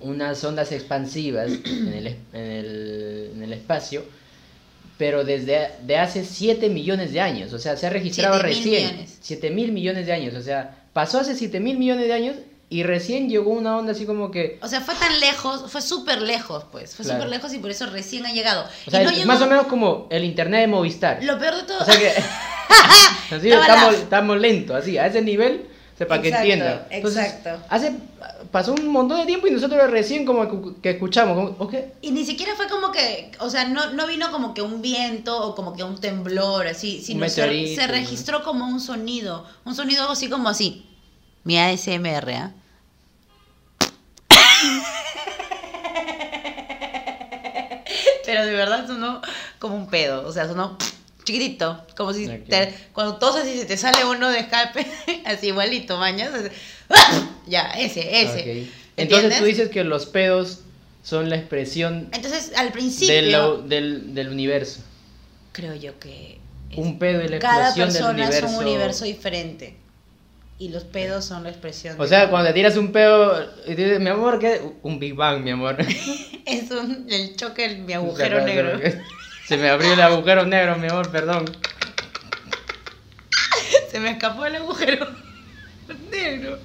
unas 0.00 0.42
ondas 0.44 0.72
expansivas 0.72 1.50
en 1.66 1.92
el, 1.92 2.06
en 2.06 2.16
el, 2.50 3.30
en 3.36 3.42
el 3.42 3.52
espacio, 3.52 4.04
pero 4.98 5.24
desde 5.24 5.70
de 5.82 5.96
hace 5.98 6.24
7 6.24 6.68
millones 6.68 7.12
de 7.12 7.20
años. 7.20 7.52
O 7.52 7.58
sea, 7.58 7.76
se 7.76 7.86
ha 7.86 7.90
registrado 7.90 8.36
7.000 8.36 8.42
recién. 8.42 8.86
millones. 8.86 9.18
7 9.20 9.50
mil 9.50 9.72
millones 9.72 10.06
de 10.06 10.12
años. 10.12 10.34
O 10.34 10.42
sea, 10.42 10.76
pasó 10.92 11.20
hace 11.20 11.34
7 11.34 11.60
mil 11.60 11.78
millones 11.78 12.06
de 12.06 12.12
años 12.12 12.36
y 12.70 12.84
recién 12.84 13.28
llegó 13.28 13.50
una 13.50 13.76
onda 13.76 13.92
así 13.92 14.06
como 14.06 14.30
que... 14.30 14.58
O 14.62 14.68
sea, 14.68 14.80
fue 14.80 14.94
tan 14.94 15.20
lejos, 15.20 15.70
fue 15.70 15.82
súper 15.82 16.22
lejos, 16.22 16.64
pues. 16.72 16.94
Fue 16.94 17.04
Claro. 17.04 17.20
súper 17.20 17.30
lejos 17.36 17.52
y 17.52 17.58
por 17.58 17.70
eso 17.70 17.84
recién 17.86 18.24
ha 18.24 18.32
llegado. 18.32 18.64
O 18.86 18.90
sea, 18.90 19.02
y 19.02 19.04
no 19.04 19.10
es 19.10 19.16
llegó- 19.18 19.26
más 19.28 19.42
o 19.42 19.46
menos 19.46 19.66
como 19.66 20.06
el 20.10 20.24
internet 20.24 20.60
de 20.62 20.66
Movistar. 20.68 21.22
Lo 21.22 21.38
peor 21.38 21.56
de 21.56 21.62
todo. 21.64 21.80
O 21.80 21.84
sea 21.84 21.98
que 21.98 22.12
así 23.30 23.50
estamos, 23.50 23.94
estamos 23.94 24.40
lentos, 24.40 24.76
así, 24.76 24.98
a 24.98 25.06
ese 25.06 25.22
nivel, 25.22 25.66
o 25.94 25.98
sea, 25.98 26.06
para 26.06 26.22
que 26.22 26.28
Exacto, 26.28 26.48
entiendan. 26.48 26.86
Entonces, 26.90 27.24
exacto. 27.24 27.64
Hace, 27.68 27.92
pasó 28.50 28.74
un 28.74 28.88
montón 28.88 29.18
de 29.18 29.26
tiempo 29.26 29.46
y 29.46 29.50
nosotros 29.50 29.90
recién 29.90 30.24
como 30.24 30.80
que, 30.80 30.90
escuchamos, 30.90 31.34
como, 31.34 31.48
ok, 31.64 31.74
Y 32.02 32.10
ni 32.10 32.24
siquiera 32.24 32.54
fue 32.54 32.68
como 32.68 32.92
que, 32.92 33.32
o 33.40 33.50
sea, 33.50 33.66
no, 33.66 33.92
no 33.92 34.06
vino 34.06 34.30
como 34.30 34.54
que 34.54 34.62
un 34.62 34.82
viento 34.82 35.38
o 35.46 35.54
como 35.54 35.74
que 35.74 35.82
un 35.84 36.00
temblor, 36.00 36.66
así, 36.66 37.00
sino 37.02 37.28
se, 37.28 37.74
se 37.74 37.86
registró 37.86 38.42
como 38.42 38.66
un 38.66 38.80
sonido, 38.80 39.46
un 39.64 39.74
sonido 39.74 40.08
así 40.10 40.28
como 40.28 40.48
así. 40.48 40.86
Mi 41.44 41.58
ASMR, 41.58 42.30
¿ah? 42.34 42.52
Pero 48.24 48.46
de 48.46 48.52
verdad 48.52 48.86
sonó 48.86 49.20
como 49.58 49.74
un 49.76 49.88
pedo, 49.88 50.26
o 50.26 50.32
sea, 50.32 50.46
sonó 50.46 50.78
chiquitito, 51.24 51.86
como 51.96 52.12
si 52.12 52.26
te- 52.26 52.74
cuando 52.92 53.16
tosas 53.16 53.46
y 53.46 53.58
se 53.58 53.64
te 53.64 53.76
sale 53.76 54.04
uno 54.04 54.28
de 54.30 54.38
escape, 54.40 54.86
así 55.24 55.48
igualito, 55.48 55.96
mañas. 55.98 56.30
Ya, 57.46 57.70
ese, 57.72 58.22
ese. 58.22 58.62
ok. 58.62 58.68
Entonces 58.96 59.38
tú 59.38 59.44
dices 59.44 59.68
que 59.70 59.82
los 59.84 60.06
pedos 60.06 60.60
son 61.02 61.28
la 61.30 61.36
expresión 61.36 62.08
Entonces, 62.12 62.52
al 62.56 62.70
principio, 62.70 63.14
de 63.14 63.22
lo- 63.22 63.58
del, 63.62 64.14
del 64.14 64.28
universo. 64.28 64.80
creo 65.52 65.74
yo 65.74 65.98
que 65.98 66.38
es- 66.70 66.78
Un 66.78 66.98
pedo 66.98 67.20
es 67.22 67.30
la 67.30 67.38
cada 67.38 67.68
explosión 67.70 67.88
del 67.88 67.92
persona 67.94 68.10
universo. 68.12 68.46
es 68.46 68.52
un 68.52 68.64
universo 68.66 69.04
diferente. 69.04 69.76
Y 70.58 70.68
los 70.68 70.84
pedos 70.84 71.24
son 71.24 71.42
la 71.42 71.48
expresión. 71.50 72.00
O 72.00 72.06
sea, 72.06 72.30
cuando 72.30 72.48
te 72.48 72.54
tiras 72.54 72.76
un 72.76 72.92
pedo 72.92 73.50
y 73.66 73.74
dices, 73.74 73.98
mi 73.98 74.10
amor, 74.10 74.38
¿qué? 74.38 74.60
Un 74.82 75.00
Big 75.00 75.14
Bang, 75.14 75.42
mi 75.42 75.50
amor. 75.50 75.76
Es 76.46 76.70
un, 76.70 77.06
el 77.10 77.34
choque 77.36 77.68
mi 77.76 77.92
agujero 77.94 78.44
negro. 78.44 78.78
Se 79.52 79.58
me 79.58 79.68
abrió 79.68 79.92
el 79.92 80.00
agujero 80.00 80.46
negro, 80.46 80.76
mi 80.78 80.86
amor, 80.88 81.10
perdón. 81.10 81.44
Se 83.90 84.00
me 84.00 84.12
escapó 84.12 84.46
el 84.46 84.56
agujero 84.56 85.06
negro. 86.10 86.58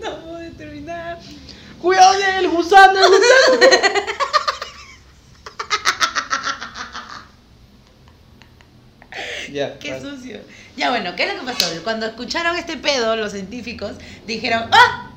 No 0.00 0.16
puedo 0.22 0.50
terminar. 0.56 1.20
Cuidado, 1.80 2.14
el 2.40 2.48
gusano, 2.48 2.98
el 2.98 3.08
gusano. 3.08 3.76
Ya, 9.52 9.78
Qué 9.78 10.00
sucio. 10.00 10.40
Ya 10.76 10.90
bueno, 10.90 11.14
¿qué 11.14 11.22
es 11.22 11.34
lo 11.34 11.40
que 11.40 11.52
pasó? 11.52 11.66
Cuando 11.84 12.06
escucharon 12.06 12.56
este 12.56 12.76
pedo, 12.76 13.14
los 13.14 13.30
científicos 13.30 13.92
dijeron, 14.26 14.68
¡ah! 14.72 15.10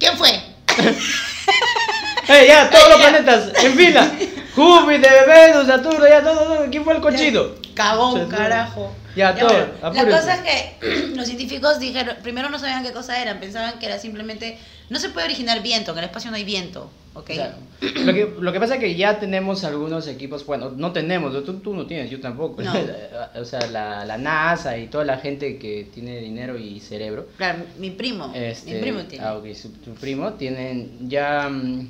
¿Quién 0.00 0.16
fue? 0.18 0.30
¡Eh, 2.28 2.46
ya! 2.48 2.68
Todos 2.68 2.88
los 2.90 2.98
ya. 2.98 3.08
planetas, 3.08 3.64
en 3.64 3.76
fila. 3.76 4.12
Júpiter, 4.58 5.26
Venus, 5.26 5.66
Saturno, 5.66 6.08
ya 6.08 6.22
todo, 6.22 6.34
todo. 6.34 6.66
¿Quién 6.70 6.84
fue 6.84 6.94
el 6.94 7.00
cochino? 7.00 7.42
Cagón, 7.74 8.24
sí. 8.24 8.36
carajo. 8.36 8.92
Ya, 9.14 9.34
todo, 9.34 9.48
bueno, 9.48 10.04
la 10.04 10.04
cosa 10.04 10.34
es 10.34 10.40
que 10.42 11.06
los 11.16 11.26
científicos 11.26 11.80
dijeron, 11.80 12.16
primero 12.22 12.50
no 12.50 12.58
sabían 12.58 12.84
qué 12.84 12.92
cosa 12.92 13.20
eran, 13.20 13.40
pensaban 13.40 13.78
que 13.78 13.86
era 13.86 13.98
simplemente, 13.98 14.58
no 14.90 14.98
se 14.98 15.08
puede 15.08 15.26
originar 15.26 15.60
viento, 15.60 15.92
en 15.92 15.98
el 15.98 16.04
espacio 16.04 16.30
no 16.30 16.36
hay 16.36 16.44
viento, 16.44 16.88
¿ok? 17.14 17.30
O 17.30 17.34
sea, 17.34 17.56
lo, 17.80 18.14
que, 18.14 18.34
lo 18.38 18.52
que 18.52 18.60
pasa 18.60 18.74
es 18.74 18.80
que 18.80 18.94
ya 18.94 19.18
tenemos 19.18 19.64
algunos 19.64 20.06
equipos, 20.06 20.46
bueno, 20.46 20.70
no 20.70 20.92
tenemos, 20.92 21.32
tú, 21.44 21.54
tú 21.54 21.74
no 21.74 21.86
tienes, 21.86 22.10
yo 22.10 22.20
tampoco. 22.20 22.62
No. 22.62 22.72
o 23.40 23.44
sea, 23.44 23.66
la, 23.66 24.04
la 24.04 24.18
NASA 24.18 24.78
y 24.78 24.86
toda 24.86 25.04
la 25.04 25.16
gente 25.18 25.58
que 25.58 25.88
tiene 25.92 26.18
dinero 26.20 26.56
y 26.56 26.78
cerebro. 26.78 27.26
Claro, 27.38 27.64
mi 27.78 27.90
primo, 27.90 28.30
Este, 28.34 28.74
mi 28.74 28.80
primo 28.80 29.00
tiene. 29.02 29.24
Ah, 29.24 29.36
ok, 29.36 29.52
su, 29.54 29.70
tu 29.72 29.94
primo 29.94 30.34
tienen 30.34 31.08
ya 31.08 31.48
mm, 31.48 31.88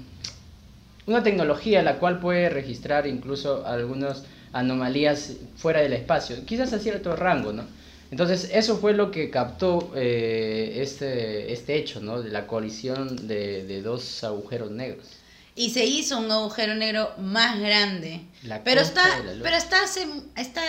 una 1.08 1.22
tecnología 1.22 1.82
la 1.82 1.98
cual 1.98 2.20
puede 2.20 2.48
registrar 2.50 3.06
incluso 3.06 3.66
algunas 3.66 4.24
anomalías 4.52 5.32
fuera 5.56 5.80
del 5.80 5.92
espacio, 5.94 6.44
quizás 6.46 6.72
a 6.72 6.78
cierto 6.78 7.16
rango, 7.16 7.52
¿no? 7.52 7.64
Entonces, 8.10 8.50
eso 8.54 8.78
fue 8.78 8.94
lo 8.94 9.10
que 9.10 9.28
captó 9.30 9.92
eh, 9.94 10.78
este, 10.80 11.52
este 11.52 11.76
hecho, 11.76 12.00
¿no? 12.00 12.22
De 12.22 12.30
la 12.30 12.46
colisión 12.46 13.28
de, 13.28 13.64
de 13.64 13.82
dos 13.82 14.24
agujeros 14.24 14.70
negros. 14.70 15.06
Y 15.54 15.70
se 15.70 15.84
hizo 15.84 16.18
un 16.18 16.30
agujero 16.30 16.74
negro 16.74 17.10
más 17.18 17.58
grande. 17.60 18.20
La 18.44 18.62
pero 18.64 18.80
está, 18.80 19.02
pero 19.42 19.56
está, 19.56 19.82
hace- 19.84 20.06
está 20.36 20.62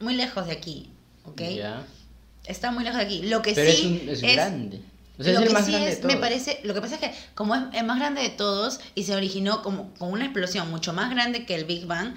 muy 0.00 0.14
lejos 0.14 0.46
de 0.46 0.52
aquí, 0.52 0.90
¿ok? 1.24 1.40
Ya. 1.56 1.86
Está 2.46 2.70
muy 2.70 2.84
lejos 2.84 2.98
de 2.98 3.04
aquí. 3.06 3.22
Lo 3.22 3.40
que 3.40 3.52
Pero 3.54 3.70
es, 3.70 3.78
sí 3.78 4.00
un- 4.02 4.08
es 4.08 4.20
grande. 4.20 4.80
Lo 5.16 5.24
es 5.24 5.36
el 5.36 5.46
que 5.46 5.50
más 5.50 5.64
sí 5.64 5.72
grande 5.72 5.90
es, 5.90 6.02
de 6.02 6.08
me 6.08 6.16
parece, 6.16 6.60
lo 6.64 6.74
que 6.74 6.80
pasa 6.80 6.96
es 6.96 7.00
que 7.00 7.14
como 7.34 7.54
es 7.54 7.62
el 7.72 7.84
más 7.84 7.98
grande 7.98 8.22
de 8.22 8.30
todos 8.30 8.80
y 8.94 9.04
se 9.04 9.14
originó 9.14 9.62
como 9.62 9.94
con 9.94 10.10
una 10.10 10.24
explosión 10.24 10.70
mucho 10.70 10.92
más 10.92 11.10
grande 11.10 11.46
que 11.46 11.54
el 11.54 11.64
Big 11.64 11.86
Bang, 11.86 12.14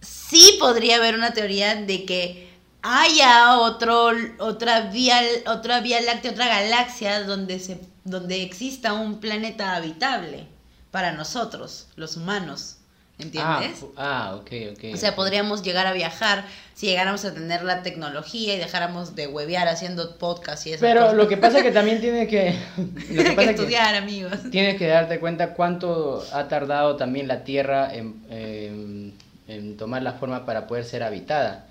sí 0.00 0.56
podría 0.58 0.96
haber 0.96 1.14
una 1.14 1.32
teoría 1.32 1.76
de 1.76 2.04
que 2.04 2.50
haya 2.82 3.58
otro, 3.58 4.10
otra 4.38 4.82
vía, 4.90 5.20
otra 5.46 5.80
vía 5.80 6.00
láctea, 6.00 6.32
otra 6.32 6.46
galaxia 6.46 7.22
donde 7.24 7.58
se, 7.58 7.80
donde 8.04 8.42
exista 8.42 8.92
un 8.92 9.20
planeta 9.20 9.76
habitable 9.76 10.46
para 10.90 11.12
nosotros, 11.12 11.88
los 11.96 12.16
humanos, 12.16 12.79
¿entiendes? 13.22 13.78
fu- 13.78 13.92
ah, 13.96 14.36
ok, 14.40 14.50
ok. 14.72 14.84
O 14.94 14.96
sea, 14.96 15.14
podríamos 15.14 15.62
llegar 15.62 15.86
a 15.86 15.92
viajar 15.92 16.44
si 16.74 16.86
llegáramos 16.86 17.24
a 17.24 17.34
tener 17.34 17.62
la 17.62 17.82
tecnología 17.82 18.54
y 18.54 18.58
dejáramos 18.58 19.14
de 19.14 19.26
huevear 19.26 19.68
haciendo 19.68 20.16
podcast 20.16 20.66
y 20.66 20.72
eso. 20.72 20.80
Pero 20.80 21.12
lo 21.14 21.28
que 21.28 21.36
pasa 21.36 21.58
es 21.58 21.64
que 21.64 21.72
también 21.72 22.00
tiene 22.00 22.26
que... 22.26 22.54
Lo 23.10 23.22
que 23.22 23.30
pasa 23.32 23.42
es 23.42 23.56
que 23.56 23.62
estudiar, 23.62 23.94
amigos. 23.94 24.32
tienes 24.50 24.76
que 24.76 24.86
darte 24.86 25.20
cuenta 25.20 25.54
cuánto 25.54 26.24
ha 26.32 26.48
tardado 26.48 26.96
también 26.96 27.28
la 27.28 27.44
Tierra 27.44 27.94
en, 27.94 28.22
en- 28.30 29.14
en 29.48 29.76
tomar 29.76 30.02
la 30.02 30.12
forma 30.12 30.46
para 30.46 30.66
poder 30.68 30.84
ser 30.84 31.02
habitada. 31.02 31.66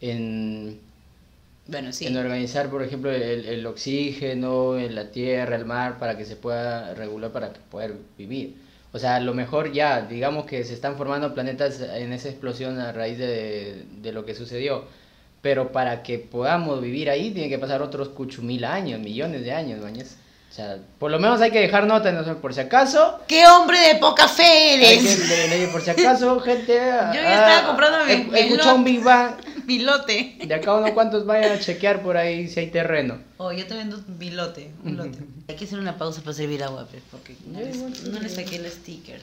En, 0.00 0.78
Bueno, 1.66 1.92
sí. 1.92 2.06
en 2.06 2.16
organizar, 2.16 2.68
por 2.68 2.82
ejemplo, 2.82 3.10
el, 3.10 3.46
el 3.46 3.66
oxígeno, 3.66 4.78
en 4.78 4.94
la 4.94 5.10
tierra, 5.10 5.56
el 5.56 5.64
mar, 5.64 5.98
para 5.98 6.16
que 6.16 6.24
se 6.24 6.36
pueda 6.36 6.94
regular 6.94 7.32
para 7.32 7.52
poder 7.70 7.94
vivir. 8.18 8.54
O 8.96 8.98
sea, 8.98 9.16
a 9.16 9.20
lo 9.20 9.34
mejor 9.34 9.72
ya, 9.72 10.00
digamos 10.00 10.46
que 10.46 10.64
se 10.64 10.72
están 10.72 10.96
formando 10.96 11.34
planetas 11.34 11.80
en 11.80 12.14
esa 12.14 12.28
explosión 12.30 12.80
a 12.80 12.92
raíz 12.92 13.18
de, 13.18 13.84
de 14.00 14.12
lo 14.12 14.24
que 14.24 14.34
sucedió. 14.34 14.84
Pero 15.42 15.70
para 15.70 16.02
que 16.02 16.18
podamos 16.18 16.80
vivir 16.80 17.10
ahí, 17.10 17.30
tiene 17.30 17.50
que 17.50 17.58
pasar 17.58 17.82
otros 17.82 18.08
cuchumil 18.08 18.64
años, 18.64 18.98
millones 18.98 19.44
de 19.44 19.52
años, 19.52 19.80
mañas. 19.80 20.16
O 20.50 20.54
sea, 20.54 20.78
por 20.98 21.10
lo 21.10 21.18
menos 21.18 21.42
hay 21.42 21.50
que 21.50 21.60
dejar 21.60 21.86
nota, 21.86 22.10
no 22.10 22.36
por 22.38 22.54
si 22.54 22.60
acaso. 22.60 23.20
¡Qué 23.28 23.46
hombre 23.46 23.78
de 23.78 23.94
poca 23.96 24.26
fe 24.28 24.42
Hay 24.42 24.78
que, 24.78 25.12
eres! 25.12 25.28
de- 25.60 25.68
por 25.68 25.82
si 25.82 25.90
acaso, 25.90 26.40
gente. 26.40 26.74
Yo 26.76 27.20
ya 27.20 27.34
estaba 27.34 27.66
comprando 27.66 27.98
mi- 28.06 28.72
un. 28.74 28.84
Big 28.84 29.02
Bang. 29.02 29.34
Mi 29.66 29.80
lote. 29.80 30.38
De 30.46 30.54
acá 30.54 30.70
a 30.70 30.76
unos 30.76 30.92
cuantos 30.92 31.26
vayan 31.26 31.52
a 31.52 31.58
chequear 31.58 32.02
por 32.02 32.16
ahí 32.16 32.48
si 32.48 32.60
hay 32.60 32.68
terreno. 32.68 33.18
Oh, 33.36 33.52
yo 33.52 33.66
te 33.66 33.74
vendo 33.74 34.00
mi 34.18 34.30
lote. 34.30 34.70
Un 34.84 34.96
lote. 34.96 35.18
Hay 35.48 35.56
que 35.56 35.64
hacer 35.64 35.78
una 35.78 35.98
pausa 35.98 36.22
para 36.22 36.34
servir 36.34 36.62
agua, 36.62 36.86
pues, 36.90 37.02
porque 37.10 37.34
no, 37.46 37.60
les, 37.60 37.76
no 38.04 38.20
le 38.20 38.28
ya. 38.28 38.34
saqué 38.34 38.56
el 38.56 38.70
sticker. 38.70 39.20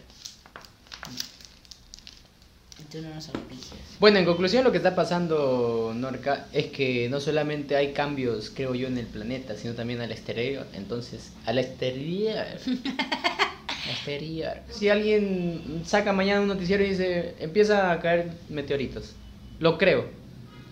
Bueno, 3.99 4.19
en 4.19 4.25
conclusión, 4.25 4.63
lo 4.63 4.71
que 4.71 4.77
está 4.77 4.93
pasando, 4.93 5.93
Norca, 5.95 6.47
es 6.51 6.67
que 6.67 7.07
no 7.09 7.19
solamente 7.19 7.75
hay 7.75 7.93
cambios, 7.93 8.51
creo 8.53 8.75
yo, 8.75 8.87
en 8.87 8.97
el 8.97 9.07
planeta, 9.07 9.55
sino 9.55 9.73
también 9.73 10.01
al 10.01 10.11
exterior. 10.11 10.67
Entonces, 10.73 11.31
al 11.45 11.57
exterior. 11.57 12.45
exterior. 13.89 14.57
Si 14.69 14.89
alguien 14.89 15.81
saca 15.85 16.13
mañana 16.13 16.41
un 16.41 16.47
noticiero 16.47 16.83
y 16.83 16.89
dice, 16.89 17.35
empieza 17.39 17.91
a 17.91 17.99
caer 17.99 18.31
meteoritos. 18.49 19.13
Lo 19.59 19.77
creo. 19.77 20.22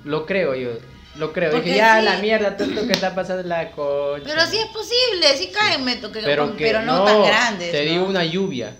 Lo 0.04 0.26
creo 0.26 0.56
yo. 0.56 0.70
Lo 1.18 1.34
creo. 1.34 1.52
Porque 1.52 1.66
Dije, 1.68 1.78
ya, 1.78 2.00
sí. 2.00 2.06
la 2.06 2.18
mierda, 2.20 2.56
todo 2.58 2.70
esto 2.70 2.88
que 2.88 2.94
está 2.94 3.14
pasando 3.14 3.44
la 3.44 3.72
cocha. 3.72 4.24
Pero 4.26 4.46
sí 4.48 4.58
es 4.58 4.68
posible, 4.68 5.38
sí 5.38 5.48
caen, 5.54 5.84
me 5.84 5.98
toque- 6.02 6.22
pero, 6.24 6.56
que, 6.56 6.74
no, 6.74 7.04
tan 7.04 7.24
grandes. 7.24 7.72
Te 7.72 7.86
¿no? 7.86 7.92
digo 7.92 8.06
una 8.06 8.24
lluvia. 8.24 8.76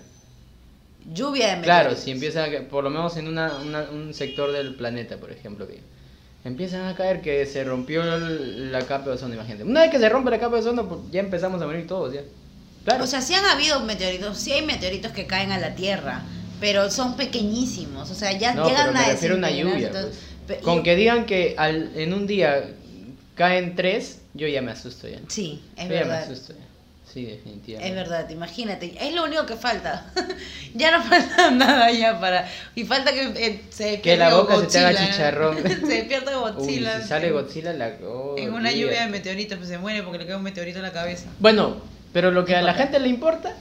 lluvia 1.12 1.56
de 1.56 1.62
Claro, 1.62 1.90
meteoritos. 1.90 2.04
si 2.04 2.10
empieza, 2.12 2.44
a 2.44 2.48
por 2.70 2.84
lo 2.84 2.90
menos 2.90 3.16
en 3.16 3.28
una, 3.28 3.56
una- 3.56 3.90
un 3.90 4.14
sector 4.14 4.52
del 4.52 4.74
planeta, 4.76 5.16
por 5.16 5.30
ejemplo, 5.32 5.66
que 5.66 5.80
empiezan 6.44 6.86
a 6.86 6.94
caer 6.94 7.20
que 7.20 7.44
se 7.46 7.64
rompió 7.64 8.02
la 8.04 8.80
capa 8.86 9.06
de 9.10 9.16
ozono, 9.16 9.34
imagínate. 9.34 9.64
Una 9.64 9.82
vez 9.82 9.90
que 9.90 9.98
se 9.98 10.08
rompe 10.08 10.30
la 10.30 10.38
capa 10.38 10.56
de 10.56 10.62
ozono, 10.62 10.88
pues 10.88 11.00
ya 11.10 11.20
empezamos 11.20 11.60
a 11.60 11.66
morir 11.66 11.86
todos, 11.86 12.12
ya. 12.14 12.22
Claro. 12.84 13.04
O 13.04 13.06
sea, 13.06 13.20
sí 13.20 13.34
han 13.34 13.44
habido 13.44 13.80
meteoritos, 13.80 14.38
sí 14.38 14.52
hay 14.52 14.62
meteoritos 14.64 15.12
que 15.12 15.26
caen 15.26 15.52
a 15.52 15.58
la 15.58 15.74
Tierra, 15.74 16.22
pero 16.60 16.90
son 16.90 17.16
pequeñísimos, 17.16 18.10
o 18.10 18.14
sea, 18.14 18.32
ya 18.32 18.54
no, 18.54 18.66
llegan 18.66 18.88
pero 18.88 18.98
me 18.98 19.04
a 19.04 19.08
refiero 19.12 19.34
a 19.34 19.38
una 19.38 19.50
lluvia. 19.50 19.86
entonces, 19.88 20.16
pues. 20.16 20.31
Con 20.62 20.82
que 20.82 20.96
digan 20.96 21.26
que 21.26 21.54
al, 21.58 21.92
en 21.96 22.12
un 22.12 22.26
día 22.26 22.64
caen 23.34 23.74
tres, 23.74 24.20
yo 24.34 24.46
ya 24.48 24.62
me 24.62 24.72
asusto 24.72 25.08
ya. 25.08 25.18
Sí, 25.28 25.62
es 25.76 25.84
yo 25.88 25.94
ya 25.94 26.00
me 26.00 26.08
verdad. 26.08 26.22
asusto 26.24 26.52
ya. 26.52 26.58
Sí, 27.12 27.26
definitivamente. 27.26 27.88
Es 27.90 27.94
verdad, 27.94 28.30
imagínate, 28.30 28.94
es 28.98 29.12
lo 29.12 29.24
único 29.24 29.44
que 29.44 29.56
falta. 29.56 30.06
ya 30.74 30.96
no 30.96 31.02
falta 31.04 31.50
nada 31.52 31.90
ya 31.90 32.18
para. 32.18 32.48
Y 32.74 32.84
falta 32.84 33.12
que 33.12 33.20
eh, 33.22 33.60
se 33.68 33.84
despierte 33.84 34.00
Que 34.02 34.16
la 34.16 34.34
boca 34.34 34.58
se 34.60 34.66
te 34.66 34.78
haga 34.78 35.06
chicharrón. 35.10 35.58
se 35.62 35.86
despierta 35.86 36.30
Uy, 36.38 36.52
Godzilla. 36.52 37.02
si 37.02 37.08
sale 37.08 37.26
en- 37.28 37.32
Godzilla, 37.34 37.72
la... 37.74 37.92
oh, 38.06 38.36
En 38.38 38.54
una 38.54 38.72
lluvia 38.72 39.02
de 39.02 39.08
meteoritos, 39.10 39.58
pues 39.58 39.68
se 39.68 39.76
muere 39.76 40.02
porque 40.02 40.18
le 40.18 40.26
cae 40.26 40.36
un 40.36 40.42
meteorito 40.42 40.78
en 40.78 40.84
la 40.84 40.92
cabeza. 40.92 41.26
Bueno, 41.38 41.76
pero 42.14 42.30
lo 42.30 42.46
que 42.46 42.56
a 42.56 42.62
la 42.62 42.72
gente 42.72 42.98
le 42.98 43.08
importa 43.08 43.54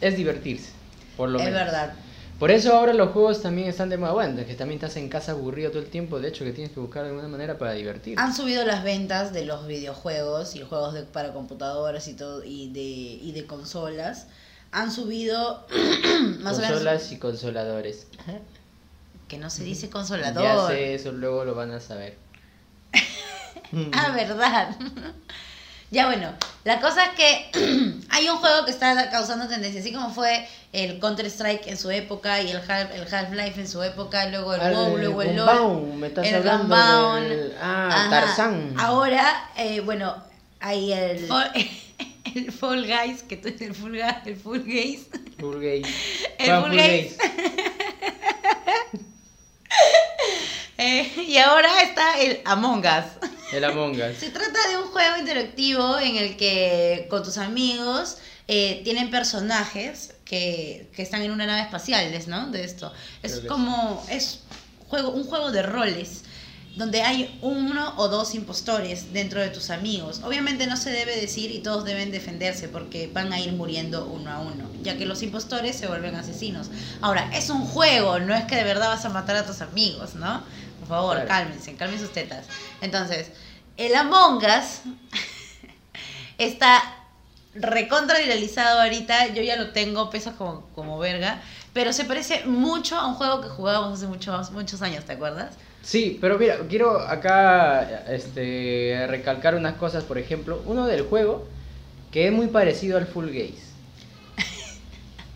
es 0.00 0.16
divertirse. 0.16 0.70
Por 1.18 1.28
lo 1.28 1.38
es 1.40 1.44
menos. 1.44 1.60
verdad. 1.60 1.92
Por 2.38 2.52
eso 2.52 2.72
ahora 2.76 2.94
los 2.94 3.10
juegos 3.10 3.42
también 3.42 3.68
están 3.68 3.88
de 3.88 3.98
moda. 3.98 4.12
Bueno, 4.12 4.46
que 4.46 4.54
también 4.54 4.76
estás 4.78 4.96
en 4.96 5.08
casa 5.08 5.32
aburrido 5.32 5.70
todo 5.70 5.82
el 5.82 5.88
tiempo. 5.90 6.20
De 6.20 6.28
hecho, 6.28 6.44
que 6.44 6.52
tienes 6.52 6.72
que 6.72 6.78
buscar 6.78 7.04
alguna 7.04 7.26
manera 7.26 7.58
para 7.58 7.72
divertirte. 7.72 8.20
Han 8.20 8.32
subido 8.34 8.64
las 8.64 8.84
ventas 8.84 9.32
de 9.32 9.44
los 9.44 9.66
videojuegos 9.66 10.54
y 10.54 10.62
juegos 10.62 10.94
de, 10.94 11.02
para 11.02 11.32
computadoras 11.32 12.06
y 12.06 12.14
todo 12.14 12.44
y 12.44 12.70
de, 12.70 12.80
y 12.80 13.32
de 13.32 13.44
consolas. 13.44 14.28
Han 14.70 14.92
subido 14.92 15.66
más 16.40 16.58
o 16.58 16.60
menos. 16.60 16.74
Consolas 16.74 17.10
y 17.10 17.18
consoladores. 17.18 18.06
Que 19.26 19.38
no 19.38 19.50
se 19.50 19.64
dice 19.64 19.86
Ya 19.86 19.92
consolador. 19.92 20.70
sé, 20.70 20.94
eso 20.94 21.10
luego 21.10 21.44
lo 21.44 21.54
van 21.54 21.72
a 21.72 21.80
saber. 21.80 22.16
Ah, 23.92 24.12
verdad. 24.14 24.74
ya 25.90 26.06
bueno, 26.06 26.32
la 26.64 26.80
cosa 26.80 27.04
es 27.06 27.10
que 27.10 27.50
hay 28.10 28.28
un 28.28 28.36
juego 28.38 28.64
que 28.64 28.70
está 28.70 29.10
causando 29.10 29.48
tendencia, 29.48 29.80
así 29.80 29.92
como 29.92 30.10
fue 30.12 30.46
el 30.72 30.98
Counter 30.98 31.26
Strike 31.26 31.66
en 31.66 31.76
su 31.78 31.90
época 31.90 32.40
y 32.42 32.50
el 32.50 32.58
Half 32.58 32.90
el 32.94 33.14
Half-Life 33.14 33.60
en 33.60 33.68
su 33.68 33.82
época, 33.82 34.26
luego 34.28 34.54
el 34.54 34.60
WoW, 34.74 34.98
luego 34.98 35.22
el 35.22 35.36
LoL, 35.36 35.94
me 35.94 36.08
estás 36.08 36.26
el 36.26 36.34
hablando 36.36 36.64
Gunbound. 36.74 37.28
del- 37.28 37.54
ah, 37.60 37.88
Ajá. 37.90 38.10
Tarzán. 38.10 38.74
Ahora, 38.78 39.50
eh, 39.56 39.80
bueno, 39.80 40.16
hay 40.60 40.92
el 40.92 41.28
el 42.34 42.52
Fall 42.52 42.86
Guys, 42.86 43.22
que 43.22 43.36
tú 43.38 43.48
el 43.48 43.74
Full, 43.74 43.96
Ga- 43.96 44.20
el 44.26 44.36
full 44.36 44.58
Guys. 44.60 45.06
Full 45.40 45.60
gay. 45.60 45.82
El 46.38 46.50
Juan 46.50 46.64
Full. 46.64 46.78
Eh, 50.80 51.12
y 51.26 51.36
ahora 51.38 51.82
está 51.82 52.20
el 52.20 52.40
Among 52.44 52.84
Us. 52.86 53.28
El 53.52 53.64
Among 53.64 53.92
Us. 53.92 54.18
Se 54.18 54.30
trata 54.30 54.68
de 54.68 54.76
un 54.78 54.88
juego 54.88 55.16
interactivo 55.18 55.98
en 55.98 56.16
el 56.16 56.36
que 56.36 57.06
con 57.08 57.22
tus 57.22 57.38
amigos 57.38 58.18
eh, 58.46 58.80
tienen 58.84 59.10
personajes 59.10 60.14
que, 60.24 60.88
que 60.94 61.02
están 61.02 61.22
en 61.22 61.30
una 61.30 61.46
nave 61.46 61.62
espacial, 61.62 62.10
¿ves, 62.10 62.28
¿no? 62.28 62.50
De 62.50 62.64
esto. 62.64 62.92
Es 63.22 63.40
como, 63.40 64.04
es 64.10 64.40
juego, 64.88 65.10
un 65.10 65.24
juego 65.24 65.50
de 65.50 65.62
roles 65.62 66.24
donde 66.78 67.02
hay 67.02 67.36
uno 67.42 67.92
o 67.96 68.08
dos 68.08 68.34
impostores 68.34 69.12
dentro 69.12 69.40
de 69.40 69.48
tus 69.48 69.70
amigos. 69.70 70.20
Obviamente 70.22 70.66
no 70.68 70.76
se 70.76 70.90
debe 70.90 71.20
decir 71.20 71.50
y 71.50 71.58
todos 71.58 71.84
deben 71.84 72.12
defenderse 72.12 72.68
porque 72.68 73.10
van 73.12 73.32
a 73.32 73.40
ir 73.40 73.52
muriendo 73.52 74.06
uno 74.06 74.30
a 74.30 74.38
uno, 74.38 74.70
ya 74.82 74.96
que 74.96 75.04
los 75.04 75.22
impostores 75.22 75.76
se 75.76 75.88
vuelven 75.88 76.14
asesinos. 76.14 76.70
Ahora, 77.00 77.30
es 77.34 77.50
un 77.50 77.64
juego, 77.64 78.20
no 78.20 78.34
es 78.34 78.44
que 78.44 78.54
de 78.54 78.62
verdad 78.62 78.88
vas 78.88 79.04
a 79.04 79.08
matar 79.08 79.34
a 79.36 79.44
tus 79.44 79.60
amigos, 79.60 80.14
¿no? 80.14 80.44
Por 80.88 80.96
favor, 80.96 81.14
Claro. 81.16 81.28
cálmense, 81.28 81.74
calmen 81.74 81.98
sus 81.98 82.12
tetas. 82.12 82.46
Entonces, 82.80 83.30
el 83.76 83.94
Among 83.94 84.38
Us 84.38 84.80
está 86.38 86.82
recontra 87.54 88.18
viralizado 88.18 88.80
ahorita. 88.80 89.28
Yo 89.34 89.42
ya 89.42 89.56
lo 89.56 89.70
tengo, 89.70 90.08
pesa 90.10 90.32
como, 90.32 90.66
como 90.74 90.98
verga. 90.98 91.42
Pero 91.74 91.92
se 91.92 92.04
parece 92.04 92.44
mucho 92.46 92.96
a 92.96 93.06
un 93.06 93.14
juego 93.14 93.40
que 93.42 93.48
jugábamos 93.48 93.98
hace 93.98 94.06
muchos, 94.06 94.50
muchos 94.50 94.80
años, 94.82 95.04
¿te 95.04 95.12
acuerdas? 95.12 95.54
Sí, 95.82 96.18
pero 96.20 96.38
mira, 96.38 96.56
quiero 96.68 96.98
acá 97.00 98.04
este, 98.08 99.06
recalcar 99.08 99.54
unas 99.54 99.74
cosas, 99.74 100.04
por 100.04 100.18
ejemplo, 100.18 100.62
uno 100.66 100.86
del 100.86 101.02
juego 101.02 101.46
que 102.10 102.26
es 102.26 102.32
muy 102.32 102.46
parecido 102.48 102.96
al 102.96 103.06
Full 103.06 103.26
Gaze. 103.28 103.67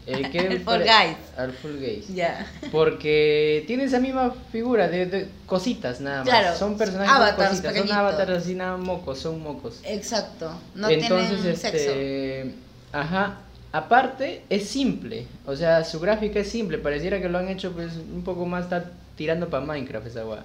Eh, 0.07 0.31
El 0.33 0.61
Fall 0.61 0.81
Guys. 0.81 1.17
Al 1.37 1.53
Full 1.53 1.77
Gaze. 1.77 2.13
Ya. 2.15 2.47
Porque 2.73 3.65
tiene 3.67 3.85
esa 3.85 4.01
misma 4.01 4.35
figura 4.51 4.89
de, 4.89 5.07
de 5.07 5.29
cositas 5.47 6.01
nada 6.01 6.19
más. 6.19 6.29
Claro, 6.29 6.57
son 6.57 6.77
personajes 6.77 7.13
avatars 7.13 7.51
cositas, 7.51 7.77
son 7.77 7.93
avatars 7.93 8.31
así 8.43 8.55
nada 8.55 8.77
mocos, 8.77 9.19
son 9.19 9.41
mocos. 9.41 9.81
Exacto. 9.85 10.53
No 10.75 10.89
Entonces, 10.89 11.41
tienen 11.41 11.57
sexo. 11.57 11.77
este, 11.77 12.55
ajá, 12.93 13.39
aparte 13.71 14.43
es 14.51 14.69
simple, 14.69 15.27
o 15.47 15.55
sea, 15.55 15.85
su 15.85 16.01
gráfica 16.01 16.41
es 16.41 16.49
simple, 16.51 16.79
pareciera 16.79 17.21
que 17.21 17.29
lo 17.29 17.39
han 17.39 17.49
hecho 17.49 17.73
pues 17.73 17.93
un 17.95 18.23
poco 18.25 18.45
más 18.45 18.65
está 18.65 18.91
tirando 19.17 19.49
para 19.49 19.65
Minecraft 19.65 20.07
esa 20.07 20.27
weá. 20.27 20.45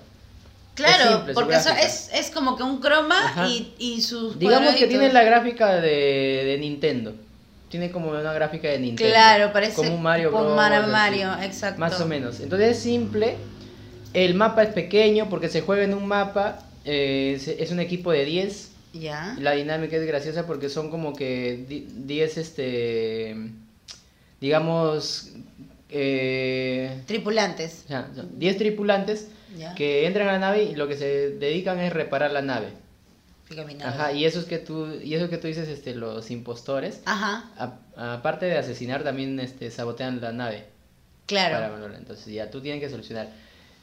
Claro, 0.75 1.17
simple 1.17 1.33
porque 1.33 1.55
eso 1.55 1.71
es, 1.71 2.11
es 2.13 2.29
como 2.29 2.55
que 2.55 2.61
un 2.61 2.79
croma 2.79 3.19
Ajá. 3.25 3.47
y, 3.47 3.73
y 3.79 4.01
sus 4.01 4.37
Digamos 4.37 4.75
que 4.75 4.85
tiene 4.85 5.11
la 5.11 5.23
gráfica 5.23 5.77
de, 5.81 6.43
de 6.45 6.57
Nintendo. 6.59 7.15
Tiene 7.69 7.91
como 7.91 8.09
una 8.11 8.33
gráfica 8.33 8.69
de 8.69 8.79
Nintendo. 8.79 9.11
Claro, 9.11 9.51
parece 9.51 9.75
como 9.75 9.93
un 9.95 10.01
Mario 10.01 10.31
como 10.31 10.43
Bros. 10.45 10.55
Mario. 10.55 10.87
Mario, 10.87 11.33
exacto. 11.41 11.79
Más 11.79 11.99
o 11.99 12.05
menos. 12.05 12.39
Entonces 12.39 12.77
es 12.77 12.83
simple. 12.83 13.35
El 14.13 14.35
mapa 14.35 14.63
es 14.63 14.69
pequeño 14.69 15.27
porque 15.29 15.49
se 15.49 15.61
juega 15.61 15.83
en 15.83 15.93
un 15.93 16.07
mapa. 16.07 16.59
eh, 16.85 17.37
es 17.59 17.71
un 17.71 17.81
equipo 17.81 18.11
de 18.13 18.23
10. 18.23 18.71
Ya. 18.93 19.35
La 19.39 19.51
dinámica 19.51 19.97
es 19.97 20.07
graciosa 20.07 20.47
porque 20.47 20.69
son 20.69 20.89
como 20.89 21.13
que 21.13 21.65
di- 21.67 21.85
10, 21.93 22.37
este, 22.37 23.35
digamos, 24.39 25.31
eh, 25.89 27.01
Tripulantes. 27.05 27.81
o 27.85 27.87
sea, 27.89 28.07
son 28.15 28.39
10 28.39 28.57
tripulantes 28.57 29.27
Ya. 29.57 29.75
que 29.75 30.05
entran 30.07 30.29
a 30.29 30.33
la 30.33 30.39
nave 30.39 30.63
y 30.63 30.75
lo 30.75 30.87
que 30.87 30.95
se 30.95 31.31
dedican 31.31 31.79
es 31.79 31.91
reparar 31.93 32.31
la 32.31 32.41
nave. 32.41 32.67
Ajá, 33.87 34.11
y 34.11 34.25
eso 34.25 34.39
es 34.39 34.45
que 34.45 34.57
tú, 34.57 34.87
y 35.03 35.13
eso 35.13 35.29
que 35.29 35.37
tú 35.37 35.47
dices, 35.47 35.67
este, 35.69 35.95
los 35.95 36.29
impostores, 36.31 37.01
Ajá, 37.05 37.49
a- 37.57 38.13
aparte 38.15 38.45
de 38.45 38.57
asesinar, 38.57 39.03
también 39.03 39.39
este, 39.39 39.71
sabotean 39.71 40.19
la 40.21 40.31
nave. 40.31 40.65
claro. 41.25 41.73
Para. 41.75 41.97
Entonces 41.97 42.33
ya 42.33 42.49
tú 42.49 42.61
tienes 42.61 42.81
que 42.81 42.89
solucionar. 42.89 43.29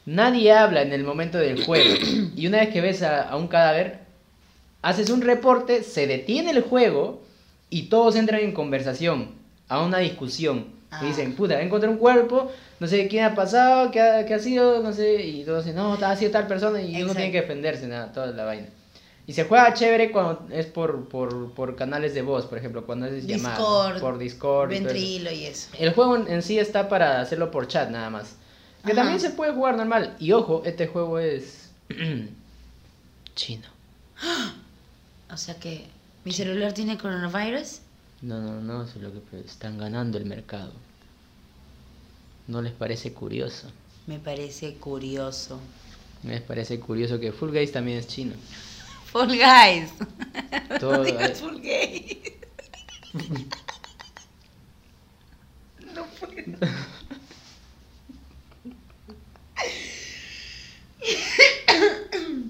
Nadie 0.05 0.51
habla 0.53 0.83
en 0.83 0.93
el 0.93 1.03
momento 1.03 1.37
del 1.39 1.63
juego. 1.65 1.95
y 2.35 2.47
una 2.47 2.59
vez 2.59 2.69
que 2.69 2.81
ves 2.81 3.01
a, 3.01 3.23
a 3.23 3.35
un 3.37 3.47
cadáver, 3.47 3.99
haces 4.81 5.09
un 5.09 5.21
reporte, 5.21 5.81
se 5.83 6.05
detiene 6.05 6.51
el 6.51 6.61
juego 6.61 7.23
y 7.71 7.83
todos 7.83 8.15
entran 8.15 8.41
en 8.41 8.51
conversación, 8.51 9.31
a 9.67 9.81
una 9.81 9.97
discusión. 9.97 10.67
Ah. 10.91 10.99
Y 11.03 11.07
dicen, 11.07 11.35
puta, 11.35 11.59
encontré 11.61 11.89
un 11.89 11.97
cuerpo, 11.97 12.51
no 12.79 12.85
sé 12.87 13.07
quién 13.07 13.25
ha 13.25 13.33
pasado, 13.35 13.89
qué 13.89 13.99
ha, 13.99 14.25
qué 14.27 14.35
ha 14.35 14.39
sido, 14.39 14.81
no 14.83 14.93
sé. 14.93 15.25
Y 15.25 15.43
todos 15.43 15.65
dicen, 15.65 15.75
no, 15.75 15.93
ha 15.93 16.15
sido 16.15 16.29
tal 16.31 16.45
persona 16.45 16.79
y 16.81 17.01
uno 17.01 17.15
tiene 17.15 17.31
que 17.31 17.41
defenderse, 17.41 17.87
nada, 17.87 18.13
toda 18.13 18.27
la 18.27 18.45
vaina. 18.45 18.67
Y 19.27 19.33
se 19.33 19.45
juega 19.45 19.73
chévere 19.73 20.11
cuando 20.11 20.47
es 20.53 20.67
por, 20.67 21.07
por, 21.09 21.51
por 21.53 21.75
canales 21.75 22.13
de 22.13 22.21
voz, 22.21 22.45
por 22.45 22.57
ejemplo, 22.59 22.85
cuando 22.85 23.07
es 23.07 23.25
llamada. 23.25 23.55
Discord, 23.57 23.99
Por 23.99 24.17
Discord. 24.19 24.69
Ventrilo 24.69 25.31
y 25.31 25.45
eso. 25.45 25.69
El 25.79 25.93
juego 25.93 26.15
en- 26.17 26.43
sí 26.43 26.59
está 26.59 26.87
para 26.89 27.21
hacerlo 27.21 27.49
por 27.49 27.67
chat 27.67 27.89
nada 27.89 28.09
más. 28.11 28.35
Que 28.85 28.91
Ajá. 28.91 29.01
también 29.01 29.19
se 29.19 29.31
puede 29.31 29.51
jugar 29.53 29.77
normal. 29.77 30.15
Y 30.19 30.31
ojo, 30.31 30.61
este 30.63 30.85
juego 30.87 31.17
es 31.19 31.69
chino. 33.35 33.67
O 35.33 35.37
sea 35.37 35.55
que, 35.55 35.87
¿mi 36.23 36.31
celular 36.31 36.71
tiene 36.73 36.99
coronavirus? 36.99 37.79
No, 38.21 38.39
no, 38.39 38.61
no, 38.61 38.83
eso 38.83 38.93
es 38.97 39.01
lo 39.01 39.11
que 39.11 39.39
están 39.39 39.79
ganando 39.79 40.19
el 40.19 40.25
mercado. 40.25 40.71
¿No 42.47 42.61
les 42.61 42.71
parece 42.73 43.11
curioso? 43.11 43.67
Me 44.05 44.19
parece 44.19 44.75
curioso. 44.75 45.59
Me 46.21 46.39
parece 46.41 46.79
curioso 46.79 47.19
que 47.19 47.31
Full 47.31 47.49
Guys 47.49 47.71
también 47.71 47.97
es 47.97 48.07
chino. 48.07 48.33
Fall 49.15 49.29
Guys. 49.37 49.93
Todo- 50.81 50.97
no 50.97 51.03
digas 51.05 51.39
Full 51.39 51.61
Guys. 51.61 52.17
no 55.93 56.03
puedo. 56.19 56.57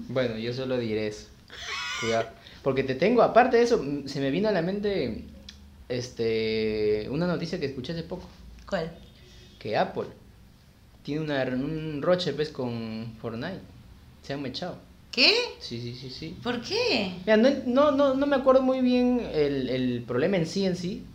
Bueno, 0.08 0.36
yo 0.38 0.52
solo 0.52 0.78
diré 0.78 1.08
eso. 1.08 1.28
Cuidado. 2.00 2.28
Porque 2.62 2.82
te 2.82 2.94
tengo, 2.94 3.22
aparte 3.22 3.58
de 3.58 3.62
eso, 3.62 3.82
se 4.06 4.20
me 4.20 4.30
vino 4.30 4.48
a 4.48 4.52
la 4.52 4.62
mente 4.62 5.24
este 5.88 7.06
una 7.10 7.26
noticia 7.28 7.60
que 7.60 7.66
escuché 7.66 7.92
hace 7.92 8.02
poco. 8.02 8.28
¿Cuál? 8.68 8.90
que 9.60 9.76
Apple 9.76 10.08
tiene 11.02 11.20
una, 11.22 11.42
un 11.44 12.02
roche 12.02 12.32
pues 12.32 12.50
con 12.50 13.14
Fortnite. 13.20 13.60
Se 14.22 14.32
han 14.32 14.42
mechado. 14.42 14.78
¿Qué? 15.16 15.32
Sí, 15.60 15.80
sí, 15.80 15.94
sí, 15.98 16.10
sí. 16.10 16.36
¿Por 16.42 16.60
qué? 16.60 17.10
Mira, 17.24 17.38
no, 17.38 17.48
no, 17.64 17.90
no, 17.90 18.14
no 18.14 18.26
me 18.26 18.36
acuerdo 18.36 18.60
muy 18.60 18.82
bien 18.82 19.26
el, 19.32 19.70
el 19.70 20.04
problema 20.06 20.36
en 20.36 20.46
sí 20.46 20.66
en 20.66 20.76
sí. 20.76 21.06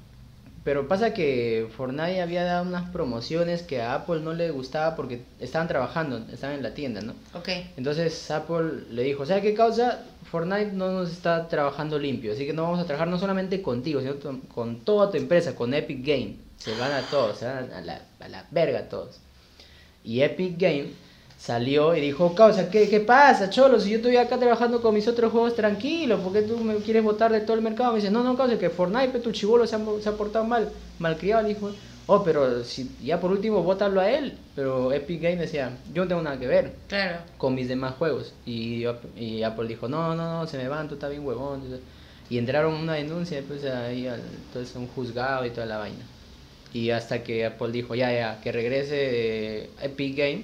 Pero 0.64 0.88
pasa 0.88 1.14
que 1.14 1.68
Fortnite 1.78 2.20
había 2.20 2.44
dado 2.44 2.68
unas 2.68 2.90
promociones 2.90 3.62
que 3.62 3.80
a 3.82 3.94
Apple 3.94 4.22
no 4.22 4.34
le 4.34 4.50
gustaba 4.50 4.96
porque 4.96 5.22
estaban 5.40 5.68
trabajando, 5.68 6.26
estaban 6.34 6.56
en 6.56 6.64
la 6.64 6.74
tienda, 6.74 7.02
¿no? 7.02 7.14
Ok. 7.34 7.50
Entonces 7.78 8.32
Apple 8.32 8.86
le 8.90 9.04
dijo, 9.04 9.24
¿sabes 9.26 9.44
qué 9.44 9.54
causa? 9.54 10.04
Fortnite 10.32 10.72
no 10.74 10.92
nos 10.92 11.12
está 11.12 11.48
trabajando 11.48 12.00
limpio, 12.00 12.34
así 12.34 12.48
que 12.48 12.54
no 12.54 12.64
vamos 12.64 12.80
a 12.80 12.86
trabajar 12.86 13.08
no 13.08 13.20
solamente 13.20 13.62
contigo, 13.62 14.02
sino 14.02 14.16
con 14.50 14.80
toda 14.80 15.12
tu 15.12 15.18
empresa, 15.18 15.56
con 15.56 15.76
Epic 15.76 16.04
Game. 16.04 16.38
Se 16.58 16.76
van 16.76 16.92
a 16.92 17.02
todos, 17.02 17.38
se 17.38 17.46
van 17.46 17.72
a 17.72 17.82
la, 17.82 18.02
a 18.20 18.28
la 18.30 18.46
verga 18.50 18.90
todos. 18.90 19.20
Y 20.04 20.22
Epic 20.22 20.60
Game 20.60 20.90
salió 21.41 21.95
y 21.95 22.01
dijo, 22.01 22.36
causa, 22.36 22.69
¿qué, 22.69 22.88
qué 22.88 22.99
pasa, 22.99 23.49
cholo? 23.49 23.80
Si 23.80 23.89
yo 23.89 23.97
estoy 23.97 24.15
acá 24.17 24.38
trabajando 24.38 24.80
con 24.80 24.93
mis 24.93 25.08
otros 25.08 25.32
juegos 25.32 25.56
tranquilo, 25.56 26.19
¿por 26.19 26.34
qué 26.34 26.43
tú 26.43 26.58
me 26.58 26.75
quieres 26.75 27.04
votar 27.04 27.32
de 27.32 27.41
todo 27.41 27.56
el 27.58 27.63
mercado? 27.63 27.91
Me 27.93 27.97
dice, 27.97 28.12
no, 28.12 28.23
no, 28.23 28.38
causa, 28.38 28.60
que 28.60 28.69
Fortnite, 28.69 29.19
tu 29.19 29.32
chivolo 29.32 29.65
se 29.65 29.75
ha, 29.75 29.80
se 30.01 30.10
ha 30.10 30.12
portado 30.12 30.45
mal, 30.45 30.69
malcriado, 30.99 31.47
dijo. 31.47 31.71
Oh, 32.06 32.23
pero 32.23 32.63
si 32.63 32.91
ya 33.04 33.19
por 33.19 33.32
último, 33.32 33.63
vótalo 33.63 34.01
a 34.01 34.12
él. 34.12 34.38
Pero 34.56 34.91
Epic 34.91 35.21
Game 35.21 35.38
decía, 35.38 35.71
yo 35.93 36.04
no 36.04 36.10
tengo 36.10 36.21
nada 36.21 36.38
que 36.38 36.45
ver 36.47 36.73
Claro. 36.88 37.19
con 37.38 37.56
mis 37.56 37.67
demás 37.67 37.95
juegos. 37.97 38.34
Y, 38.45 38.84
y 39.15 39.43
Apple 39.43 39.67
dijo, 39.67 39.88
no, 39.88 40.15
no, 40.15 40.39
no, 40.41 40.47
se 40.47 40.58
me 40.58 40.67
van, 40.67 40.88
tú 40.89 40.95
estás 40.95 41.10
bien 41.10 41.25
huevón. 41.25 41.63
Y 42.30 42.38
entraron 42.38 42.73
una 42.75 42.93
denuncia, 42.93 43.38
después 43.38 43.63
ahí 43.65 44.08
entonces 44.08 44.75
un 44.75 44.88
juzgado 44.88 45.45
y 45.45 45.49
toda 45.49 45.65
la 45.65 45.77
vaina. 45.77 46.06
Y 46.73 46.91
hasta 46.91 47.23
que 47.23 47.45
Apple 47.45 47.71
dijo, 47.71 47.95
ya, 47.95 48.12
ya, 48.12 48.39
que 48.41 48.51
regrese 48.51 49.63
eh, 49.63 49.69
Epic 49.82 50.17
Game 50.17 50.43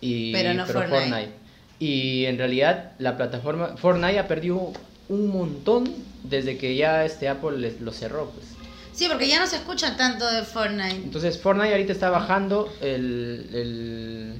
y 0.00 0.32
Pero 0.32 0.54
no 0.54 0.66
Fortnite. 0.66 1.30
Y 1.78 2.24
en 2.26 2.38
realidad 2.38 2.92
la 2.98 3.16
plataforma, 3.16 3.76
Fortnite 3.76 4.18
ha 4.18 4.28
perdido 4.28 4.72
un 5.08 5.28
montón 5.28 5.92
desde 6.24 6.56
que 6.58 6.74
ya 6.76 7.04
este 7.04 7.28
Apple 7.28 7.58
les- 7.58 7.80
lo 7.80 7.92
cerró, 7.92 8.30
pues. 8.30 8.46
Sí, 8.92 9.06
porque 9.08 9.28
ya 9.28 9.38
no 9.38 9.46
se 9.46 9.56
escucha 9.56 9.96
tanto 9.96 10.26
de 10.30 10.42
Fortnite. 10.42 10.94
Entonces 10.96 11.38
Fortnite 11.38 11.70
ahorita 11.72 11.92
está 11.92 12.08
bajando 12.10 12.72
el, 12.80 14.34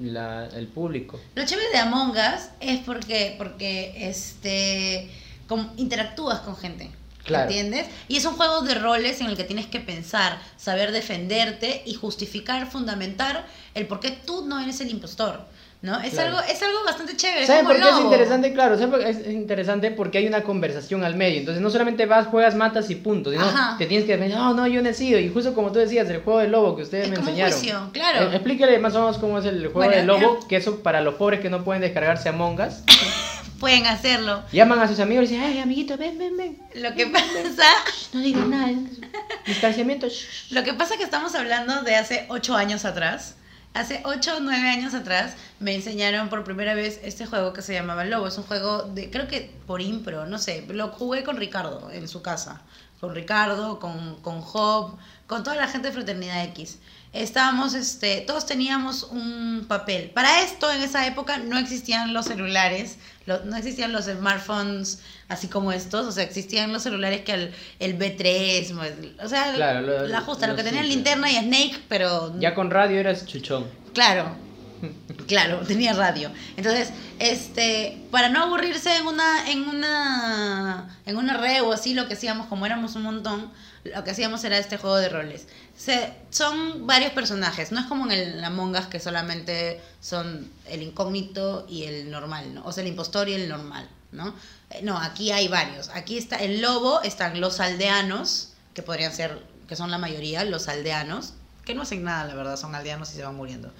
el, 0.00 0.12
la- 0.14 0.48
el 0.56 0.66
público. 0.68 1.20
Lo 1.34 1.44
chévere 1.44 1.68
de 1.70 1.78
Among 1.78 2.12
Us 2.12 2.48
es 2.60 2.80
porque, 2.80 3.34
porque 3.36 4.08
este, 4.08 5.10
como 5.46 5.72
interactúas 5.76 6.40
con 6.40 6.56
gente. 6.56 6.90
Claro. 7.24 7.44
¿Entiendes? 7.50 7.86
Y 8.08 8.16
es 8.18 8.24
un 8.26 8.34
juego 8.34 8.60
de 8.62 8.74
roles 8.74 9.20
en 9.22 9.28
el 9.28 9.36
que 9.36 9.44
tienes 9.44 9.66
que 9.66 9.80
pensar, 9.80 10.38
saber 10.58 10.92
defenderte 10.92 11.82
y 11.86 11.94
justificar, 11.94 12.70
fundamentar 12.70 13.46
el 13.74 13.86
por 13.86 14.00
qué 14.00 14.10
tú 14.10 14.44
no 14.46 14.60
eres 14.60 14.80
el 14.80 14.90
impostor. 14.90 15.40
¿No? 15.82 16.00
Es, 16.00 16.14
Claro. 16.14 16.38
algo, 16.38 16.50
es 16.50 16.62
algo 16.62 16.78
bastante 16.86 17.14
chévere. 17.14 17.46
¿Saben 17.46 17.66
por 17.66 17.76
qué 17.76 17.86
es 17.90 18.00
interesante? 18.00 18.54
Claro, 18.54 18.74
¿saben 18.76 18.90
por 18.90 19.00
qué 19.00 19.10
es 19.10 19.26
interesante? 19.26 19.90
Porque 19.90 20.16
hay 20.16 20.26
una 20.26 20.42
conversación 20.42 21.04
al 21.04 21.14
medio. 21.14 21.40
Entonces 21.40 21.62
no 21.62 21.68
solamente 21.68 22.06
vas, 22.06 22.26
juegas, 22.28 22.54
matas 22.54 22.88
y 22.88 22.94
punto. 22.94 23.30
Sino 23.30 23.44
Ajá. 23.44 23.76
te 23.76 23.84
tienes 23.84 24.06
que 24.06 24.16
decir, 24.16 24.34
no, 24.34 24.54
no, 24.54 24.66
yo 24.66 24.80
no 24.80 24.88
he 24.88 24.94
sido. 24.94 25.18
Y 25.20 25.28
justo 25.28 25.52
como 25.52 25.72
tú 25.72 25.80
decías, 25.80 26.08
el 26.08 26.22
juego 26.22 26.38
del 26.38 26.52
lobo 26.52 26.74
que 26.74 26.84
ustedes 26.84 27.04
Es 27.04 27.10
me 27.10 27.16
como 27.16 27.28
enseñaron. 27.28 27.52
juicio, 27.58 27.90
claro. 27.92 28.30
Eh, 28.30 28.36
explíquele 28.36 28.78
más 28.78 28.94
o 28.94 29.00
menos 29.00 29.18
cómo 29.18 29.38
es 29.38 29.44
el 29.44 29.58
juego 29.64 29.74
Bueno, 29.74 29.94
del 29.94 30.06
lobo. 30.06 30.38
eh. 30.40 30.46
Que 30.48 30.56
eso 30.56 30.82
para 30.82 31.02
los 31.02 31.16
pobres 31.16 31.40
que 31.40 31.50
no 31.50 31.64
pueden 31.64 31.82
descargarse 31.82 32.30
Among 32.30 32.60
Us. 32.62 32.76
Pueden 33.60 33.86
hacerlo. 33.86 34.42
llaman 34.52 34.78
a 34.80 34.88
sus 34.88 35.00
amigos 35.00 35.26
y 35.26 35.34
dicen, 35.34 35.42
ay, 35.44 35.58
amiguito, 35.58 35.96
ven, 35.98 36.16
ven, 36.18 36.36
ven. 36.36 36.58
Lo 36.76 36.94
que 36.94 37.06
pasa 37.06 37.24
No 38.14 38.20
digas 38.20 38.46
nada. 38.46 38.72
Distanciamiento. 39.46 40.06
Lo 40.50 40.64
que 40.64 40.72
pasa 40.74 40.94
es 40.94 40.98
que 40.98 41.04
estamos 41.04 41.34
hablando 41.34 41.82
de 41.82 41.94
hace 41.96 42.24
ocho 42.28 42.54
años 42.56 42.84
atrás. 42.86 43.36
Hace 43.74 44.02
ocho 44.04 44.36
o 44.36 44.40
nueve 44.40 44.68
años 44.68 44.94
atrás, 44.94 45.34
me 45.58 45.74
enseñaron 45.74 46.28
por 46.28 46.44
primera 46.44 46.74
vez 46.74 47.00
este 47.02 47.26
juego 47.26 47.52
que 47.52 47.60
se 47.60 47.74
llamaba 47.74 48.04
Lobo. 48.04 48.28
Es 48.28 48.38
un 48.38 48.44
juego 48.44 48.82
de, 48.84 49.10
creo 49.10 49.26
que 49.26 49.52
por 49.66 49.80
impro, 49.82 50.26
no 50.26 50.38
sé. 50.38 50.64
Lo 50.68 50.90
jugué 50.90 51.24
con 51.24 51.36
Ricardo 51.36 51.90
en 51.90 52.06
su 52.06 52.22
casa. 52.22 52.62
Con 53.00 53.16
Ricardo, 53.16 53.80
con, 53.80 54.20
con 54.22 54.42
Job, 54.42 54.96
con 55.26 55.42
toda 55.42 55.56
la 55.56 55.68
gente 55.68 55.88
de 55.88 55.94
Fraternidad 55.94 56.44
X. 56.44 56.78
Estábamos, 57.12 57.74
este, 57.74 58.22
todos 58.22 58.44
teníamos 58.44 59.04
un 59.04 59.66
papel. 59.68 60.10
Para 60.10 60.42
esto, 60.42 60.70
en 60.72 60.82
esa 60.82 61.06
época, 61.06 61.38
no 61.38 61.58
existían 61.58 62.12
los 62.12 62.26
celulares, 62.26 62.96
lo- 63.26 63.44
no 63.44 63.56
existían 63.56 63.92
los 63.92 64.06
smartphones 64.06 64.98
así 65.28 65.46
como 65.46 65.70
estos, 65.70 66.06
o 66.06 66.12
sea, 66.12 66.24
existían 66.24 66.72
los 66.72 66.82
celulares 66.82 67.22
que 67.22 67.32
el, 67.34 67.54
el 67.78 67.96
B3, 67.96 69.16
o 69.22 69.28
sea, 69.28 69.52
Claro, 69.54 69.80
lo- 69.82 70.06
la 70.08 70.20
justa, 70.22 70.46
lo 70.48 70.54
lo 70.54 70.56
que 70.56 70.64
tenía 70.64 70.82
linterna 70.82 71.30
y 71.30 71.36
Snake, 71.36 71.82
pero 71.88 72.36
Ya 72.40 72.52
con 72.54 72.70
radio 72.72 72.98
eras 72.98 73.24
chuchón. 73.26 73.64
Claro, 73.94 74.34
claro, 75.28 75.60
tenía 75.60 75.92
radio. 75.92 76.30
Entonces, 76.56 76.90
este, 77.20 78.02
para 78.10 78.28
no 78.28 78.42
aburrirse 78.42 78.96
en 78.96 79.06
una, 79.06 79.50
en 79.50 79.68
una, 79.68 80.98
en 81.06 81.16
una 81.16 81.36
red 81.36 81.62
o 81.62 81.72
así, 81.72 81.94
lo 81.94 82.08
que 82.08 82.14
hacíamos, 82.14 82.46
como 82.48 82.66
éramos 82.66 82.96
un 82.96 83.02
montón, 83.02 83.52
lo 83.84 84.02
que 84.02 84.10
hacíamos 84.10 84.42
era 84.44 84.58
este 84.58 84.78
juego 84.78 84.96
de 84.96 85.08
roles. 85.08 85.46
Se, 85.76 86.12
son 86.30 86.86
varios 86.86 87.12
personajes, 87.12 87.70
no 87.70 87.80
es 87.80 87.86
como 87.86 88.06
en 88.06 88.12
el 88.12 88.44
Among 88.44 88.74
Us 88.76 88.86
que 88.86 88.98
solamente 88.98 89.80
son 90.00 90.50
el 90.68 90.82
incógnito 90.82 91.66
y 91.68 91.84
el 91.84 92.10
normal, 92.10 92.54
¿no? 92.54 92.64
O 92.64 92.72
sea, 92.72 92.82
el 92.82 92.88
impostor 92.88 93.28
y 93.28 93.34
el 93.34 93.48
normal, 93.48 93.88
¿no? 94.12 94.34
Eh, 94.70 94.80
No, 94.82 94.98
aquí 94.98 95.32
hay 95.32 95.48
varios. 95.48 95.90
Aquí 95.90 96.16
está 96.16 96.36
el 96.36 96.62
lobo, 96.62 97.02
están 97.02 97.40
los 97.40 97.60
aldeanos, 97.60 98.54
que 98.72 98.82
podrían 98.82 99.12
ser, 99.12 99.38
que 99.68 99.76
son 99.76 99.90
la 99.90 99.98
mayoría, 99.98 100.44
los 100.44 100.68
aldeanos, 100.68 101.34
que 101.64 101.74
no 101.74 101.82
hacen 101.82 102.04
nada, 102.04 102.24
la 102.24 102.34
verdad, 102.34 102.56
son 102.56 102.74
aldeanos 102.74 103.12
y 103.12 103.16
se 103.16 103.22
van 103.22 103.36
muriendo. 103.36 103.70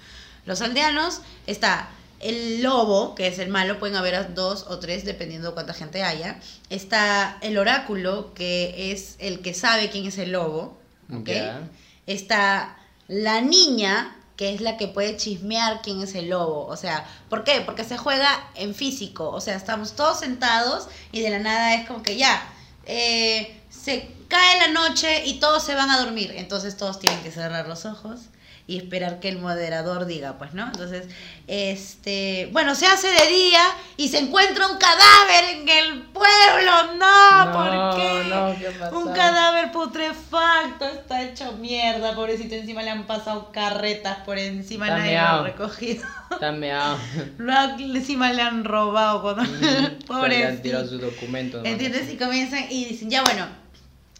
Los 0.45 0.61
aldeanos 0.61 1.21
está 1.47 1.89
el 2.19 2.63
lobo, 2.63 3.15
que 3.15 3.27
es 3.27 3.39
el 3.39 3.49
malo, 3.49 3.79
pueden 3.79 3.95
haber 3.95 4.15
a 4.15 4.23
dos 4.23 4.65
o 4.67 4.79
tres 4.79 5.05
dependiendo 5.05 5.49
de 5.49 5.53
cuánta 5.53 5.73
gente 5.73 6.03
haya. 6.03 6.39
Está 6.69 7.37
el 7.41 7.57
oráculo, 7.57 8.33
que 8.33 8.91
es 8.91 9.15
el 9.19 9.41
que 9.41 9.53
sabe 9.53 9.89
quién 9.89 10.05
es 10.05 10.17
el 10.17 10.31
lobo. 10.31 10.77
Está 12.07 12.77
la 13.07 13.41
niña, 13.41 14.15
que 14.37 14.53
es 14.53 14.61
la 14.61 14.77
que 14.77 14.87
puede 14.87 15.17
chismear 15.17 15.81
quién 15.81 16.01
es 16.01 16.15
el 16.15 16.29
lobo. 16.29 16.65
O 16.67 16.77
sea, 16.77 17.05
¿por 17.29 17.43
qué? 17.43 17.61
Porque 17.61 17.83
se 17.83 17.97
juega 17.97 18.49
en 18.55 18.73
físico. 18.75 19.29
O 19.29 19.41
sea, 19.41 19.55
estamos 19.55 19.95
todos 19.95 20.19
sentados 20.19 20.87
y 21.11 21.21
de 21.21 21.29
la 21.29 21.39
nada 21.39 21.75
es 21.75 21.87
como 21.87 22.03
que 22.03 22.17
ya, 22.17 22.41
eh, 22.85 23.61
se 23.69 24.11
cae 24.27 24.59
la 24.59 24.67
noche 24.69 25.25
y 25.25 25.39
todos 25.39 25.63
se 25.63 25.75
van 25.75 25.89
a 25.89 25.99
dormir. 25.99 26.33
Entonces 26.35 26.77
todos 26.77 26.99
tienen 26.99 27.21
que 27.23 27.31
cerrar 27.31 27.67
los 27.67 27.85
ojos 27.85 28.21
y 28.67 28.77
esperar 28.77 29.19
que 29.19 29.29
el 29.29 29.37
moderador 29.37 30.05
diga, 30.07 30.37
pues, 30.39 30.53
¿no? 30.55 30.65
Entonces, 30.65 31.07
este, 31.47 32.49
bueno, 32.51 32.73
se 32.75 32.87
hace 32.87 33.07
de 33.07 33.27
día 33.27 33.61
y 33.97 34.07
se 34.09 34.17
encuentra 34.19 34.67
un 34.67 34.77
cadáver 34.77 35.43
en 35.57 35.69
el 35.69 36.01
pueblo. 36.03 36.95
No, 36.97 37.45
No, 37.45 37.51
¿por 37.53 37.95
qué? 37.95 38.23
no, 38.29 38.55
¿qué 38.57 38.71
pasó? 38.79 38.97
Un 38.99 39.13
cadáver 39.13 39.71
putrefacto, 39.71 40.85
está 40.85 41.21
hecho 41.23 41.51
mierda, 41.53 42.15
pobrecito, 42.15 42.55
encima 42.55 42.81
le 42.81 42.89
han 42.89 43.05
pasado 43.05 43.51
carretas 43.51 44.17
por 44.25 44.37
encima, 44.39 44.87
Está 44.87 44.97
nadie 44.97 45.13
lo 45.13 45.19
ha 45.21 45.43
recogido. 45.43 46.03
Está 46.31 46.51
meado. 46.51 46.97
Lo 47.37 47.53
ha- 47.53 47.75
encima 47.79 48.33
le 48.33 48.41
han 48.41 48.63
robado 48.65 49.21
cuando 49.21 49.43
Le 50.27 50.45
han 50.45 50.61
tirado 50.61 50.85
pobrecito. 50.85 50.87
su 50.89 50.97
documento. 50.97 51.57
nomás. 51.57 51.71
¿Entiendes? 51.71 52.11
Y 52.11 52.17
comienzan 52.17 52.65
y 52.69 52.85
dicen, 52.85 53.09
ya 53.11 53.21
bueno, 53.21 53.47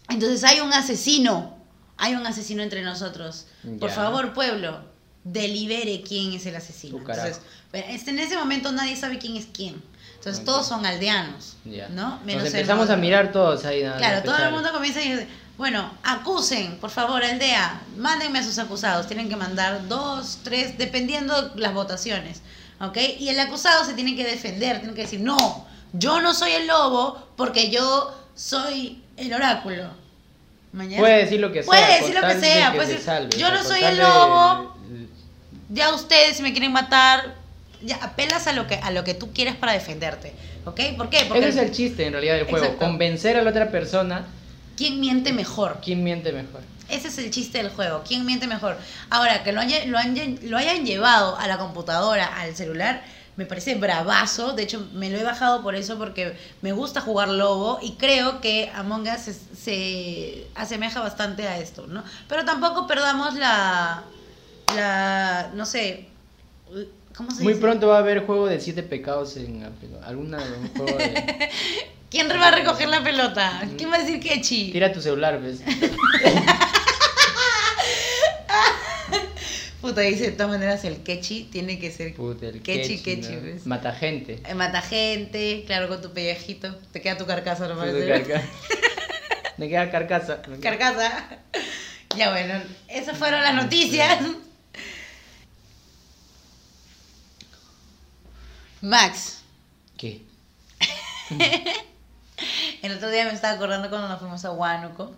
entonces 0.08 0.44
hay 0.44 0.60
un 0.60 0.72
asesino, 0.72 1.55
hay 1.96 2.14
un 2.14 2.26
asesino 2.26 2.62
entre 2.62 2.82
nosotros. 2.82 3.46
Por 3.80 3.90
favor, 3.90 4.32
pueblo, 4.32 4.80
delibere 5.24 6.02
quién 6.02 6.32
es 6.32 6.46
el 6.46 6.56
asesino. 6.56 6.98
Entonces, 6.98 7.40
este, 7.72 8.10
en 8.10 8.18
ese 8.18 8.36
momento 8.36 8.70
nadie 8.72 8.96
sabe 8.96 9.18
quién 9.18 9.36
es 9.36 9.46
quién. 9.52 9.82
Entonces 10.16 10.44
todos 10.44 10.66
son 10.66 10.84
aldeanos. 10.86 11.56
¿no? 11.64 12.20
Nos 12.24 12.44
empezamos 12.46 12.90
a 12.90 12.96
mirar 12.96 13.32
todos 13.32 13.64
ahí. 13.64 13.82
nada, 13.82 13.98
Claro, 13.98 14.18
a 14.18 14.22
todo 14.22 14.36
el 14.36 14.52
mundo 14.52 14.72
comienza 14.72 15.02
y 15.02 15.12
dice, 15.12 15.28
bueno, 15.56 15.90
acusen, 16.02 16.78
por 16.78 16.90
favor, 16.90 17.24
aldea, 17.24 17.80
mándenme 17.96 18.40
a 18.40 18.42
sus 18.42 18.58
acusados. 18.58 19.06
Tienen 19.06 19.28
que 19.28 19.36
mandar 19.36 19.88
dos, 19.88 20.40
tres, 20.42 20.76
dependiendo 20.78 21.52
las 21.56 21.72
votaciones, 21.74 22.42
¿ok? 22.80 22.98
Y 23.18 23.28
el 23.28 23.40
acusado 23.40 23.84
se 23.84 23.94
tiene 23.94 24.16
que 24.16 24.24
defender, 24.24 24.80
tiene 24.80 24.94
que 24.94 25.02
decir, 25.02 25.20
no, 25.20 25.66
yo 25.92 26.20
no 26.20 26.34
soy 26.34 26.52
el 26.52 26.66
lobo 26.66 27.28
porque 27.36 27.70
yo 27.70 28.14
soy 28.34 29.02
el 29.16 29.32
oráculo. 29.32 29.90
¿Mañana? 30.76 31.00
Puede 31.00 31.16
decir 31.24 31.40
lo 31.40 31.50
que 31.52 31.62
sea. 31.62 31.66
Puede 31.66 31.98
decir 32.00 32.14
lo 32.14 32.20
que 32.28 32.38
sea, 32.40 32.72
que 32.72 32.78
decir, 32.80 33.00
salve, 33.00 33.36
yo 33.38 33.50
no 33.50 33.64
soy 33.64 33.82
el 33.82 33.98
lobo. 33.98 34.76
Ya 35.70 35.92
ustedes 35.94 36.36
si 36.36 36.42
me 36.42 36.52
quieren 36.52 36.72
matar, 36.72 37.34
ya 37.82 37.96
apelas 37.96 38.46
a 38.46 38.52
lo 38.52 38.66
que 38.66 38.76
a 38.76 38.90
lo 38.90 39.02
que 39.02 39.14
tú 39.14 39.32
quieres 39.32 39.56
para 39.56 39.72
defenderte, 39.72 40.32
¿ok? 40.64 40.80
¿Por 40.96 41.08
qué? 41.10 41.24
Porque 41.26 41.40
Ese 41.40 41.48
es 41.48 41.56
el 41.56 41.72
chiste 41.72 42.06
en 42.06 42.12
realidad 42.12 42.34
del 42.34 42.44
juego. 42.44 42.64
Exacto. 42.66 42.84
Convencer 42.86 43.36
a 43.36 43.42
la 43.42 43.50
otra 43.50 43.70
persona 43.70 44.26
¿quién 44.76 45.00
miente 45.00 45.32
mejor? 45.32 45.78
quién 45.82 46.04
miente 46.04 46.30
mejor. 46.32 46.60
Ese 46.88 47.08
es 47.08 47.18
el 47.18 47.30
chiste 47.32 47.58
del 47.58 47.70
juego. 47.70 48.04
¿Quién 48.06 48.24
miente 48.24 48.46
mejor? 48.46 48.76
Ahora, 49.10 49.42
que 49.42 49.50
lo, 49.52 49.60
haya- 49.60 49.84
lo, 49.86 49.98
han- 49.98 50.38
lo 50.44 50.56
hayan 50.56 50.86
llevado 50.86 51.36
a 51.36 51.48
la 51.48 51.58
computadora, 51.58 52.26
al 52.26 52.54
celular, 52.54 53.02
me 53.36 53.46
parece 53.46 53.74
bravazo. 53.74 54.52
De 54.52 54.62
hecho, 54.62 54.86
me 54.94 55.10
lo 55.10 55.18
he 55.18 55.22
bajado 55.22 55.62
por 55.62 55.74
eso, 55.74 55.98
porque 55.98 56.36
me 56.62 56.72
gusta 56.72 57.00
jugar 57.00 57.28
Lobo 57.28 57.78
y 57.82 57.92
creo 57.92 58.40
que 58.40 58.70
Among 58.74 59.08
Us 59.08 59.20
se, 59.20 59.32
se 59.34 60.46
asemeja 60.54 61.00
bastante 61.00 61.46
a 61.46 61.58
esto, 61.58 61.86
¿no? 61.86 62.02
Pero 62.28 62.44
tampoco 62.44 62.86
perdamos 62.86 63.34
la. 63.34 64.02
la 64.74 65.50
no 65.54 65.66
sé. 65.66 66.08
¿Cómo 67.16 67.30
se 67.30 67.42
Muy 67.42 67.54
dice? 67.54 67.62
pronto 67.64 67.88
va 67.88 67.96
a 67.96 68.00
haber 68.00 68.26
juego 68.26 68.46
de 68.46 68.60
siete 68.60 68.82
pecados 68.82 69.36
en 69.38 69.66
alguna 70.04 70.38
un 70.38 70.68
juego 70.68 70.98
de 70.98 71.50
¿Quién 72.10 72.28
va 72.28 72.48
a 72.48 72.50
recoger 72.50 72.88
la 72.88 73.02
pelota? 73.02 73.62
¿Quién 73.76 73.90
va 73.90 73.96
a 73.96 73.98
decir 73.98 74.20
Kechi? 74.20 74.70
tira 74.70 74.92
tu 74.92 75.00
celular, 75.00 75.40
¿ves? 75.40 75.60
Puta, 79.86 80.00
dice 80.00 80.24
de 80.24 80.32
todas 80.32 80.50
maneras 80.50 80.84
el 80.84 80.96
Kechi 81.04 81.44
tiene 81.44 81.78
que 81.78 81.92
ser 81.92 82.12
Puta, 82.14 82.46
el 82.48 82.60
Kechi, 82.60 82.98
Kechi, 82.98 83.36
¿no? 83.36 83.40
¿ves? 83.42 83.66
Mata 83.66 83.92
gente. 83.92 84.42
Eh, 84.44 84.54
Mata 84.54 84.82
gente, 84.82 85.62
claro, 85.64 85.86
con 85.86 86.02
tu 86.02 86.12
pellejito. 86.12 86.74
Te 86.90 87.00
queda 87.00 87.16
tu 87.16 87.24
carcasa 87.24 87.68
nomás. 87.68 87.90
Puta, 87.90 87.98
¿eh? 88.04 88.08
carca- 88.08 88.42
Me 89.58 89.68
queda 89.68 89.88
carcasa. 89.92 90.42
Carcasa. 90.60 91.28
Ya 92.16 92.30
bueno, 92.30 92.60
esas 92.88 93.16
fueron 93.16 93.42
las 93.42 93.54
noticias. 93.54 94.18
Max, 98.80 99.42
¿Qué? 99.96 100.22
el 102.82 102.92
otro 102.92 103.08
día 103.10 103.24
me 103.24 103.32
estaba 103.32 103.54
acordando 103.54 103.88
cuando 103.88 104.08
nos 104.08 104.18
fuimos 104.18 104.44
a 104.44 104.50
Huánuco. 104.50 105.14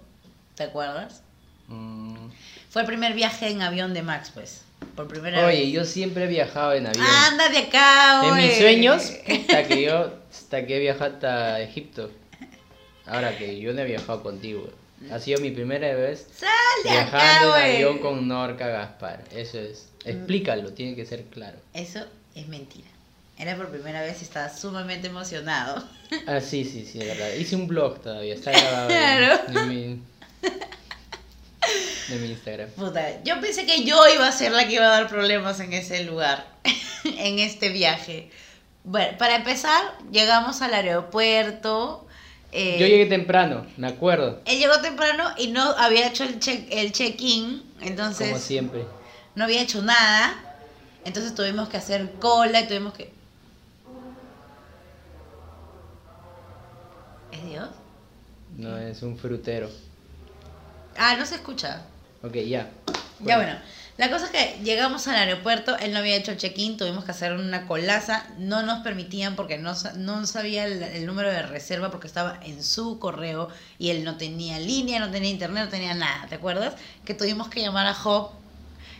¿Te 0.54 0.64
acuerdas? 0.64 1.22
Mm. 1.68 2.28
Fue 2.70 2.82
el 2.82 2.86
primer 2.86 3.14
viaje 3.14 3.48
en 3.50 3.62
avión 3.62 3.94
de 3.94 4.02
Max, 4.02 4.30
pues. 4.34 4.62
Por 4.94 5.08
primera 5.08 5.46
Oye, 5.46 5.62
vez. 5.64 5.72
yo 5.72 5.84
siempre 5.84 6.24
he 6.24 6.26
viajado 6.26 6.72
en 6.74 6.86
avión. 6.86 7.04
Anda 7.06 7.48
de 7.48 7.58
acá, 7.58 8.22
En 8.28 8.36
mis 8.36 8.56
sueños, 8.58 9.12
hasta 9.28 9.64
que 9.66 9.82
yo, 9.82 10.12
hasta 10.30 10.66
que 10.66 10.76
he 10.76 10.80
viajado 10.80 11.14
hasta 11.14 11.60
Egipto. 11.60 12.10
Ahora 13.06 13.36
que 13.38 13.58
yo 13.58 13.72
no 13.72 13.80
he 13.80 13.84
viajado 13.84 14.22
contigo. 14.22 14.68
Ha 15.12 15.18
sido 15.20 15.40
mi 15.40 15.50
primera 15.52 15.94
vez 15.94 16.26
Sal 16.36 16.48
de 16.84 16.90
viajando 16.90 17.52
acá, 17.54 17.68
en 17.68 17.74
avión 17.76 17.98
con 17.98 18.26
Norca 18.28 18.66
Gaspar. 18.68 19.22
Eso 19.34 19.58
es. 19.58 19.88
Explícalo, 20.04 20.72
tiene 20.72 20.94
que 20.96 21.06
ser 21.06 21.24
claro. 21.24 21.58
Eso 21.72 22.04
es 22.34 22.48
mentira. 22.48 22.88
Era 23.38 23.56
por 23.56 23.68
primera 23.68 24.02
vez 24.02 24.20
y 24.20 24.24
estaba 24.24 24.48
sumamente 24.48 25.06
emocionado. 25.08 25.84
Ah, 26.26 26.40
sí, 26.40 26.64
sí, 26.64 26.84
sí, 26.84 26.98
es 27.00 27.06
verdad. 27.06 27.32
Hice 27.34 27.54
un 27.54 27.68
blog 27.68 28.00
todavía, 28.02 28.34
está 28.34 28.50
grabado 28.58 28.88
Claro. 28.88 29.40
en 29.60 29.68
mi, 29.68 30.02
de 32.08 32.16
mi 32.16 32.30
Instagram. 32.30 32.70
Puta, 32.70 33.22
yo 33.24 33.40
pensé 33.40 33.66
que 33.66 33.84
yo 33.84 34.00
iba 34.14 34.26
a 34.26 34.32
ser 34.32 34.52
la 34.52 34.66
que 34.66 34.74
iba 34.74 34.86
a 34.86 34.90
dar 35.00 35.08
problemas 35.08 35.60
en 35.60 35.72
ese 35.72 36.04
lugar, 36.04 36.46
en 37.04 37.38
este 37.38 37.68
viaje. 37.70 38.30
Bueno, 38.84 39.18
para 39.18 39.36
empezar, 39.36 39.82
llegamos 40.10 40.62
al 40.62 40.72
aeropuerto. 40.74 42.06
eh, 42.52 42.78
Yo 42.80 42.86
llegué 42.86 43.06
temprano, 43.06 43.66
me 43.76 43.88
acuerdo, 43.88 44.40
Él 44.46 44.58
llegó 44.58 44.80
temprano 44.80 45.24
y 45.36 45.48
no 45.48 45.62
había 45.62 46.06
hecho 46.08 46.24
el 46.24 46.38
check 46.40 46.66
el 46.70 46.92
check-in, 46.92 47.62
entonces 47.82 48.28
como 48.30 48.40
siempre. 48.40 48.84
no 49.34 49.44
había 49.44 49.60
hecho 49.62 49.82
nada. 49.82 50.34
Entonces 51.04 51.34
tuvimos 51.34 51.68
que 51.68 51.76
hacer 51.78 52.10
cola 52.18 52.60
y 52.60 52.66
tuvimos 52.66 52.92
que... 52.92 53.10
¿Es 57.32 57.44
Dios? 57.44 57.68
No 58.56 58.76
es 58.78 59.02
un 59.02 59.16
frutero. 59.18 59.70
Ah, 60.96 61.14
no 61.16 61.24
se 61.24 61.36
escucha. 61.36 61.82
Ok, 62.22 62.34
ya. 62.46 62.70
Ya 63.20 63.36
bueno, 63.36 63.58
la 63.96 64.10
cosa 64.10 64.26
es 64.26 64.30
que 64.30 64.60
llegamos 64.62 65.08
al 65.08 65.16
aeropuerto, 65.16 65.76
él 65.78 65.92
no 65.92 65.98
había 65.98 66.14
hecho 66.14 66.30
el 66.30 66.36
check-in, 66.36 66.76
tuvimos 66.76 67.04
que 67.04 67.10
hacer 67.10 67.32
una 67.32 67.66
colaza, 67.66 68.26
no 68.38 68.62
nos 68.62 68.84
permitían 68.84 69.34
porque 69.34 69.58
no, 69.58 69.74
no 69.96 70.24
sabía 70.26 70.64
el, 70.66 70.80
el 70.82 71.04
número 71.04 71.30
de 71.30 71.42
reserva 71.42 71.90
porque 71.90 72.06
estaba 72.06 72.38
en 72.44 72.62
su 72.62 73.00
correo 73.00 73.48
y 73.78 73.90
él 73.90 74.04
no 74.04 74.16
tenía 74.16 74.60
línea, 74.60 75.00
no 75.00 75.10
tenía 75.10 75.30
internet, 75.30 75.64
no 75.64 75.70
tenía 75.70 75.94
nada, 75.94 76.26
¿te 76.28 76.36
acuerdas? 76.36 76.74
Que 77.04 77.14
tuvimos 77.14 77.48
que 77.48 77.60
llamar 77.60 77.86
a 77.88 77.94
Job 77.94 78.30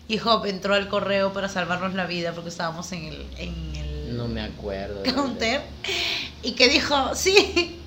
y 0.09 0.19
Hop 0.19 0.47
entró 0.47 0.75
al 0.75 0.89
correo 0.89 1.33
para 1.33 1.49
salvarnos 1.49 1.95
la 1.95 2.07
vida 2.07 2.33
porque 2.33 2.49
estábamos 2.49 2.91
en 2.93 3.05
el, 3.05 3.27
en 3.39 3.77
el 3.77 4.17
No 4.17 4.27
me 4.27 4.41
acuerdo. 4.41 5.05
counter 5.15 5.61
y 6.43 6.53
que 6.53 6.69
dijo, 6.69 7.15
sí, 7.15 7.79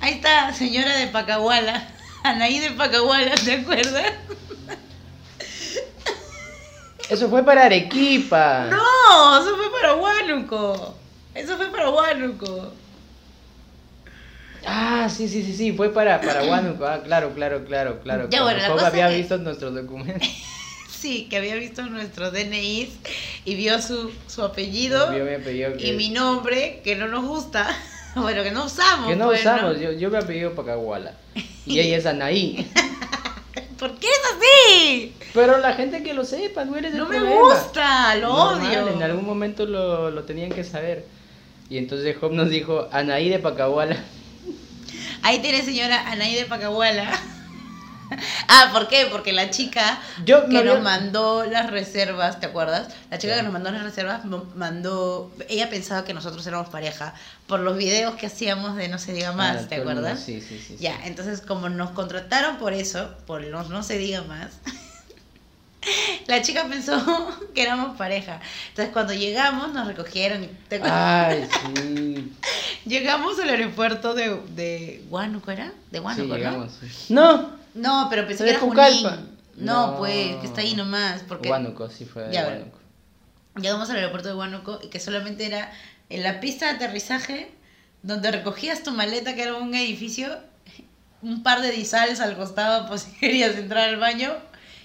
ahí 0.00 0.14
está 0.14 0.52
señora 0.54 0.96
de 0.96 1.08
Pacahuala, 1.08 1.88
Anaí 2.22 2.60
de 2.60 2.70
Pacahuala, 2.70 3.34
¿te 3.34 3.54
acuerdas? 3.54 4.12
Eso 7.08 7.28
fue 7.28 7.44
para 7.44 7.64
Arequipa. 7.64 8.68
No, 8.70 9.40
eso 9.40 9.56
fue 9.56 9.70
para 9.70 9.94
Huánuco. 9.94 10.94
Eso 11.34 11.56
fue 11.56 11.70
para 11.70 11.90
Huánuco. 11.90 12.72
Ah, 14.64 15.08
sí, 15.10 15.28
sí, 15.28 15.42
sí, 15.42 15.54
sí, 15.56 15.72
fue 15.72 15.92
para, 15.92 16.20
para 16.20 16.44
Huánuco. 16.48 16.86
Ah, 16.86 17.02
claro, 17.02 17.34
claro, 17.34 17.64
claro, 17.64 18.00
claro. 18.00 18.28
Ya, 18.30 18.42
bueno, 18.42 18.60
la 18.60 18.68
cosa 18.68 18.86
había 18.88 19.08
que- 19.08 19.16
visto 19.16 19.38
nuestros 19.38 19.74
documentos. 19.74 20.28
Sí, 21.02 21.26
que 21.28 21.36
había 21.38 21.56
visto 21.56 21.82
nuestros 21.86 22.32
DNIs 22.32 22.90
y 23.44 23.56
vio 23.56 23.82
su, 23.82 24.12
su 24.28 24.44
apellido 24.44 25.10
Vio 25.10 25.24
mi 25.24 25.34
apellido 25.34 25.72
y 25.76 25.94
mi 25.94 26.10
nombre, 26.10 26.80
que 26.84 26.94
no 26.94 27.08
nos 27.08 27.24
gusta. 27.24 27.68
Bueno, 28.14 28.44
que 28.44 28.50
no 28.52 28.66
usamos. 28.66 29.08
Que 29.08 29.16
no 29.16 29.24
pues, 29.24 29.40
usamos, 29.40 29.80
yo, 29.80 29.90
yo 29.90 30.10
me 30.10 30.18
apellido 30.18 30.54
Pacahuala. 30.54 31.14
Y 31.66 31.80
ella 31.80 31.96
es 31.96 32.06
Anaí. 32.06 32.70
¿Por 33.82 33.98
qué 33.98 34.06
es 34.06 34.20
así? 34.36 35.12
Pero 35.34 35.58
la 35.58 35.72
gente 35.74 36.04
que 36.04 36.14
lo 36.14 36.24
sepa, 36.24 36.64
no 36.64 36.76
eres 36.76 36.92
el 36.92 36.98
No 36.98 37.06
me 37.08 37.16
problema. 37.16 37.40
gusta, 37.40 38.14
lo 38.14 38.28
Normal, 38.28 38.60
odio. 38.78 38.88
En 38.94 39.02
algún 39.02 39.26
momento 39.26 39.66
lo, 39.66 40.08
lo 40.12 40.22
tenían 40.22 40.50
que 40.52 40.62
saber. 40.62 41.04
Y 41.68 41.78
entonces 41.78 42.16
Job 42.20 42.30
nos 42.30 42.48
dijo, 42.48 42.86
Anaí 42.92 43.28
de 43.28 43.40
Pacahuala. 43.40 43.96
Ahí 45.24 45.40
tiene 45.40 45.62
señora 45.62 46.12
Anaí 46.12 46.36
de 46.36 46.44
Pacahuala. 46.44 47.10
Ah, 48.48 48.70
¿por 48.72 48.88
qué? 48.88 49.08
Porque 49.10 49.32
la 49.32 49.50
chica 49.50 49.98
Yo 50.24 50.48
que 50.48 50.58
había- 50.58 50.74
nos 50.74 50.82
mandó 50.82 51.44
las 51.46 51.70
reservas, 51.70 52.38
¿te 52.40 52.46
acuerdas? 52.46 52.88
La 53.10 53.18
chica 53.18 53.32
Ya. 53.32 53.36
que 53.38 53.42
nos 53.44 53.52
mandó 53.52 53.70
las 53.70 53.82
reservas 53.82 54.24
mandó, 54.54 55.30
ella 55.48 55.70
pensaba 55.70 56.04
que 56.04 56.12
nosotros 56.14 56.46
éramos 56.46 56.68
pareja 56.68 57.14
por 57.46 57.60
los 57.60 57.76
videos 57.76 58.14
que 58.16 58.26
hacíamos 58.26 58.76
de 58.76 58.88
No 58.88 58.98
se 58.98 59.12
diga 59.12 59.32
más, 59.32 59.62
Ah, 59.64 59.68
¿te 59.68 59.76
acuerdas? 59.76 60.20
Sí, 60.20 60.40
sí, 60.40 60.58
sí. 60.58 60.64
sí. 60.68 60.76
Ya, 60.80 60.98
entonces 61.04 61.40
como 61.40 61.68
nos 61.68 61.90
contrataron 61.90 62.56
por 62.58 62.72
eso, 62.72 63.10
por 63.26 63.42
los 63.42 63.68
no 63.70 63.82
se 63.82 63.98
diga 63.98 64.22
más, 64.22 64.50
la 66.26 66.40
chica 66.42 66.64
pensó 66.68 66.94
que 67.54 67.62
éramos 67.62 67.96
pareja. 67.96 68.40
Entonces 68.68 68.92
cuando 68.92 69.12
llegamos 69.14 69.72
nos 69.72 69.86
recogieron. 69.86 70.48
¿te? 70.68 70.80
Ay, 70.82 71.48
sí. 71.76 72.32
Llegamos 72.86 73.38
al 73.38 73.48
aeropuerto 73.48 74.14
de, 74.14 74.40
de 74.54 75.04
Huánuco, 75.08 75.50
¿era? 75.50 75.72
De 75.90 75.98
Sí, 75.98 76.04
Huánuco, 76.04 76.28
¿no? 76.28 76.36
llegamos. 76.36 76.72
sí. 76.80 77.12
No, 77.14 77.50
No, 77.74 78.06
pero 78.10 78.26
pensé 78.26 78.44
que 78.44 78.50
era. 78.50 78.60
No, 79.56 79.92
No. 79.92 79.98
pues, 79.98 80.36
que 80.36 80.46
está 80.46 80.60
ahí 80.62 80.74
nomás. 80.74 81.22
Porque 81.28 81.48
Huánuco, 81.50 81.88
sí 81.88 82.04
fue 82.04 82.24
de 82.24 82.32
Ya. 82.32 82.46
Huánuco. 82.46 82.78
llegamos 83.56 83.90
al 83.90 83.96
aeropuerto 83.96 84.28
de 84.28 84.34
Huánuco 84.34 84.78
y 84.82 84.88
que 84.88 84.98
solamente 85.00 85.46
era 85.46 85.70
en 86.08 86.22
la 86.22 86.40
pista 86.40 86.66
de 86.66 86.72
aterrizaje 86.76 87.50
donde 88.02 88.30
recogías 88.30 88.82
tu 88.82 88.90
maleta, 88.92 89.34
que 89.34 89.42
era 89.42 89.54
un 89.54 89.74
edificio, 89.74 90.38
un 91.22 91.42
par 91.42 91.60
de 91.60 91.70
disales 91.70 92.20
al 92.20 92.36
costado 92.36 92.96
si 92.98 93.10
querías 93.20 93.56
entrar 93.56 93.88
al 93.88 93.96
baño 93.96 94.32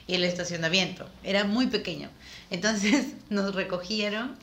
y 0.05 0.15
el 0.15 0.23
estacionamiento. 0.23 1.07
Era 1.23 1.43
muy 1.45 1.67
pequeño. 1.67 2.09
Entonces 2.49 3.07
nos 3.29 3.55
recogieron 3.55 4.35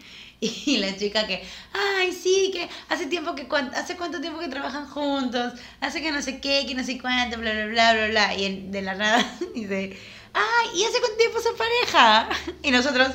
y 0.66 0.76
la 0.78 0.96
chica 0.96 1.26
que, 1.26 1.42
ay, 1.72 2.12
sí, 2.12 2.50
que 2.52 2.68
hace 2.88 3.06
tiempo 3.06 3.34
que, 3.34 3.46
hace 3.74 3.96
cuánto 3.96 4.20
tiempo 4.20 4.40
que 4.40 4.48
trabajan 4.48 4.86
juntos, 4.88 5.54
hace 5.80 6.02
que 6.02 6.12
no 6.12 6.20
sé 6.22 6.40
qué, 6.40 6.64
que 6.66 6.74
no 6.74 6.84
sé 6.84 6.98
cuánto, 7.00 7.38
bla, 7.38 7.52
bla, 7.52 7.66
bla, 7.66 7.92
bla, 7.94 8.06
bla. 8.08 8.34
Y 8.34 8.44
en- 8.44 8.72
de 8.72 8.82
la 8.82 8.94
nada 8.94 9.24
dice, 9.54 9.96
ay, 10.32 10.68
¿y 10.74 10.84
hace 10.84 11.00
cuánto 11.00 11.16
tiempo 11.16 11.40
son 11.40 11.56
pareja? 11.56 12.28
Y 12.62 12.70
nosotros, 12.70 13.08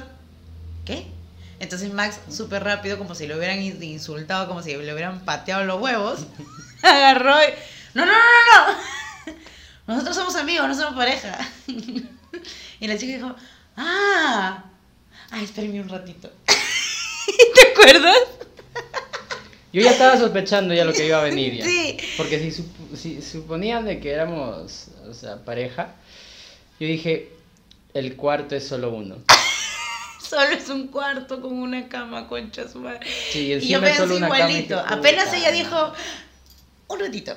¿qué? 0.86 1.06
Entonces 1.60 1.92
Max, 1.94 2.20
súper 2.32 2.64
rápido, 2.64 2.98
como 2.98 3.16
si 3.16 3.28
lo 3.28 3.38
hubieran 3.38 3.62
in- 3.62 3.84
insultado, 3.84 4.48
como 4.48 4.62
si 4.64 4.76
le 4.76 4.94
hubieran 4.94 5.26
pateado 5.26 5.66
los 5.66 5.82
huevos, 5.82 6.22
agarró 6.82 7.36
y, 7.44 7.48
no, 7.94 8.06
no, 8.06 8.12
no, 8.14 8.18
no, 8.18 8.74
no. 8.74 8.80
Nosotros 9.88 10.16
somos 10.16 10.36
amigos, 10.36 10.68
no 10.68 10.76
somos 10.76 10.94
pareja. 10.96 11.38
Y 12.80 12.88
la 12.88 12.98
chica 12.98 13.14
dijo, 13.16 13.36
ah, 13.76 14.64
ay, 15.32 15.44
espérenme 15.44 15.82
un 15.82 15.90
ratito. 15.90 16.32
¿Te 17.56 17.72
acuerdas? 17.72 18.18
Yo 19.72 19.82
ya 19.82 19.92
estaba 19.92 20.18
sospechando 20.18 20.74
ya 20.74 20.84
lo 20.84 20.94
que 20.94 21.06
iba 21.06 21.20
a 21.20 21.24
venir 21.24 21.58
ya. 21.58 21.66
Sí. 21.66 21.98
Porque 22.18 22.40
si, 22.40 22.52
sup- 22.62 22.96
si 22.96 23.22
suponían 23.22 23.86
de 23.86 24.00
que 24.00 24.12
éramos, 24.12 24.88
o 25.08 25.14
sea, 25.14 25.38
pareja, 25.46 25.94
yo 26.80 26.88
dije, 26.88 27.30
el 27.94 28.16
cuarto 28.16 28.56
es 28.56 28.68
solo 28.68 28.90
uno. 28.92 29.18
Solo 30.30 30.50
es 30.56 30.70
un 30.70 30.90
cuarto 30.90 31.42
con 31.42 31.54
una 31.54 31.88
cama, 31.90 32.28
concha 32.28 32.68
su 32.68 32.78
madre. 32.80 33.00
Sí, 33.32 33.52
y 33.52 33.68
yo 33.68 33.82
pensé 33.82 34.04
igualito. 34.04 34.78
Apenas 34.80 35.34
ella 35.34 35.52
dijo, 35.52 35.92
un 36.88 37.00
ratito. 37.00 37.36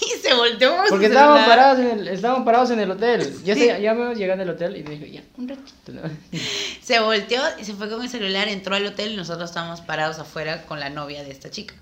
Y 0.00 0.18
se 0.22 0.34
volteó. 0.34 0.76
Porque 0.88 1.06
estábamos 1.06 1.46
parados, 1.46 1.78
en 1.80 1.86
el, 1.98 2.08
estábamos 2.08 2.44
parados 2.44 2.70
en 2.70 2.80
el 2.80 2.90
hotel. 2.90 3.36
Ya, 3.44 3.54
se, 3.54 3.80
ya 3.82 3.94
me 3.94 4.14
llegando 4.14 4.42
al 4.42 4.50
hotel 4.50 4.76
y 4.76 4.82
me 4.82 4.90
dijo, 4.96 5.06
ya, 5.06 5.22
un 5.36 5.48
ratito. 5.48 5.92
¿no? 5.92 6.02
Se 6.82 7.00
volteó 7.00 7.42
y 7.60 7.64
se 7.64 7.74
fue 7.74 7.88
con 7.88 8.02
el 8.02 8.08
celular, 8.08 8.48
entró 8.48 8.74
al 8.74 8.86
hotel 8.86 9.12
y 9.12 9.16
nosotros 9.16 9.50
estábamos 9.50 9.80
parados 9.80 10.18
afuera 10.18 10.64
con 10.66 10.80
la 10.80 10.90
novia 10.90 11.22
de 11.22 11.30
esta 11.30 11.50
chica. 11.50 11.74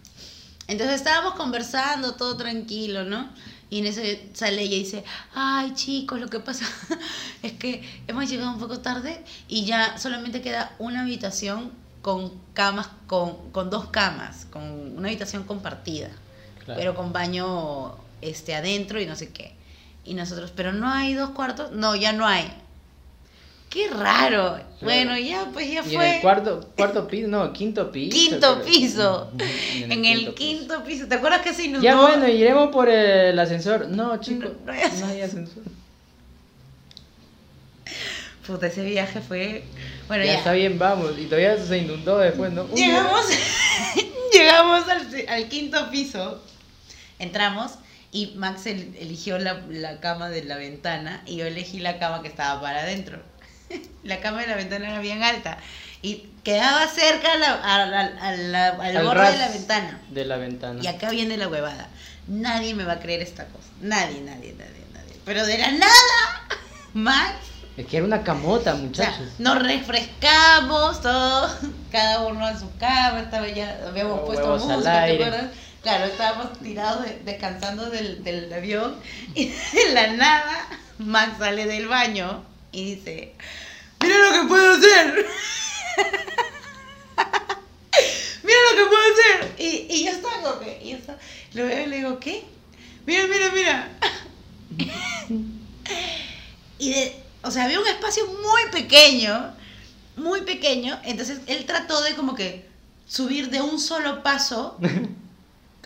Entonces 0.66 0.96
estábamos 0.96 1.34
conversando, 1.34 2.14
todo 2.14 2.36
tranquilo, 2.36 3.04
¿no? 3.04 3.30
Y 3.70 3.78
en 3.80 3.86
eso 3.86 4.00
sale 4.34 4.62
ella 4.62 4.76
y 4.76 4.78
dice, 4.80 5.04
ay 5.34 5.72
chicos, 5.74 6.20
lo 6.20 6.28
que 6.28 6.40
pasa 6.40 6.66
es 7.42 7.52
que 7.52 7.82
hemos 8.06 8.28
llegado 8.28 8.50
un 8.52 8.58
poco 8.58 8.80
tarde 8.80 9.22
y 9.48 9.64
ya 9.64 9.98
solamente 9.98 10.42
queda 10.42 10.72
una 10.78 11.02
habitación 11.02 11.72
con 12.02 12.32
camas, 12.54 12.88
con, 13.06 13.50
con 13.50 13.70
dos 13.70 13.88
camas, 13.88 14.46
con 14.50 14.62
una 14.96 15.08
habitación 15.08 15.44
compartida, 15.44 16.10
Claro. 16.64 16.78
pero 16.78 16.94
con 16.94 17.12
baño 17.12 17.94
este, 18.22 18.54
adentro 18.54 19.00
y 19.00 19.06
no 19.06 19.16
sé 19.16 19.30
qué. 19.32 19.52
Y 20.04 20.14
nosotros, 20.14 20.52
pero 20.54 20.72
no 20.72 20.90
hay 20.90 21.14
dos 21.14 21.30
cuartos, 21.30 21.72
no, 21.72 21.94
ya 21.96 22.12
no 22.12 22.26
hay. 22.26 22.50
Qué 23.68 23.88
raro. 23.88 24.58
Bueno, 24.80 25.18
ya, 25.18 25.46
pues 25.52 25.70
ya 25.70 25.80
Y 25.80 25.94
fue. 25.94 26.08
en 26.08 26.14
el 26.16 26.20
cuarto, 26.22 26.70
cuarto 26.74 27.06
piso, 27.06 27.28
no, 27.28 27.52
quinto 27.52 27.92
piso. 27.92 28.16
Quinto 28.16 28.62
piso. 28.62 29.30
En 29.74 29.92
En 29.92 30.04
el 30.06 30.34
quinto 30.34 30.82
piso. 30.84 31.06
¿Te 31.06 31.16
acuerdas 31.16 31.42
que 31.42 31.52
se 31.52 31.64
inundó? 31.64 31.84
Ya 31.84 31.96
bueno, 32.00 32.26
iremos 32.26 32.70
por 32.72 32.88
el 32.88 33.38
ascensor. 33.38 33.88
No, 33.88 34.18
chicos, 34.20 34.52
No, 34.64 34.66
no, 34.66 34.72
no 34.72 34.72
hay 34.72 34.80
ascensor. 34.82 35.08
hay 35.10 35.20
ascensor. 35.20 35.62
Puta, 38.46 38.66
ese 38.68 38.82
viaje 38.84 39.20
fue. 39.20 39.64
Bueno, 40.06 40.24
ya, 40.24 40.32
ya. 40.32 40.38
está 40.38 40.52
bien, 40.52 40.78
vamos. 40.78 41.12
Y 41.18 41.24
todavía 41.26 41.62
se 41.62 41.78
inundó 41.78 42.18
después, 42.18 42.50
¿no? 42.50 42.62
Uy, 42.64 42.80
Llegamos, 42.80 43.26
llegamos 44.32 44.88
al, 44.88 45.06
al 45.28 45.48
quinto 45.48 45.90
piso. 45.90 46.42
Entramos 47.18 47.72
y 48.12 48.28
Max 48.36 48.66
el- 48.66 48.96
eligió 48.98 49.38
la, 49.38 49.60
la 49.68 50.00
cama 50.00 50.28
de 50.30 50.44
la 50.44 50.56
ventana 50.56 51.22
y 51.26 51.36
yo 51.36 51.46
elegí 51.46 51.78
la 51.80 51.98
cama 51.98 52.22
que 52.22 52.28
estaba 52.28 52.60
para 52.60 52.80
adentro. 52.80 53.20
La 54.02 54.20
cama 54.20 54.40
de 54.40 54.46
la 54.46 54.56
ventana 54.56 54.88
era 54.88 55.00
bien 55.00 55.22
alta 55.22 55.58
y 56.00 56.28
quedaba 56.42 56.86
cerca 56.86 57.32
a 57.34 57.36
la- 57.36 57.52
a 57.54 57.74
a 57.76 58.28
al, 58.28 58.54
al 58.96 59.04
borde 59.04 59.32
de 59.32 59.38
la 59.38 59.48
ventana. 59.48 60.00
De 60.10 60.24
la 60.24 60.36
ventana. 60.38 60.80
Y 60.82 60.86
acá 60.86 61.10
viene 61.10 61.36
la 61.36 61.48
huevada. 61.48 61.88
Nadie 62.28 62.74
me 62.74 62.84
va 62.84 62.94
a 62.94 63.00
creer 63.00 63.20
esta 63.20 63.44
cosa. 63.46 63.68
Nadie, 63.82 64.20
nadie, 64.22 64.54
nadie, 64.56 64.84
nadie. 64.94 65.14
Pero 65.26 65.44
de 65.44 65.58
la 65.58 65.70
nada, 65.72 66.46
Max 66.94 67.34
Es 67.76 67.86
que 67.86 67.98
era 67.98 68.06
una 68.06 68.22
camota, 68.22 68.72
o 68.72 68.76
sea, 68.76 68.82
muchachos. 68.82 69.28
nos 69.38 69.58
refrescamos 69.62 71.00
todos, 71.02 71.56
cada 71.92 72.26
uno 72.26 72.48
en 72.48 72.58
su 72.58 72.74
cama, 72.78 73.20
estaba 73.20 73.48
ya, 73.48 73.78
habíamos 73.86 74.20
puesto 74.20 74.56
música, 74.56 75.04
¿te 75.06 75.14
acuerdas? 75.14 75.44
Claro, 75.88 76.04
estábamos 76.04 76.58
tirados 76.58 77.02
de- 77.02 77.18
descansando 77.24 77.88
del, 77.88 78.22
del 78.22 78.52
avión 78.52 78.94
y 79.34 79.46
de 79.72 79.92
la 79.94 80.12
nada 80.12 80.68
Max 80.98 81.38
sale 81.38 81.64
del 81.64 81.88
baño 81.88 82.44
y 82.72 82.96
dice, 82.96 83.32
mira 84.02 84.14
lo 84.18 84.32
que 84.42 84.48
puedo 84.48 84.72
hacer. 84.74 85.16
mira 88.42 88.58
lo 88.70 88.76
que 88.76 88.84
puedo 88.84 89.02
hacer. 89.14 89.54
Y, 89.56 89.86
y 89.88 90.04
yo 90.04 90.10
estaba 90.10 90.60
que, 90.60 90.78
y 90.84 90.90
yo 90.90 90.98
lo 91.54 91.64
veo 91.64 91.82
y 91.82 91.86
le 91.86 91.96
digo, 91.96 92.20
¿qué? 92.20 92.44
Mira, 93.06 93.26
mira, 93.26 93.50
mira. 93.54 93.88
Y 96.80 96.92
de, 96.92 97.16
o 97.44 97.50
sea, 97.50 97.64
había 97.64 97.80
un 97.80 97.86
espacio 97.86 98.26
muy 98.26 98.70
pequeño, 98.70 99.54
muy 100.16 100.42
pequeño, 100.42 101.00
entonces 101.02 101.40
él 101.46 101.64
trató 101.64 102.02
de 102.02 102.14
como 102.14 102.34
que 102.34 102.68
subir 103.06 103.48
de 103.48 103.62
un 103.62 103.80
solo 103.80 104.22
paso 104.22 104.76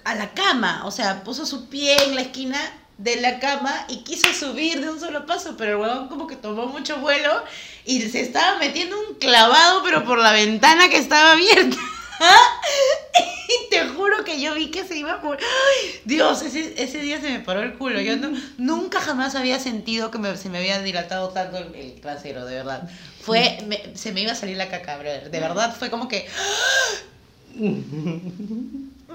a 0.05 0.15
la 0.15 0.31
cama, 0.31 0.83
o 0.85 0.91
sea, 0.91 1.23
puso 1.25 1.47
su 1.47 1.69
pie 1.69 1.97
en 2.05 2.15
la 2.15 2.23
esquina 2.23 2.59
de 2.99 3.21
la 3.21 3.41
cama 3.41 3.87
y 3.89 3.99
quiso 4.05 4.33
subir 4.33 4.81
de 4.81 4.91
un 4.91 5.01
solo 5.01 5.27
paso, 5.27 5.55
pero 5.57 5.73
el 5.73 5.77
huevón 5.79 6.09
como 6.09 6.27
que 6.27 6.37
tomó 6.37 6.67
mucho 6.67 6.99
vuelo 6.99 7.43
y 7.85 8.01
se 8.03 8.21
estaba 8.21 8.59
metiendo 8.59 8.97
un 9.09 9.17
clavado, 9.17 9.83
pero 9.83 10.05
por 10.05 10.19
la 10.19 10.33
ventana 10.33 10.89
que 10.89 10.99
estaba 10.99 11.33
abierta. 11.33 11.77
y 13.49 13.71
te 13.71 13.89
juro 13.89 14.23
que 14.25 14.41
yo 14.41 14.55
vi 14.55 14.71
que 14.71 14.85
se 14.85 14.97
iba 14.97 15.17
morir. 15.19 15.45
¡Ay! 15.45 16.01
Dios, 16.05 16.43
ese, 16.43 16.81
ese 16.81 16.99
día 16.99 17.21
se 17.21 17.31
me 17.31 17.41
paró 17.41 17.63
el 17.63 17.75
culo. 17.75 18.01
Yo 18.01 18.17
no- 18.17 18.39
nunca 18.59 19.01
jamás 19.01 19.35
había 19.35 19.59
sentido 19.59 20.11
que 20.11 20.37
se 20.37 20.49
me 20.49 20.59
había 20.59 20.81
dilatado 20.81 21.31
tanto 21.31 21.59
el, 21.59 21.75
el 21.75 22.01
trasero, 22.01 22.45
de 22.47 22.55
verdad. 22.57 22.89
Fue, 23.21 23.59
me- 23.67 23.97
se 23.97 24.13
me 24.13 24.21
iba 24.21 24.33
a 24.33 24.37
salir 24.37 24.57
la 24.57 24.69
caca, 24.69 24.97
brother. 24.99 25.31
De 25.31 25.41
verdad, 25.41 25.75
fue 25.77 25.91
como 25.91 26.07
que... 26.09 26.29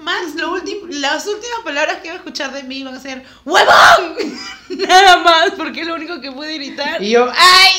Max, 0.08 0.34
lo 0.36 0.56
las 0.56 1.26
últimas 1.26 1.58
palabras 1.62 1.98
que 1.98 2.06
iba 2.06 2.14
a 2.14 2.16
escuchar 2.16 2.50
de 2.54 2.62
mí 2.62 2.78
iban 2.78 2.94
a 2.94 2.98
ser 3.00 3.22
¡Huevón! 3.44 4.16
Nada 4.70 5.18
más, 5.18 5.50
porque 5.54 5.82
es 5.82 5.86
lo 5.86 5.96
único 5.96 6.18
que 6.22 6.32
pude 6.32 6.54
gritar. 6.54 7.02
Y 7.02 7.10
yo, 7.10 7.30
¡Ay! 7.36 7.72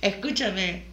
Escúchame. 0.00 0.86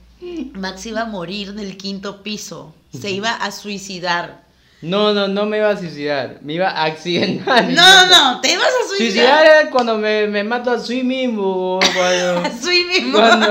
Max 0.54 0.86
iba 0.88 1.04
a 1.04 1.06
morir 1.06 1.54
del 1.54 1.78
quinto 1.78 2.22
piso. 2.22 2.76
Se 3.00 3.10
iba 3.10 3.32
a 3.32 3.50
suicidar. 3.52 4.42
no, 4.82 5.14
no, 5.14 5.30
no 5.30 5.46
me 5.46 5.60
iba 5.60 5.70
a 5.70 5.78
suicidar, 5.78 6.40
me 6.42 6.56
iba 6.56 6.70
a 6.70 6.84
accidentar. 6.84 7.64
No, 7.70 8.06
no, 8.08 8.42
te 8.42 8.52
ibas 8.52 8.66
a 8.68 8.88
Suicidar 8.90 8.98
suicidar. 8.98 9.46
era 9.46 9.70
cuando 9.70 9.98
me, 9.98 10.28
me 10.28 10.44
mato 10.44 10.70
así 10.72 11.02
mismo, 11.04 11.78
o 11.78 11.80
cuando, 11.80 12.40
Así 12.46 12.84
mismo. 12.86 13.18
cuando, 13.18 13.48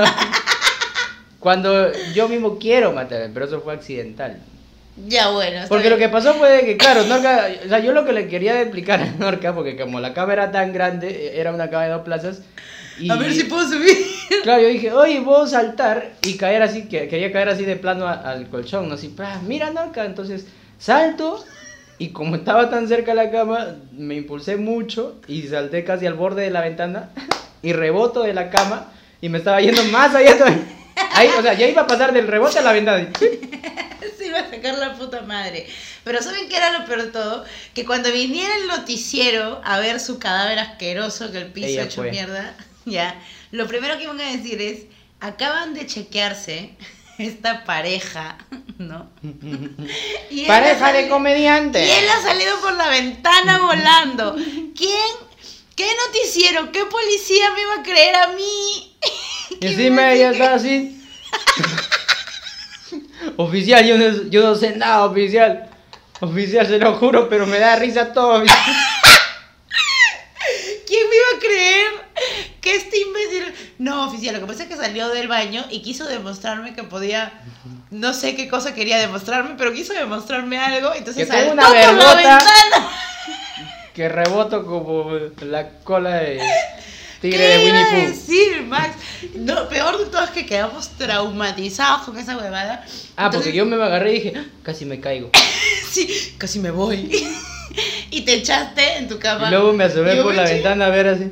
cuando 1.41 1.91
yo 2.13 2.29
mismo 2.29 2.57
quiero 2.57 2.93
matarme, 2.93 3.29
pero 3.33 3.45
eso 3.47 3.59
fue 3.59 3.73
accidental. 3.73 4.37
Ya 5.07 5.29
bueno. 5.31 5.61
Porque 5.67 5.89
lo 5.89 5.95
que 5.95 6.07
bien. 6.07 6.11
pasó 6.11 6.33
fue 6.35 6.63
que, 6.65 6.77
claro, 6.77 7.03
Norca, 7.05 7.47
o 7.65 7.67
sea, 7.67 7.79
yo 7.79 7.91
lo 7.91 8.05
que 8.05 8.13
le 8.13 8.27
quería 8.27 8.61
explicar 8.61 9.01
a 9.01 9.05
Norca, 9.19 9.53
porque 9.53 9.75
como 9.75 9.99
la 9.99 10.13
cama 10.13 10.33
era 10.33 10.51
tan 10.51 10.71
grande, 10.71 11.33
era 11.39 11.51
una 11.51 11.69
cama 11.69 11.83
de 11.85 11.89
dos 11.91 12.01
plazas, 12.03 12.41
y, 12.99 13.09
A 13.09 13.15
ver 13.15 13.33
si 13.33 13.43
puedo 13.45 13.67
subir. 13.67 13.97
Claro, 14.43 14.61
yo 14.61 14.67
dije, 14.69 14.91
oye, 14.93 15.21
puedo 15.21 15.47
saltar 15.47 16.11
y 16.21 16.35
caer 16.37 16.61
así, 16.61 16.83
que 16.87 17.07
quería 17.07 17.31
caer 17.31 17.49
así 17.49 17.65
de 17.65 17.75
plano 17.75 18.05
a- 18.07 18.13
al 18.31 18.47
colchón, 18.49 18.87
¿no? 18.89 18.95
Así, 18.95 19.07
"Pa, 19.09 19.39
mira, 19.45 19.71
Norca, 19.71 20.05
entonces 20.05 20.45
salto 20.77 21.43
y 21.97 22.09
como 22.09 22.35
estaba 22.35 22.69
tan 22.69 22.87
cerca 22.87 23.11
de 23.11 23.15
la 23.25 23.31
cama, 23.31 23.75
me 23.91 24.15
impulsé 24.15 24.57
mucho 24.57 25.15
y 25.27 25.43
salté 25.43 25.83
casi 25.83 26.05
al 26.05 26.13
borde 26.13 26.43
de 26.43 26.51
la 26.51 26.61
ventana 26.61 27.09
y 27.63 27.73
reboto 27.73 28.23
de 28.23 28.33
la 28.33 28.49
cama 28.49 28.87
y 29.21 29.29
me 29.29 29.37
estaba 29.39 29.61
yendo 29.61 29.83
más 29.85 30.13
allá 30.15 30.37
todavía. 30.37 30.63
Ahí, 31.13 31.29
o 31.37 31.41
sea, 31.41 31.53
ya 31.53 31.67
iba 31.67 31.81
a 31.83 31.87
pasar 31.87 32.13
del 32.13 32.27
rebote 32.27 32.59
a 32.59 32.61
la 32.61 32.71
ventana. 32.71 33.09
Se 34.17 34.27
iba 34.27 34.39
a 34.39 34.49
sacar 34.49 34.77
la 34.77 34.93
puta 34.95 35.21
madre. 35.21 35.67
Pero 36.03 36.21
¿saben 36.21 36.47
qué 36.49 36.57
era 36.57 36.71
lo 36.77 36.85
peor 36.85 37.03
de 37.03 37.11
todo? 37.11 37.45
Que 37.73 37.85
cuando 37.85 38.11
viniera 38.11 38.55
el 38.55 38.67
noticiero 38.67 39.61
a 39.63 39.79
ver 39.79 39.99
su 39.99 40.19
cadáver 40.19 40.59
asqueroso 40.59 41.31
que 41.31 41.39
el 41.39 41.47
piso 41.51 41.67
Ella 41.67 41.83
hecho 41.83 42.01
fue. 42.01 42.11
mierda, 42.11 42.55
ya, 42.85 43.19
lo 43.51 43.67
primero 43.67 43.97
que 43.97 44.03
iban 44.03 44.19
a 44.21 44.31
decir 44.31 44.61
es, 44.61 44.81
acaban 45.19 45.73
de 45.73 45.85
chequearse 45.85 46.71
esta 47.17 47.63
pareja, 47.65 48.37
¿no? 48.77 49.09
Y 50.29 50.45
Pareja 50.45 50.87
de 50.91 50.99
salido- 51.01 51.09
comediante. 51.09 51.85
Y 51.85 51.89
él 51.89 52.09
ha 52.09 52.21
salido 52.21 52.59
por 52.61 52.73
la 52.73 52.89
ventana 52.89 53.59
volando. 53.59 54.35
¿Quién? 54.75 55.31
¿Qué 55.75 55.87
noticiero? 56.07 56.71
¿Qué 56.71 56.85
policía 56.85 57.51
me 57.51 57.61
iba 57.61 57.75
a 57.75 57.83
creer 57.83 58.15
a 58.15 58.27
mí? 58.29 58.97
Y 59.59 59.67
encima 59.67 60.11
ella 60.13 60.31
estaba 60.31 60.55
así. 60.55 60.97
oficial, 63.37 63.85
yo 63.85 63.97
no, 63.97 64.29
yo 64.29 64.43
no 64.43 64.55
sé 64.55 64.75
nada, 64.75 65.05
oficial. 65.05 65.69
Oficial, 66.19 66.67
se 66.67 66.77
lo 66.77 66.95
juro, 66.95 67.27
pero 67.29 67.45
me 67.47 67.59
da 67.59 67.75
risa 67.75 68.13
todo. 68.13 68.43
¿Quién 70.87 71.09
me 71.09 71.15
iba 71.15 71.25
a 71.35 71.39
creer 71.39 71.91
que 72.59 72.75
este 72.75 72.99
imbécil... 72.99 73.53
No, 73.79 74.07
oficial, 74.07 74.35
lo 74.35 74.41
que 74.41 74.47
pasa 74.47 74.63
es 74.63 74.69
que 74.69 74.75
salió 74.75 75.09
del 75.09 75.27
baño 75.27 75.65
y 75.69 75.81
quiso 75.81 76.05
demostrarme 76.05 76.75
que 76.75 76.83
podía... 76.83 77.33
No 77.89 78.13
sé 78.13 78.35
qué 78.35 78.47
cosa 78.47 78.73
quería 78.73 78.97
demostrarme, 78.99 79.55
pero 79.57 79.73
quiso 79.73 79.93
demostrarme 79.93 80.59
algo, 80.59 80.93
entonces 80.93 81.25
Que 81.25 81.31
saltó 81.31 81.53
una 81.53 81.65
por 81.65 81.75
la 81.75 82.15
ventana. 82.15 82.89
que 83.93 84.07
reboto 84.07 84.65
como 84.65 85.11
la 85.41 85.69
cola 85.83 86.15
de 86.15 86.41
tigre 87.21 87.37
¿Qué 87.37 87.47
de 87.47 87.65
Winnie 87.65 87.85
Pooh. 87.91 88.07
decir, 88.09 88.61
Max? 88.63 88.95
No, 89.35 89.69
peor 89.69 89.97
de 89.99 90.05
todo 90.05 90.23
es 90.23 90.29
que 90.31 90.45
quedamos 90.45 90.89
traumatizados 90.97 92.03
con 92.03 92.17
esa 92.17 92.37
huevada. 92.37 92.85
Ah, 93.15 93.29
porque 93.31 93.53
yo 93.53 93.65
me 93.65 93.75
agarré 93.75 94.11
y 94.11 94.19
dije, 94.21 94.33
"Ah, 94.37 94.45
casi 94.63 94.85
me 94.85 94.99
caigo. 94.99 95.29
Sí, 95.91 96.35
casi 96.37 96.59
me 96.59 96.71
voy. 96.71 97.11
y 98.11 98.21
te 98.21 98.35
echaste 98.35 98.97
en 98.97 99.09
tu 99.09 99.19
cama. 99.19 99.47
Y 99.47 99.51
luego 99.51 99.73
me 99.73 99.83
asomé 99.83 100.15
por 100.23 100.33
la 100.33 100.43
ventana 100.43 100.85
a 100.85 100.89
ver 100.89 101.07
así. 101.09 101.31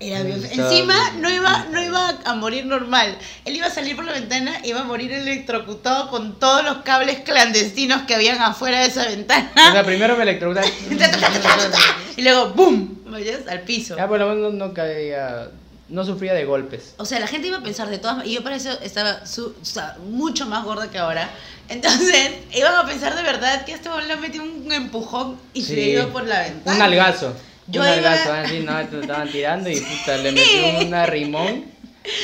Era 0.00 0.20
Encima 0.20 1.10
no 1.18 1.28
iba, 1.28 1.66
no 1.72 1.82
iba 1.82 2.10
a 2.24 2.34
morir 2.34 2.64
normal. 2.66 3.18
Él 3.44 3.56
iba 3.56 3.66
a 3.66 3.70
salir 3.70 3.96
por 3.96 4.04
la 4.04 4.12
ventana 4.12 4.60
y 4.62 4.68
iba 4.70 4.80
a 4.80 4.84
morir 4.84 5.10
electrocutado 5.12 6.08
con 6.08 6.38
todos 6.38 6.62
los 6.64 6.78
cables 6.78 7.18
clandestinos 7.20 8.02
que 8.02 8.14
habían 8.14 8.40
afuera 8.40 8.80
de 8.80 8.86
esa 8.86 9.02
O 9.02 9.06
ventana. 9.08 9.50
sea, 9.72 9.82
primero 9.84 10.16
me 10.16 10.22
electrocutaron. 10.22 10.70
y 12.16 12.22
luego 12.22 12.50
¡boom! 12.50 12.98
¿Vayas? 13.06 13.40
Al 13.48 13.62
piso. 13.62 13.96
Ya 13.96 14.06
por 14.06 14.20
lo 14.20 14.28
menos 14.32 14.54
no 14.54 14.72
caía, 14.72 15.48
no 15.88 16.04
sufría 16.04 16.32
de 16.34 16.44
golpes. 16.44 16.94
O 16.98 17.04
sea, 17.04 17.18
la 17.18 17.26
gente 17.26 17.48
iba 17.48 17.58
a 17.58 17.62
pensar 17.62 17.88
de 17.88 17.98
todas 17.98 18.24
y 18.24 18.34
yo 18.34 18.42
para 18.44 18.54
eso 18.56 18.70
estaba 18.82 19.26
su- 19.26 19.56
o 19.60 19.64
sea, 19.64 19.96
mucho 20.08 20.46
más 20.46 20.64
gorda 20.64 20.90
que 20.90 20.98
ahora. 20.98 21.28
Entonces, 21.68 22.30
iban 22.54 22.74
a 22.74 22.86
pensar 22.86 23.16
de 23.16 23.22
verdad 23.22 23.64
que 23.64 23.72
este 23.72 23.88
le 24.06 24.16
metió 24.16 24.42
un 24.42 24.70
empujón 24.70 25.38
y 25.54 25.62
se 25.62 25.74
Sí. 25.74 25.80
iba 25.90 26.06
por 26.06 26.24
la 26.24 26.40
ventana. 26.42 26.76
Un 26.76 26.82
algazo. 26.82 27.34
Yo 27.68 27.82
un 27.82 27.98
iba- 27.98 28.40
así, 28.42 28.60
no, 28.60 28.86
te 28.88 29.00
estaban 29.00 29.28
tirando 29.30 29.68
y 29.68 29.80
puta, 29.80 30.16
le 30.18 30.32
metió 30.32 30.78
un 30.86 30.94
arrimón. 30.94 31.64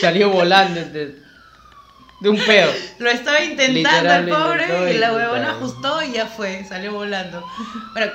Salió 0.00 0.30
volando 0.30 0.80
de, 0.80 1.18
de 2.20 2.28
un 2.28 2.38
pedo. 2.38 2.72
Lo 2.98 3.10
estaba 3.10 3.42
intentando 3.42 4.30
lo 4.30 4.38
pobre 4.38 4.62
intentó 4.64 4.88
y 4.88 4.92
y 4.94 4.98
la 4.98 5.12
huevona 5.12 5.50
ajustó 5.50 6.02
y 6.02 6.12
ya 6.12 6.26
fue, 6.26 6.64
salió 6.66 6.92
volando. 6.94 7.44
Bueno. 7.92 8.12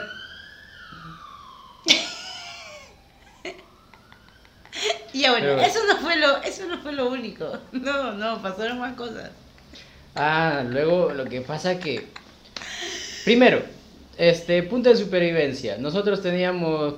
y 5.14 5.22
ya 5.22 5.32
bueno, 5.32 5.48
Pero- 5.48 5.62
eso 5.62 5.80
no 5.88 5.98
fue 5.98 6.16
lo, 6.18 6.38
eso 6.42 6.66
no 6.68 6.80
fue 6.80 6.92
lo 6.94 7.10
único. 7.10 7.58
No, 7.72 8.14
no, 8.14 8.42
pasaron 8.42 8.80
más 8.80 8.96
cosas. 8.96 9.30
Ah, 10.16 10.64
luego 10.68 11.12
lo 11.14 11.26
que 11.26 11.42
pasa 11.42 11.78
que. 11.80 12.08
Primero, 13.26 13.64
este, 14.20 14.62
punto 14.64 14.90
de 14.90 14.98
supervivencia. 14.98 15.78
Nosotros 15.78 16.22
teníamos 16.22 16.96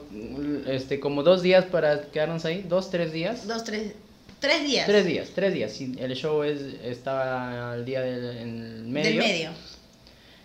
este, 0.67 0.99
como 0.99 1.21
dos 1.21 1.43
días 1.43 1.65
para 1.65 2.01
quedarnos 2.09 2.45
ahí. 2.45 2.65
Dos, 2.67 2.89
tres 2.89 3.13
días. 3.13 3.47
Dos, 3.47 3.63
tres, 3.63 3.93
tres 4.39 4.63
días. 4.63 4.87
Tres 4.87 5.05
días, 5.05 5.29
tres 5.35 5.53
días. 5.53 5.71
sí, 5.71 5.95
el 5.99 6.15
show 6.15 6.41
es, 6.41 6.59
estaba 6.83 7.73
al 7.73 7.85
día 7.85 8.01
del 8.01 8.37
en 8.37 8.91
medio. 8.91 9.09
Del 9.09 9.19
medio. 9.19 9.49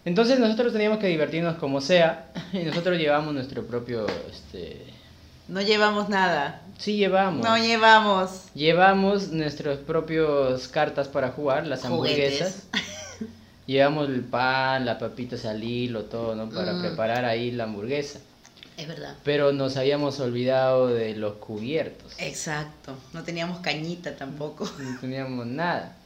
Entonces 0.05 0.39
nosotros 0.39 0.75
teníamos 0.75 0.99
que 0.99 1.07
divertirnos 1.07 1.57
como 1.57 1.81
sea. 1.81 2.31
Y 2.53 2.59
nosotros 2.59 2.99
llevamos 2.99 3.33
nuestro 3.33 3.67
propio. 3.67 4.07
Este, 4.31 4.83
No 5.49 5.63
llevamos 5.63 6.11
nada. 6.11 6.61
sí, 6.79 6.99
llevamos. 6.99 7.43
No 7.43 7.57
llevamos. 7.57 8.53
Llevamos 8.55 9.29
nuestros 9.33 9.79
propios 9.79 10.69
cartas 10.69 11.09
para 11.09 11.31
jugar, 11.31 11.67
las 11.67 11.81
Juguetes. 11.83 12.69
Llevamos 13.67 14.09
el 14.09 14.21
pan, 14.23 14.85
las 14.87 14.99
papitas 14.99 15.45
al 15.45 15.63
hilo, 15.65 16.05
todo, 16.05 16.35
¿no? 16.35 16.49
Para 16.49 16.73
Mm. 16.73 16.81
preparar 16.83 17.25
ahí 17.25 17.51
la 17.51 17.65
hamburguesa. 17.65 18.21
Es 18.77 18.87
verdad. 18.87 19.15
Pero 19.25 19.53
nos 19.53 19.77
habíamos 19.77 20.21
olvidado 20.21 20.89
de 20.89 21.17
los 21.17 21.35
cubiertos. 21.37 22.13
Exacto. 22.19 22.95
No 23.13 23.23
teníamos 23.25 23.59
cañita 23.61 24.15
tampoco. 24.17 24.71
No 24.79 25.01
teníamos 25.01 25.47
nada. 25.47 25.97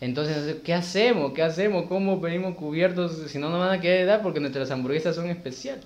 Entonces, 0.00 0.56
¿qué 0.64 0.74
hacemos? 0.74 1.32
¿Qué 1.32 1.42
hacemos? 1.42 1.86
¿Cómo 1.88 2.20
pedimos 2.20 2.54
cubiertos 2.54 3.18
si 3.28 3.38
no 3.38 3.48
nos 3.50 3.58
van 3.58 3.78
a 3.78 3.80
querer 3.80 4.06
dar? 4.06 4.22
Porque 4.22 4.38
nuestras 4.38 4.70
hamburguesas 4.70 5.16
son 5.16 5.28
especiales. 5.28 5.84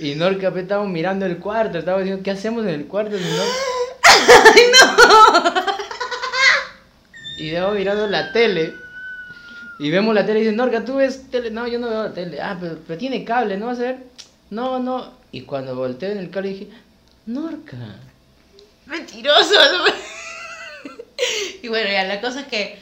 Y 0.00 0.14
Norca 0.16 0.52
estábamos 0.56 0.90
mirando 0.90 1.24
el 1.26 1.38
cuarto, 1.38 1.78
estaba 1.78 1.98
diciendo, 2.00 2.22
¿qué 2.22 2.30
hacemos 2.32 2.64
en 2.64 2.70
el 2.74 2.86
cuarto? 2.86 3.16
Si 3.16 3.24
no... 3.24 3.44
Y 7.36 7.50
estamos 7.50 7.74
mirando 7.74 8.06
la 8.06 8.32
tele. 8.32 8.74
Y 9.78 9.90
vemos 9.90 10.14
la 10.14 10.24
tele 10.24 10.40
y 10.40 10.44
dice, 10.44 10.56
Norca, 10.56 10.84
¿tú 10.84 10.96
ves 10.96 11.30
tele? 11.30 11.50
No, 11.50 11.68
yo 11.68 11.78
no 11.78 11.88
veo 11.88 12.04
la 12.04 12.14
tele. 12.14 12.40
Ah, 12.40 12.56
pero, 12.58 12.78
pero 12.86 12.98
tiene 12.98 13.24
cable, 13.24 13.58
¿no 13.58 13.66
vas 13.66 13.78
a 13.78 13.82
ver? 13.82 13.98
No, 14.50 14.78
no. 14.78 15.12
Y 15.32 15.42
cuando 15.42 15.76
volteé 15.76 16.12
en 16.12 16.18
el 16.18 16.30
cable 16.30 16.50
dije, 16.50 16.68
Norca. 17.26 17.76
Mentiroso. 18.86 19.54
y 21.62 21.68
bueno, 21.68 21.90
ya 21.90 22.04
la 22.04 22.20
cosa 22.20 22.40
es 22.40 22.46
que 22.46 22.78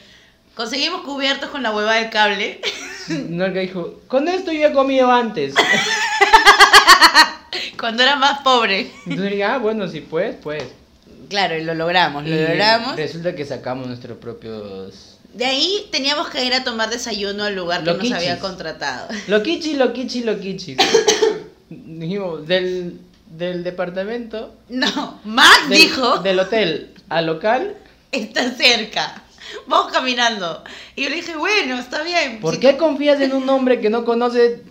conseguimos 0.55 1.03
cubiertos 1.03 1.51
con 1.51 1.63
la 1.63 1.75
hueva 1.75 1.95
del 1.95 2.11
cable. 2.11 2.61
Norca 3.09 3.61
dijo, 3.61 4.01
con 4.07 4.29
esto 4.29 4.53
yo 4.53 4.69
he 4.69 4.73
comido 4.73 5.11
antes. 5.11 5.55
Cuando 7.79 8.03
era 8.03 8.17
más 8.17 8.41
pobre. 8.43 8.91
Entonces 9.07 9.31
dije, 9.31 9.45
ah, 9.45 9.59
bueno, 9.59 9.89
si 9.89 10.01
puedes, 10.01 10.37
pues. 10.37 10.65
Claro, 11.29 11.57
y 11.57 11.65
lo 11.65 11.75
logramos, 11.75 12.25
lo 12.25 12.29
Y 12.35 12.39
logramos. 12.39 12.97
Resulta 12.97 13.35
que 13.35 13.45
sacamos 13.45 13.87
nuestros 13.87 14.19
propios... 14.19 15.11
De 15.33 15.45
ahí 15.45 15.89
teníamos 15.91 16.29
que 16.29 16.45
ir 16.45 16.55
a 16.55 16.63
tomar 16.63 16.91
desayuno 16.91 17.43
al 17.45 17.57
lugar 17.57 17.83
que 17.83 17.93
nos 17.93 18.13
había 18.13 18.39
contratado. 18.39 19.09
Loquichi, 19.29 19.75
loquichi, 19.75 20.23
loquichi. 20.23 20.77
Dijimos, 21.71 22.47
del, 22.47 23.01
del 23.31 23.65
departamento... 23.65 24.55
No, 24.69 25.21
Max 25.25 25.69
del, 25.69 25.79
dijo. 25.81 26.19
Del 26.19 26.39
hotel. 26.39 26.91
al 27.09 27.27
local. 27.27 27.75
Está 28.13 28.51
cerca. 28.53 29.23
Vamos 29.67 29.93
caminando. 29.93 30.63
Y 30.95 31.03
yo 31.05 31.11
le 31.11 31.17
dije, 31.17 31.37
bueno, 31.37 31.79
está 31.79 32.03
bien. 32.05 32.41
¿Por 32.41 32.55
Si- 32.55 32.61
qué 32.61 32.77
confías 32.77 33.21
en 33.21 33.33
un 33.35 33.49
hombre 33.49 33.81
que 33.81 33.91
no 33.91 34.05
conoce 34.05 34.63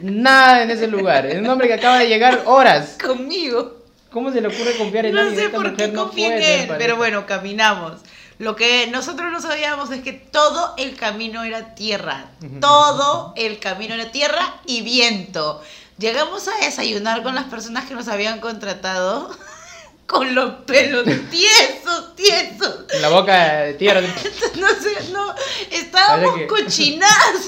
nada 0.00 0.62
en 0.62 0.70
ese 0.70 0.86
lugar? 0.86 1.26
Es 1.26 1.38
un 1.38 1.48
hombre 1.48 1.68
que 1.68 1.74
acaba 1.74 1.98
de 1.98 2.08
llegar 2.08 2.44
horas. 2.46 2.96
Conmigo. 3.04 3.81
¿Cómo 4.12 4.30
se 4.32 4.40
le 4.40 4.48
ocurre 4.48 4.76
confiar 4.76 5.06
en 5.06 5.14
No 5.14 5.20
alguien? 5.20 5.38
sé 5.38 5.46
Esta 5.46 5.56
por 5.56 5.74
qué 5.76 5.88
no 5.88 6.04
confié 6.04 6.26
en 6.26 6.32
él, 6.42 6.58
pareja. 6.68 6.78
pero 6.78 6.96
bueno, 6.96 7.26
caminamos. 7.26 7.94
Lo 8.38 8.56
que 8.56 8.86
nosotros 8.88 9.30
no 9.30 9.40
sabíamos 9.40 9.90
es 9.90 10.02
que 10.02 10.12
todo 10.12 10.74
el 10.76 10.96
camino 10.96 11.44
era 11.44 11.74
tierra. 11.74 12.26
Todo 12.60 13.32
el 13.36 13.58
camino 13.58 13.94
era 13.94 14.10
tierra 14.10 14.56
y 14.66 14.82
viento. 14.82 15.62
Llegamos 15.98 16.48
a 16.48 16.64
desayunar 16.64 17.22
con 17.22 17.34
las 17.34 17.44
personas 17.44 17.84
que 17.86 17.94
nos 17.94 18.08
habían 18.08 18.40
contratado 18.40 19.30
con 20.06 20.34
los 20.34 20.54
pelos 20.64 21.04
tiesos, 21.30 22.16
tiesos. 22.16 22.80
La 23.00 23.08
boca 23.10 23.56
de 23.62 23.74
tierra. 23.74 24.00
No 24.56 24.68
sé, 24.68 25.10
no, 25.12 25.34
estábamos 25.70 26.34
que- 26.36 26.46
cochinados. 26.46 27.42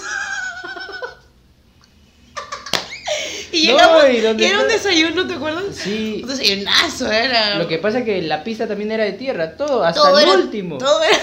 Y 3.53 3.69
No, 3.69 3.73
llegamos, 3.75 4.05
¿y 4.11 4.21
dónde 4.21 4.45
y 4.45 4.49
era 4.49 4.61
un 4.61 4.69
desayuno, 4.69 5.27
¿te 5.27 5.35
acuerdas? 5.35 5.65
Sí. 5.77 6.21
Un 6.25 6.29
desayunazo 6.29 7.11
era. 7.13 7.57
Lo 7.57 7.69
que 7.69 7.79
pasa 7.79 7.99
es 8.01 8.05
que 8.05 8.21
la 8.23 8.43
pista 8.43 8.67
también 8.67 8.91
era 8.91 9.05
de 9.05 9.13
tierra, 9.13 9.57
todo, 9.57 9.85
hasta 9.85 10.01
todo 10.01 10.19
el 10.19 10.29
era- 10.29 10.39
último. 10.39 10.79
Todo 10.79 11.03
era 11.03 11.19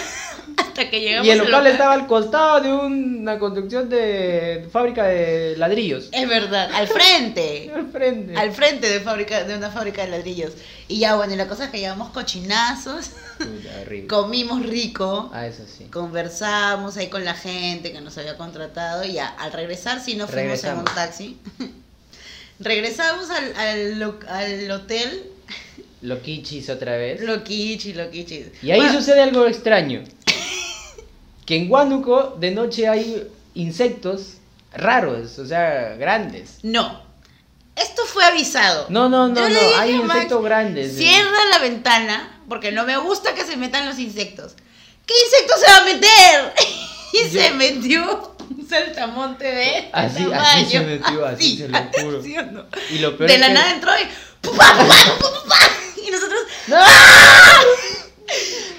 hasta 0.57 0.89
que 0.89 0.99
llegamos 1.01 1.27
Y 1.27 1.31
el 1.31 1.39
al 1.41 1.45
local 1.47 1.67
estaba 1.67 1.93
al 1.93 2.07
costado 2.07 2.61
de 2.61 2.71
una 2.73 3.37
construcción 3.39 3.89
de 3.89 4.67
fábrica 4.71 5.05
de 5.05 5.55
ladrillos. 5.57 6.09
Es 6.11 6.27
verdad, 6.27 6.69
al 6.73 6.87
frente. 6.87 7.71
Al 7.75 7.87
frente. 7.91 8.35
al 8.37 8.51
frente 8.51 8.89
de 8.89 8.99
fábrica 9.01 9.43
de 9.43 9.55
una 9.55 9.69
fábrica 9.69 10.03
de 10.03 10.09
ladrillos. 10.11 10.51
Y 10.87 10.99
ya 10.99 11.15
bueno, 11.15 11.33
y 11.33 11.37
la 11.37 11.47
cosa 11.47 11.65
es 11.65 11.69
que 11.71 11.79
llevamos 11.79 12.09
cochinazos, 12.11 13.11
comimos 14.09 14.65
rico. 14.65 15.29
Ah, 15.33 15.47
eso 15.47 15.63
sí. 15.65 15.85
Conversamos 15.85 16.97
ahí 16.97 17.07
con 17.07 17.23
la 17.25 17.33
gente 17.33 17.91
que 17.91 18.01
nos 18.01 18.17
había 18.17 18.37
contratado 18.37 19.03
y 19.05 19.13
ya 19.13 19.27
al 19.27 19.51
regresar 19.53 19.99
sí 20.01 20.15
nos 20.15 20.29
fuimos 20.29 20.61
Regresamos. 20.61 20.83
en 20.85 20.89
un 20.89 20.95
taxi. 20.95 21.37
Regresamos 22.59 23.29
al, 23.31 23.55
al, 23.55 23.99
lo- 23.99 24.19
al 24.27 24.69
hotel 24.71 25.23
Loquichis 26.03 26.69
otra 26.69 26.97
vez. 26.97 27.21
Loquichi, 27.21 27.93
Loquichi. 27.93 28.45
Y 28.63 28.71
ahí 28.71 28.79
Bueno, 28.79 28.93
sucede 28.99 29.21
algo 29.21 29.45
extraño. 29.47 30.03
Que 31.45 31.55
en 31.57 31.71
Huánuco 31.71 32.35
de 32.39 32.51
noche 32.51 32.87
hay 32.87 33.27
insectos 33.55 34.35
raros, 34.73 35.37
o 35.39 35.45
sea, 35.45 35.95
grandes. 35.97 36.59
No. 36.63 37.01
Esto 37.75 38.03
fue 38.05 38.23
avisado. 38.25 38.85
No, 38.89 39.09
no, 39.09 39.27
no, 39.29 39.47
Yo 39.47 39.49
no, 39.49 39.77
hay 39.79 39.93
Max, 39.95 40.15
insectos 40.15 40.43
grandes. 40.43 40.95
Cierra 40.97 41.45
la 41.49 41.59
ventana 41.59 42.41
porque 42.47 42.71
no 42.71 42.83
me 42.85 42.97
gusta 42.97 43.33
que 43.33 43.43
se 43.45 43.57
metan 43.57 43.85
los 43.87 43.97
insectos. 43.97 44.53
¿Qué 45.05 45.13
insecto 45.25 45.53
se 45.57 45.71
va 45.71 45.77
a 45.77 45.85
meter? 45.85 46.53
Y 47.13 47.29
Yo- 47.29 47.41
se 47.41 47.51
metió 47.51 48.35
un 48.49 48.69
saltamonte 48.69 49.43
de 49.43 49.77
este 49.79 49.89
Así- 49.91 50.23
así 50.23 50.29
tamaño. 50.29 50.69
se 50.69 50.79
metió, 50.79 51.25
así, 51.25 51.57
se 51.57 51.67
lo 51.67 51.77
juro. 52.01 52.23
¿sí 52.23 52.37
o 52.37 52.43
no? 52.43 52.65
Y 52.89 52.99
lo 52.99 53.17
peor 53.17 53.29
De 53.29 53.37
la 53.37 53.47
que- 53.47 53.53
nada 53.53 53.71
entró 53.71 53.91
y 53.99 54.03
¡pum, 54.39 54.55
pam, 54.55 54.77
pam, 54.77 54.87
pum, 55.19 55.49
pam! 55.49 55.69
y 56.07 56.09
nosotros 56.09 56.39
¡No! 56.67 56.77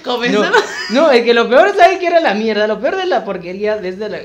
No, 0.05 0.12
comenzamos. 0.14 0.59
no, 0.90 1.11
es 1.11 1.22
que 1.24 1.34
lo 1.34 1.48
peor, 1.48 1.74
¿sabes 1.76 1.98
qué 1.98 2.07
era 2.07 2.20
la 2.20 2.34
mierda? 2.34 2.66
Lo 2.66 2.80
peor 2.80 2.96
de 2.96 3.07
la 3.07 3.24
porquería 3.24 3.76
de 3.76 3.88
este, 3.90 4.09
la- 4.09 4.18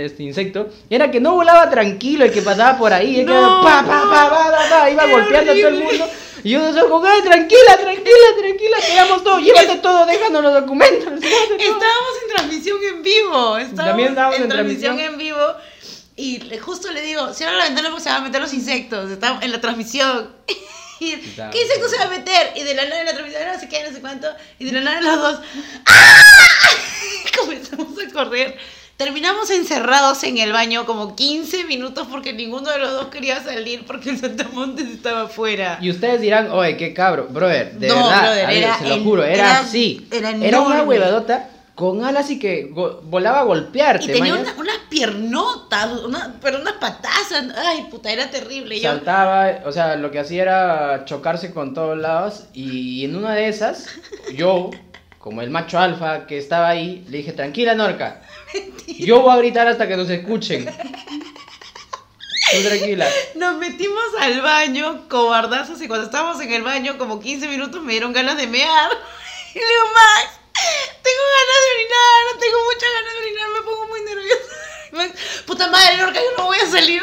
este 0.00 0.22
insecto 0.22 0.68
era 0.90 1.10
que 1.10 1.20
no 1.20 1.32
volaba 1.34 1.68
tranquilo 1.70 2.24
el 2.24 2.32
que 2.32 2.42
pasaba 2.42 2.76
por 2.78 2.92
ahí. 2.92 3.20
es 3.20 3.26
que 3.26 3.32
No, 3.32 3.38
era 3.38 3.62
pa, 3.62 3.86
pa, 3.86 4.02
pa, 4.10 4.30
pa, 4.30 4.50
pa, 4.50 4.68
pa, 4.70 4.90
iba 4.90 5.06
golpeando 5.06 5.52
a 5.52 5.54
todo 5.54 5.68
el 5.68 5.74
mundo. 5.84 6.08
Y 6.44 6.50
yo 6.50 6.72
no 6.72 6.88
como, 6.88 7.06
"Ay, 7.06 7.22
tranquila, 7.22 7.76
tranquila, 7.80 8.26
tranquila, 8.38 8.76
quedamos 8.84 9.22
todo, 9.22 9.38
llévate 9.38 9.76
todo, 9.76 10.06
déjanos 10.06 10.42
los 10.42 10.52
documentos. 10.54 11.04
llévate 11.04 11.20
todo". 11.20 11.56
Estábamos 11.58 12.10
en 12.22 12.34
transmisión 12.34 12.78
en 12.82 13.02
vivo. 13.02 13.56
Estábamos 13.58 13.76
También 13.86 14.08
estábamos 14.08 14.36
en, 14.36 14.42
en 14.42 14.48
transmisión 14.48 14.98
en 15.00 15.18
vivo. 15.18 15.38
Y 16.16 16.40
justo 16.58 16.90
le 16.92 17.00
digo, 17.00 17.32
cierra 17.32 17.52
la 17.54 17.64
ventana 17.64 17.88
porque 17.90 18.02
se 18.04 18.10
van 18.10 18.22
a 18.22 18.24
meter 18.26 18.40
los 18.40 18.52
insectos. 18.52 19.10
Estamos 19.10 19.42
en 19.42 19.52
la 19.52 19.60
transmisión. 19.60 20.28
Y, 21.02 21.12
Está- 21.14 21.50
¿Qué 21.50 21.58
se 21.66 21.96
va 21.98 22.04
a 22.04 22.08
meter? 22.08 22.52
Y 22.54 22.62
de 22.62 22.74
la 22.74 22.84
nada 22.84 23.00
en 23.00 23.06
la 23.06 23.12
transmisión, 23.12 23.42
no 23.52 23.58
sé 23.58 23.68
qué, 23.68 23.82
no 23.82 23.92
sé 23.94 24.00
cuánto. 24.00 24.28
Y 24.60 24.66
de 24.66 24.72
la 24.72 24.80
nada 24.82 25.00
los 25.00 25.16
dos. 25.20 25.40
¡Ah! 25.86 26.20
Comenzamos 27.38 27.88
a 27.98 28.12
correr. 28.12 28.56
Terminamos 28.96 29.50
encerrados 29.50 30.22
en 30.22 30.38
el 30.38 30.52
baño 30.52 30.86
como 30.86 31.16
15 31.16 31.64
minutos 31.64 32.06
porque 32.08 32.32
ninguno 32.32 32.70
de 32.70 32.78
los 32.78 32.92
dos 32.92 33.06
quería 33.08 33.42
salir 33.42 33.84
porque 33.84 34.10
el 34.10 34.20
Santamontes 34.20 34.86
estaba 34.88 35.22
afuera. 35.22 35.78
Y 35.80 35.90
ustedes 35.90 36.20
dirán, 36.20 36.50
oye, 36.52 36.76
qué 36.76 36.94
cabro, 36.94 37.26
brother, 37.28 37.72
de 37.72 37.88
No, 37.88 37.96
verdad, 37.96 38.20
brother, 38.22 38.44
a 38.44 38.48
ver, 38.48 38.56
era 38.58 38.78
se 38.78 38.88
lo 38.88 39.02
juro, 39.02 39.24
era, 39.24 39.34
era- 39.34 39.58
así. 39.60 40.06
era 40.12 40.60
una 40.60 40.82
huevadota 40.84 41.48
con 41.74 42.04
alas 42.04 42.30
y 42.30 42.38
que 42.38 42.64
go- 42.70 43.00
volaba 43.04 43.40
a 43.40 43.44
golpearte, 43.44 44.04
Y 44.04 44.12
tenía 44.12 44.34
mañas. 44.34 44.52
una- 44.54 44.60
unas 44.60 44.78
piernotas, 44.90 45.90
una- 46.02 46.34
pero 46.42 46.60
unas 46.60 46.74
patazas. 46.74 47.46
Ay, 47.56 47.88
puta, 47.90 48.10
era 48.12 48.30
terrible. 48.30 48.78
Yo, 48.78 48.90
Saltaba, 48.90 49.60
o 49.64 49.72
sea, 49.72 49.96
lo 49.96 50.10
que 50.10 50.18
hacía 50.20 50.42
era 50.42 51.04
chocarse 51.06 51.52
con 51.52 51.72
todos 51.74 51.96
lados 51.98 52.44
y 52.52 53.04
en 53.04 53.16
una 53.16 53.34
de 53.34 53.48
esas, 53.48 53.86
yo, 54.34 54.70
como 55.18 55.40
el 55.40 55.48
macho 55.50 55.78
alfa 55.78 56.26
que 56.26 56.36
estaba 56.36 56.68
ahí, 56.68 57.04
le 57.08 57.18
dije, 57.18 57.32
tranquila 57.32 57.74
Norca, 57.74 58.20
yo 58.98 59.22
voy 59.22 59.32
a 59.32 59.36
gritar 59.38 59.66
hasta 59.66 59.88
que 59.88 59.96
nos 59.96 60.10
escuchen. 60.10 60.66
Tú 62.52 62.58
tranquila. 62.68 63.06
nos 63.36 63.56
metimos 63.56 64.02
al 64.20 64.42
baño, 64.42 65.08
cobardazos, 65.08 65.80
y 65.80 65.88
cuando 65.88 66.04
estábamos 66.04 66.38
en 66.42 66.52
el 66.52 66.62
baño, 66.62 66.98
como 66.98 67.18
15 67.18 67.48
minutos, 67.48 67.82
me 67.82 67.92
dieron 67.92 68.12
ganas 68.12 68.36
de 68.36 68.46
mear. 68.46 68.90
Y 69.54 69.58
le 69.58 69.64
digo, 69.66 69.84
Max, 69.94 70.40
tengo 71.02 71.24
ganas 71.38 71.58
de 71.62 71.68
orinar, 71.76 72.40
tengo 72.40 72.58
muchas 72.64 72.90
ganas 72.96 73.14
de 73.14 73.20
orinar, 73.20 73.48
me 73.48 73.62
pongo 73.62 73.86
muy 73.88 74.00
nerviosa. 74.02 74.54
Max, 74.92 75.12
puta 75.46 75.68
madre, 75.68 75.96
Lorca, 75.96 76.20
yo 76.20 76.36
no 76.36 76.46
voy 76.46 76.58
a 76.58 76.70
salir. 76.70 77.02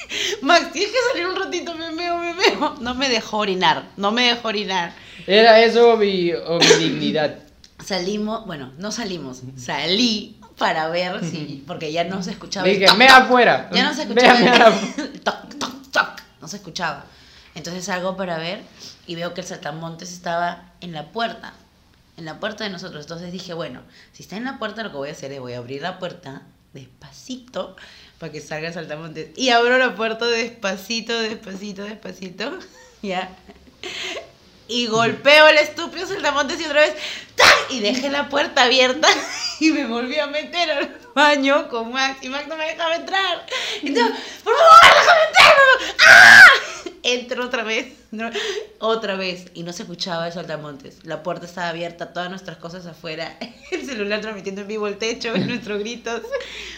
Max, 0.42 0.72
tienes 0.72 0.90
que 0.90 0.98
salir 1.10 1.26
un 1.26 1.36
ratito, 1.36 1.74
me 1.74 1.90
meo, 1.90 2.18
me 2.18 2.34
meo. 2.34 2.76
No 2.80 2.94
me 2.94 3.08
dejó 3.08 3.38
orinar, 3.38 3.84
no 3.96 4.10
me 4.12 4.28
dejó 4.28 4.48
orinar. 4.48 4.92
Era 5.26 5.60
eso 5.60 5.96
mi, 5.96 6.32
o 6.32 6.58
mi 6.58 6.66
dignidad. 6.66 7.38
Salimos, 7.84 8.46
bueno, 8.46 8.72
no 8.76 8.92
salimos, 8.92 9.40
salí 9.56 10.38
para 10.58 10.88
ver 10.88 11.24
si, 11.24 11.64
porque 11.66 11.90
ya 11.90 12.04
no 12.04 12.22
se 12.22 12.32
escuchaba. 12.32 12.66
Le 12.66 12.74
dije, 12.74 12.86
toc, 12.86 12.98
toc. 12.98 13.10
afuera. 13.10 13.70
Ya 13.72 13.82
no 13.84 13.94
se 13.94 14.02
escuchaba 14.02 14.38
mea 14.38 14.54
el 14.98 15.20
toc, 15.22 15.54
toc, 15.58 15.90
toc, 15.90 16.22
no 16.42 16.46
se 16.46 16.56
escuchaba. 16.56 17.06
Entonces 17.54 17.86
salgo 17.86 18.16
para 18.16 18.36
ver 18.36 18.60
y 19.06 19.14
veo 19.14 19.32
que 19.32 19.40
el 19.40 19.46
saltamontes 19.46 20.12
estaba 20.12 20.72
en 20.82 20.92
la 20.92 21.06
puerta, 21.10 21.54
en 22.20 22.26
la 22.26 22.38
puerta 22.38 22.64
de 22.64 22.70
nosotros. 22.70 23.04
Entonces 23.04 23.32
dije, 23.32 23.54
bueno, 23.54 23.82
si 24.12 24.22
está 24.22 24.36
en 24.36 24.44
la 24.44 24.58
puerta, 24.58 24.82
lo 24.82 24.90
que 24.90 24.96
voy 24.96 25.08
a 25.08 25.12
hacer 25.12 25.32
es 25.32 25.40
voy 25.40 25.54
a 25.54 25.58
abrir 25.58 25.82
la 25.82 25.98
puerta 25.98 26.42
despacito 26.72 27.76
para 28.18 28.30
que 28.30 28.40
salga 28.40 28.72
saltamontes. 28.72 29.30
Y 29.36 29.48
abro 29.50 29.78
la 29.78 29.96
puerta 29.96 30.26
despacito, 30.26 31.18
despacito, 31.18 31.82
despacito. 31.82 32.58
Ya. 33.02 33.30
Y 34.68 34.88
golpeo 34.88 35.48
el 35.48 35.56
estúpido 35.56 36.06
saltamontes 36.06 36.60
y 36.60 36.66
otra 36.66 36.82
vez 36.82 36.94
¡tac! 37.34 37.70
y 37.70 37.80
dejé 37.80 38.10
la 38.10 38.28
puerta 38.28 38.64
abierta 38.64 39.08
y 39.60 39.70
me 39.70 39.86
volví 39.86 40.18
a 40.18 40.26
meter 40.26 41.00
baño 41.14 41.68
con 41.68 41.92
Max 41.92 42.18
y 42.22 42.28
Max 42.28 42.46
no 42.48 42.56
me 42.56 42.66
dejaba 42.66 42.96
entrar. 42.96 43.46
Entonces, 43.82 44.16
por 44.44 44.54
favor, 44.54 44.78
déjame 44.82 45.20
entrar. 45.28 45.56
¡Ah! 46.06 46.70
Entro 47.02 47.46
otra 47.46 47.62
vez, 47.62 47.86
no, 48.10 48.30
otra 48.78 49.16
vez 49.16 49.46
y 49.54 49.62
no 49.62 49.72
se 49.72 49.84
escuchaba 49.84 50.26
el 50.26 50.34
saltamontes. 50.34 50.98
La 51.04 51.22
puerta 51.22 51.46
estaba 51.46 51.70
abierta, 51.70 52.12
todas 52.12 52.28
nuestras 52.28 52.58
cosas 52.58 52.84
afuera, 52.84 53.38
el 53.70 53.86
celular 53.86 54.20
transmitiendo 54.20 54.60
en 54.60 54.68
vivo 54.68 54.86
el 54.86 54.98
techo 54.98 55.34
nuestros 55.46 55.78
gritos. 55.78 56.20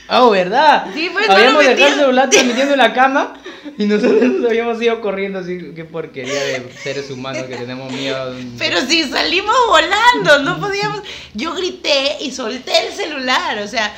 Oh, 0.09 0.31
¿verdad? 0.31 0.87
Sí, 0.95 1.11
pues, 1.13 1.29
Habíamos 1.29 1.65
dejado 1.65 1.87
el 1.87 1.95
celular 1.95 2.31
transmitiendo 2.31 2.75
en 2.75 2.79
la 2.79 2.93
cama 2.93 3.35
y 3.79 3.85
nosotros 3.87 4.23
nos 4.23 4.49
habíamos 4.49 4.81
ido 4.81 5.01
corriendo 5.01 5.41
así. 5.41 5.73
Qué 5.75 5.85
porquería 5.85 6.45
de 6.45 6.73
seres 6.83 7.11
humanos 7.11 7.43
que 7.45 7.57
tenemos 7.57 7.93
miedo. 7.93 8.37
Pero 8.59 8.81
si 8.83 9.03
salimos 9.05 9.57
volando, 9.69 10.39
no 10.45 10.61
podíamos. 10.61 11.03
Yo 11.35 11.55
grité 11.55 12.19
y 12.21 12.31
solté 12.31 12.87
el 12.87 12.93
celular, 12.93 13.59
o 13.59 13.67
sea, 13.67 13.93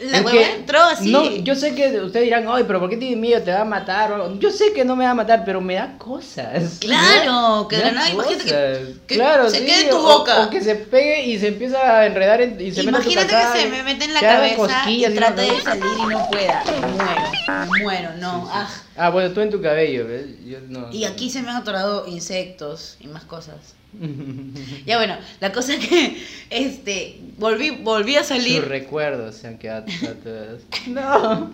la 0.00 0.24
que 0.24 0.50
entró 0.52 0.80
así. 0.82 1.10
No, 1.10 1.24
yo 1.28 1.54
sé 1.54 1.74
que 1.74 2.00
ustedes 2.00 2.24
dirán, 2.26 2.44
ay, 2.48 2.64
pero 2.66 2.78
¿por 2.80 2.88
qué 2.88 2.96
tienes 2.96 3.18
miedo? 3.18 3.42
¿Te 3.42 3.50
va 3.52 3.62
a 3.62 3.64
matar? 3.64 4.12
o 4.12 4.14
algo". 4.14 4.38
Yo 4.38 4.50
sé 4.50 4.72
que 4.72 4.84
no 4.84 4.94
me 4.96 5.04
va 5.04 5.10
a 5.10 5.14
matar, 5.14 5.42
pero 5.44 5.60
me 5.60 5.74
da 5.74 5.96
cosas. 5.98 6.78
Claro, 6.80 7.66
que 7.68 7.76
de 7.76 7.92
nada, 7.92 8.10
imagínate 8.10 8.44
que- 8.44 8.94
que 9.06 9.14
claro, 9.16 9.50
se 9.50 9.58
sí, 9.60 9.66
quede 9.66 9.82
en 9.84 9.90
tu 9.90 9.96
o- 9.96 10.02
boca. 10.18 10.44
O, 10.46 10.50
que 10.50 10.60
se 10.62 10.74
pegue 10.76 11.24
y 11.26 11.38
se 11.38 11.48
empieza 11.48 11.98
a 12.00 12.06
enredar 12.06 12.40
en- 12.40 12.60
y 12.60 12.70
se 12.72 12.82
mete 12.82 12.98
tu 12.98 13.10
Imagínate 13.10 13.32
caca 13.32 13.52
que 13.52 13.60
se 13.60 13.66
y 13.66 13.70
me 13.70 13.82
mete 13.82 14.04
en 14.04 14.14
la 14.14 14.20
cabeza 14.20 14.52
y 14.54 14.56
cosquillas 14.56 15.14
trate 15.14 15.42
de 15.42 15.60
salir 15.60 15.84
y 15.98 16.06
no 16.06 16.28
pueda. 16.30 16.64
Muero, 16.94 17.84
muero, 17.84 18.10
no. 18.18 18.48
ah. 18.52 18.68
Ah, 18.96 19.10
bueno, 19.10 19.30
tú 19.32 19.40
en 19.40 19.50
tu 19.50 19.60
cabello. 19.62 20.06
Yo 20.44 20.58
no. 20.68 20.92
Y 20.92 21.04
aquí 21.04 21.30
se 21.30 21.42
me 21.42 21.50
han 21.50 21.56
atorado 21.56 22.06
insectos 22.06 22.96
y 23.00 23.06
más 23.06 23.24
cosas. 23.24 23.56
Ya 24.86 24.96
bueno, 24.98 25.16
la 25.40 25.52
cosa 25.52 25.74
que 25.78 26.22
este 26.50 27.18
volví 27.38 27.70
volví 27.70 28.16
a 28.16 28.20
Sus 28.20 28.28
salir, 28.28 28.64
recuerdos 28.66 29.36
se 29.36 29.48
han 29.48 29.58
quedado 29.58 29.84
atrás. 29.84 30.62
No. 30.86 31.50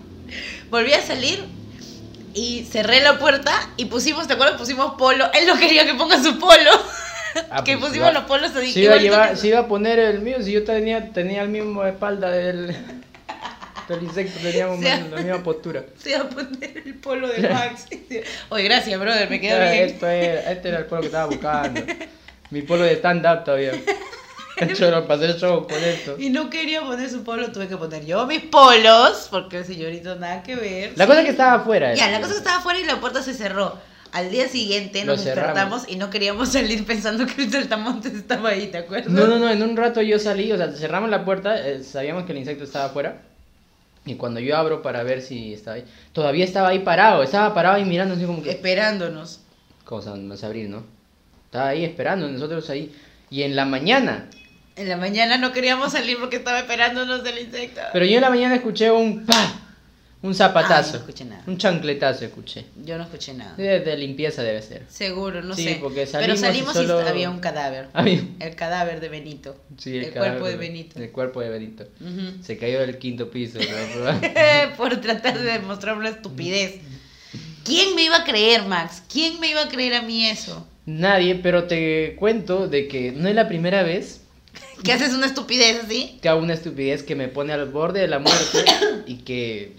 volví 0.71 0.93
a 0.93 1.01
salir 1.03 1.45
y 2.35 2.65
cerré 2.71 3.01
la 3.01 3.19
puerta 3.19 3.53
y 3.77 3.87
pusimos, 3.87 4.27
¿te 4.27 4.35
acuerdas? 4.35 4.59
Pusimos 4.59 4.95
polo. 4.99 5.25
Él 5.33 5.47
no 5.47 5.59
quería 5.59 5.87
que 5.87 5.95
ponga 5.95 6.23
su 6.23 6.39
polo. 6.39 6.71
Ah, 7.51 7.63
que 7.65 7.79
pues, 7.79 7.89
pusimos 7.91 8.09
iba- 8.11 8.13
los 8.13 8.25
polos 8.25 8.51
así. 8.55 8.73
Se 8.73 8.81
iba, 8.81 8.95
a 8.95 8.99
llevar, 8.99 9.37
se 9.37 9.49
iba 9.49 9.61
a 9.61 9.69
poner 9.69 9.99
el 9.99 10.21
mío, 10.21 10.37
si 10.43 10.53
yo 10.53 10.63
tenía, 10.65 11.13
tenía 11.13 11.43
el 11.43 11.49
mismo 11.49 11.85
espalda 11.87 12.31
del, 12.31 12.77
del 13.89 14.03
insecto, 14.03 14.39
teníamos 14.43 14.81
la 14.83 15.17
misma 15.23 15.43
postura. 15.43 15.85
Se 15.99 16.11
iba 16.11 16.21
a 16.21 16.29
poner 16.29 16.83
el 16.85 16.95
polo 16.97 17.29
de 17.29 17.49
Max. 17.49 17.87
Oye, 18.51 18.65
gracias, 18.65 18.99
brother, 19.01 19.31
me 19.31 19.41
quedó 19.41 19.57
Ah, 19.63 19.71
bien. 19.71 19.85
Esto 19.85 20.07
era, 20.09 20.53
este 20.53 20.69
era 20.69 20.79
el 20.81 20.87
polo 20.87 21.01
que 21.03 21.07
estaba 21.07 21.27
buscando. 21.27 21.81
Mi 22.51 22.63
polo 22.63 22.85
de 22.85 22.95
stand-up 22.97 23.45
todavía. 23.45 23.73
Yo 24.79 24.91
no 24.91 25.07
pasé 25.07 25.27
el 25.27 25.37
show 25.37 25.67
con 25.67 25.77
esto. 25.77 26.17
Y 26.19 26.31
no 26.31 26.49
quería 26.49 26.81
poner 26.81 27.11
su 27.11 27.23
polo, 27.23 27.53
tuve 27.53 27.69
que 27.69 27.77
poner 27.77 28.07
yo 28.07 28.27
mis 28.27 28.41
polos, 28.41 29.29
porque 29.31 29.59
el 29.59 29.67
señorito 29.67 30.17
nada 30.17 30.43
que 30.43 30.57
ver. 30.57 30.93
La 30.97 31.07
cosa 31.07 31.21
es 31.21 31.27
que 31.27 31.33
estaba 31.33 31.55
afuera. 31.61 31.95
Ya, 31.95 32.11
la 32.11 32.21
cosa 32.21 32.33
que 32.33 32.39
estaba 32.39 32.59
afuera 32.59 32.81
y 32.81 32.85
la 32.85 32.99
puerta 32.99 33.23
se 33.23 33.35
cerró. 33.35 33.79
Al 34.13 34.31
día 34.31 34.49
siguiente 34.49 35.05
nos 35.05 35.23
despertamos 35.23 35.87
y 35.89 35.97
no 35.97 36.09
queríamos 36.09 36.51
salir 36.51 36.87
pensando 36.87 37.27
que 37.27 37.43
el 37.43 37.53
saltamontes 37.53 38.15
estaba 38.15 38.51
ahí, 38.51 38.69
¿te 38.69 38.79
acuerdas? 38.79 39.13
No, 39.13 39.27
no, 39.27 39.39
no, 39.39 39.51
en 39.51 39.63
un 39.63 39.77
rato 39.77 40.01
yo 40.01 40.19
salí, 40.19 40.51
o 40.53 40.57
sea, 40.57 40.73
cerramos 40.73 41.11
la 41.11 41.27
puerta, 41.27 41.69
eh, 41.69 41.85
sabíamos 41.85 42.25
que 42.25 42.33
el 42.33 42.39
insecto 42.39 42.65
estaba 42.65 42.87
afuera. 42.87 43.21
Y 44.07 44.15
cuando 44.15 44.41
yo 44.41 44.57
abro 44.57 44.81
para 44.81 45.03
ver 45.03 45.21
si 45.21 45.53
estaba 45.53 45.77
ahí, 45.77 45.85
todavía 46.13 46.47
estaba 46.47 46.69
ahí 46.69 46.79
parado, 46.79 47.23
estaba 47.23 47.53
parado 47.53 47.75
ahí 47.75 47.85
mirando 47.85 48.15
así 48.15 48.25
como 48.25 48.43
que... 48.43 48.53
Esperándonos. 48.53 49.41
Cosa, 49.85 50.15
más 50.15 50.45
abrir, 50.45 50.71
¿no? 50.71 50.96
Estaba 51.47 51.69
ahí 51.69 51.85
esperando, 51.85 52.29
nosotros 52.29 52.69
ahí. 52.71 52.93
Y 53.31 53.43
en 53.43 53.57
la 53.57 53.65
mañana, 53.65 54.29
En 54.77 54.89
la 54.89 54.97
mañana 54.97 55.39
no 55.39 55.53
queríamos 55.53 55.93
salir 55.93 56.19
porque 56.21 56.37
estaba 56.37 56.59
esperándonos 56.61 57.25
el 57.27 57.39
insecto. 57.39 57.81
pero 57.93 58.05
yo 58.05 58.17
en 58.17 58.21
la 58.21 58.31
mañana 58.31 58.55
escuché 58.57 58.91
un 58.91 59.25
pa, 59.25 59.61
un 60.23 60.35
zapatazo, 60.35 60.89
Ay, 60.89 60.93
no 60.93 60.99
escuché 60.99 61.25
nada. 61.25 61.43
un 61.47 61.57
chancletazo 61.59 62.25
escuché. 62.27 62.67
Yo 62.85 62.99
no 62.99 63.05
escuché 63.05 63.33
nada. 63.35 63.55
De, 63.57 63.81
de 63.81 63.97
limpieza 63.97 64.43
debe 64.43 64.61
ser. 64.63 64.85
Seguro, 64.89 65.41
no 65.43 65.55
Sí, 65.55 65.65
sé. 65.65 65.79
porque 65.81 66.07
Pero 66.13 66.37
salimos 66.37 66.39
y 66.39 66.43
salimos 66.43 66.75
y, 66.75 66.79
solo- 66.79 67.01
había 67.09 67.31
un 67.31 67.39
cadáver. 67.41 67.89
Había- 67.95 68.23
El 68.41 68.55
cadáver 68.55 69.01
de 69.01 69.09
Benito. 69.09 69.57
Sí, 69.79 69.97
el 69.97 70.13
cadáver 70.13 70.39
cuerpo 70.41 70.47
de 70.49 70.57
Benito. 70.57 71.01
El 71.01 71.11
cuerpo 71.11 71.41
de 71.41 71.49
Benito. 71.49 71.85
Ujú. 72.01 72.43
Se 72.45 72.59
cayó 72.59 72.81
del 72.81 72.99
quinto 72.99 73.31
piso. 73.31 73.59
¿no? 73.59 74.21
Por 74.77 75.01
tratar 75.01 75.39
de 75.39 75.53
demostrar 75.53 75.97
una 75.97 76.11
estupidez. 76.11 76.81
¿Quién 77.65 77.95
me 77.97 78.03
iba 78.05 78.17
a 78.19 78.25
creer, 78.25 78.65
Max? 78.65 79.03
¿Quién 79.11 79.41
me 79.41 79.49
iba 79.51 79.63
a 79.63 79.69
creer 79.69 79.95
a 79.95 80.03
mí 80.03 80.27
eso? 80.27 80.67
Nadie, 80.87 81.35
pero 81.37 81.65
te 81.65 82.17
cuento 82.17 82.69
de 82.69 82.89
que 82.89 83.13
no 83.13 83.29
es 83.29 83.35
la 83.35 83.49
primera 83.49 83.83
vez 83.83 84.23
¿Que 84.85 84.93
haces 84.93 85.15
una 85.15 85.27
estupidez 85.27 85.85
así? 85.85 86.19
que 86.21 86.29
hago 86.29 86.41
una 86.41 86.55
estupidez 86.55 87.03
que 87.03 87.15
me 87.15 87.29
pone 87.29 87.53
al 87.53 87.67
borde 87.67 88.01
de 88.01 88.09
la 88.09 88.19
muerte 88.19 88.65
y 89.07 89.19
que 89.19 89.73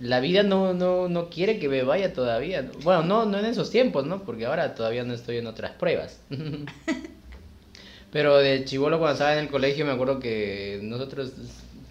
la 0.00 0.20
vida 0.20 0.42
no, 0.42 0.74
no, 0.74 1.08
no 1.08 1.30
quiere 1.30 1.58
que 1.58 1.68
me 1.68 1.82
vaya 1.82 2.12
todavía. 2.12 2.62
¿no? 2.62 2.72
Bueno, 2.82 3.02
no, 3.02 3.24
no 3.24 3.38
en 3.38 3.46
esos 3.46 3.70
tiempos, 3.70 4.06
¿no? 4.06 4.22
Porque 4.24 4.46
ahora 4.46 4.74
todavía 4.74 5.04
no 5.04 5.14
estoy 5.14 5.38
en 5.38 5.46
otras 5.46 5.72
pruebas. 5.72 6.20
Pero 8.12 8.38
de 8.38 8.64
chivolo 8.64 8.98
cuando 8.98 9.14
estaba 9.14 9.32
en 9.34 9.40
el 9.40 9.48
colegio 9.48 9.84
me 9.84 9.92
acuerdo 9.92 10.20
que 10.20 10.80
nosotros 10.82 11.32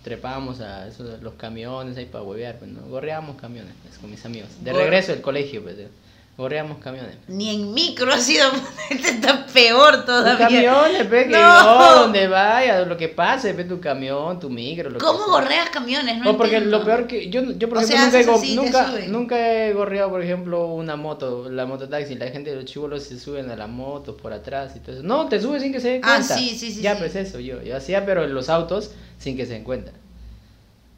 trepábamos 0.03 0.61
a 0.61 0.87
esos, 0.87 1.21
los 1.21 1.33
camiones 1.33 1.97
ahí 1.97 2.05
para 2.05 2.23
huevear, 2.23 2.59
pues, 2.59 2.71
¿no? 2.71 2.81
Gorreábamos 2.87 3.37
camiones 3.37 3.73
pues, 3.83 3.97
con 3.97 4.11
mis 4.11 4.23
amigos. 4.25 4.49
De 4.63 4.71
regreso 4.71 5.11
del 5.11 5.21
colegio, 5.21 5.63
pues, 5.63 5.77
¿no? 5.77 6.04
Gorreáamos 6.37 6.79
camiones. 6.79 7.15
Ni 7.27 7.49
en 7.55 7.73
micro 7.73 8.11
ha 8.13 8.17
sido. 8.19 8.45
Este 8.89 9.09
está 9.09 9.45
peor 9.47 10.05
todavía. 10.05 10.47
camión, 10.47 11.07
pe, 11.09 11.23
que 11.25 11.31
No. 11.31 11.95
donde 12.01 12.27
vaya, 12.27 12.81
lo 12.81 12.95
que 12.97 13.07
pase, 13.09 13.53
pe, 13.53 13.63
tu 13.63 13.79
camión, 13.79 14.39
tu 14.39 14.49
micro, 14.49 14.89
lo 14.91 14.99
¿Cómo 14.99 15.25
gorreas 15.27 15.69
camiones? 15.71 16.17
No 16.19 16.25
No, 16.25 16.37
porque 16.37 16.57
entiendo. 16.57 16.77
lo 16.79 16.85
peor 16.85 17.07
que 17.07 17.29
yo, 17.29 17.41
yo 17.53 17.67
por 17.69 17.79
O 17.79 17.81
ejemplo 17.81 18.11
sea, 18.11 18.55
nunca, 18.55 18.81
así, 18.89 19.07
nunca, 19.07 19.53
he 19.53 19.73
gorreado 19.73 20.09
por 20.11 20.21
ejemplo 20.21 20.67
una 20.67 20.95
moto, 20.95 21.49
la 21.49 21.65
mototaxi, 21.65 22.15
la 22.15 22.27
gente 22.27 22.51
de 22.51 22.57
los 22.57 22.65
chivolos 22.65 23.03
se 23.03 23.19
suben 23.19 23.49
a 23.49 23.55
la 23.55 23.65
moto 23.67 24.15
por 24.17 24.33
atrás 24.33 24.73
y 24.75 24.79
todo 24.81 24.93
eso. 24.97 25.03
No, 25.03 25.27
te 25.27 25.41
subes 25.41 25.61
sin 25.63 25.71
que 25.73 25.79
se 25.79 25.89
den 25.89 26.01
Ah, 26.03 26.17
cuenta. 26.17 26.37
sí, 26.37 26.49
sí, 26.57 26.71
sí, 26.71 26.81
Ya 26.81 26.93
sí. 26.93 26.99
pues 26.99 27.15
eso, 27.15 27.39
yo, 27.39 27.61
yo 27.63 27.75
hacía 27.75 28.05
pero 28.05 28.23
en 28.23 28.33
los 28.35 28.49
autos 28.49 28.91
sin 29.17 29.35
que 29.35 29.45
se 29.45 29.53
den 29.53 29.63
cuenta. 29.63 29.91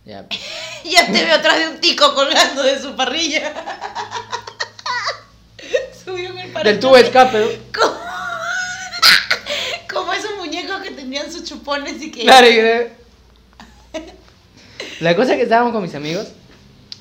Ya. 0.06 0.26
Ya 0.84 1.06
te 1.06 1.12
veo 1.26 1.36
atrás 1.36 1.60
de 1.60 1.68
un 1.70 1.82
tico 1.82 2.14
colgando 2.14 2.64
de 2.64 2.80
su 2.80 2.96
parrilla. 2.96 3.52
En 6.26 6.38
el. 6.39 6.53
Del 6.63 6.80
tubo 6.80 6.95
de 6.95 7.01
escape. 7.03 7.39
¿no? 7.39 7.45
Como... 7.82 7.97
Como 9.93 10.13
esos 10.13 10.32
muñecos 10.38 10.82
que 10.82 10.91
tenían 10.91 11.32
sus 11.32 11.43
chupones 11.43 12.01
y 12.01 12.11
que. 12.11 12.22
Claro, 12.24 12.47
y- 12.47 14.01
La 14.99 15.15
cosa 15.15 15.32
es 15.34 15.38
que 15.38 15.43
estábamos 15.43 15.74
con 15.74 15.82
mis 15.84 15.95
amigos, 15.95 16.28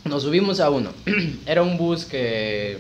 nos 0.04 0.22
subimos 0.22 0.60
a 0.60 0.70
uno. 0.70 0.92
Era 1.46 1.62
un 1.62 1.76
bus 1.78 2.04
que. 2.04 2.78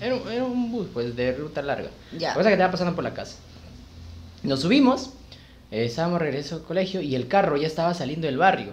Era, 0.00 0.14
un- 0.16 0.30
era 0.32 0.44
un 0.44 0.72
bus, 0.72 0.88
pues, 0.92 1.14
de 1.14 1.32
ruta 1.32 1.62
larga. 1.62 1.88
Ya. 2.18 2.28
La 2.30 2.34
cosa 2.34 2.48
que 2.48 2.54
estaba 2.54 2.72
pasando 2.72 2.94
por 2.94 3.04
la 3.04 3.14
casa. 3.14 3.36
Nos 4.42 4.60
subimos, 4.62 5.10
eh, 5.70 5.84
estábamos 5.84 6.20
regreso 6.20 6.56
al 6.56 6.62
colegio 6.62 7.00
y 7.00 7.14
el 7.14 7.28
carro 7.28 7.56
ya 7.56 7.66
estaba 7.68 7.94
saliendo 7.94 8.26
del 8.26 8.36
barrio. 8.36 8.72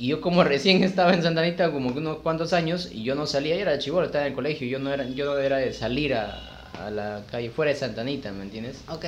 Y 0.00 0.08
yo, 0.08 0.20
como 0.20 0.42
recién 0.54 0.82
estaba 0.82 1.12
en 1.14 1.22
Santa 1.22 1.42
Anita, 1.42 1.70
como 1.70 1.90
unos 1.90 2.18
cuantos 2.18 2.52
años, 2.52 2.88
y 2.90 3.04
yo 3.04 3.14
no 3.14 3.26
salía, 3.26 3.54
yo 3.54 3.62
era 3.62 3.78
chivolo, 3.78 4.06
estaba 4.06 4.24
en 4.24 4.30
el 4.30 4.34
colegio, 4.34 4.66
yo 4.66 4.78
no 4.78 4.92
era, 4.92 5.04
yo 5.04 5.26
no 5.26 5.38
era 5.38 5.58
de 5.58 5.72
salir 5.72 6.14
a, 6.14 6.40
a 6.84 6.90
la 6.90 7.22
calle 7.30 7.50
fuera 7.50 7.70
de 7.72 7.78
Santa 7.78 8.00
Anita, 8.00 8.32
¿me 8.32 8.42
entiendes? 8.44 8.80
Ok. 8.88 9.04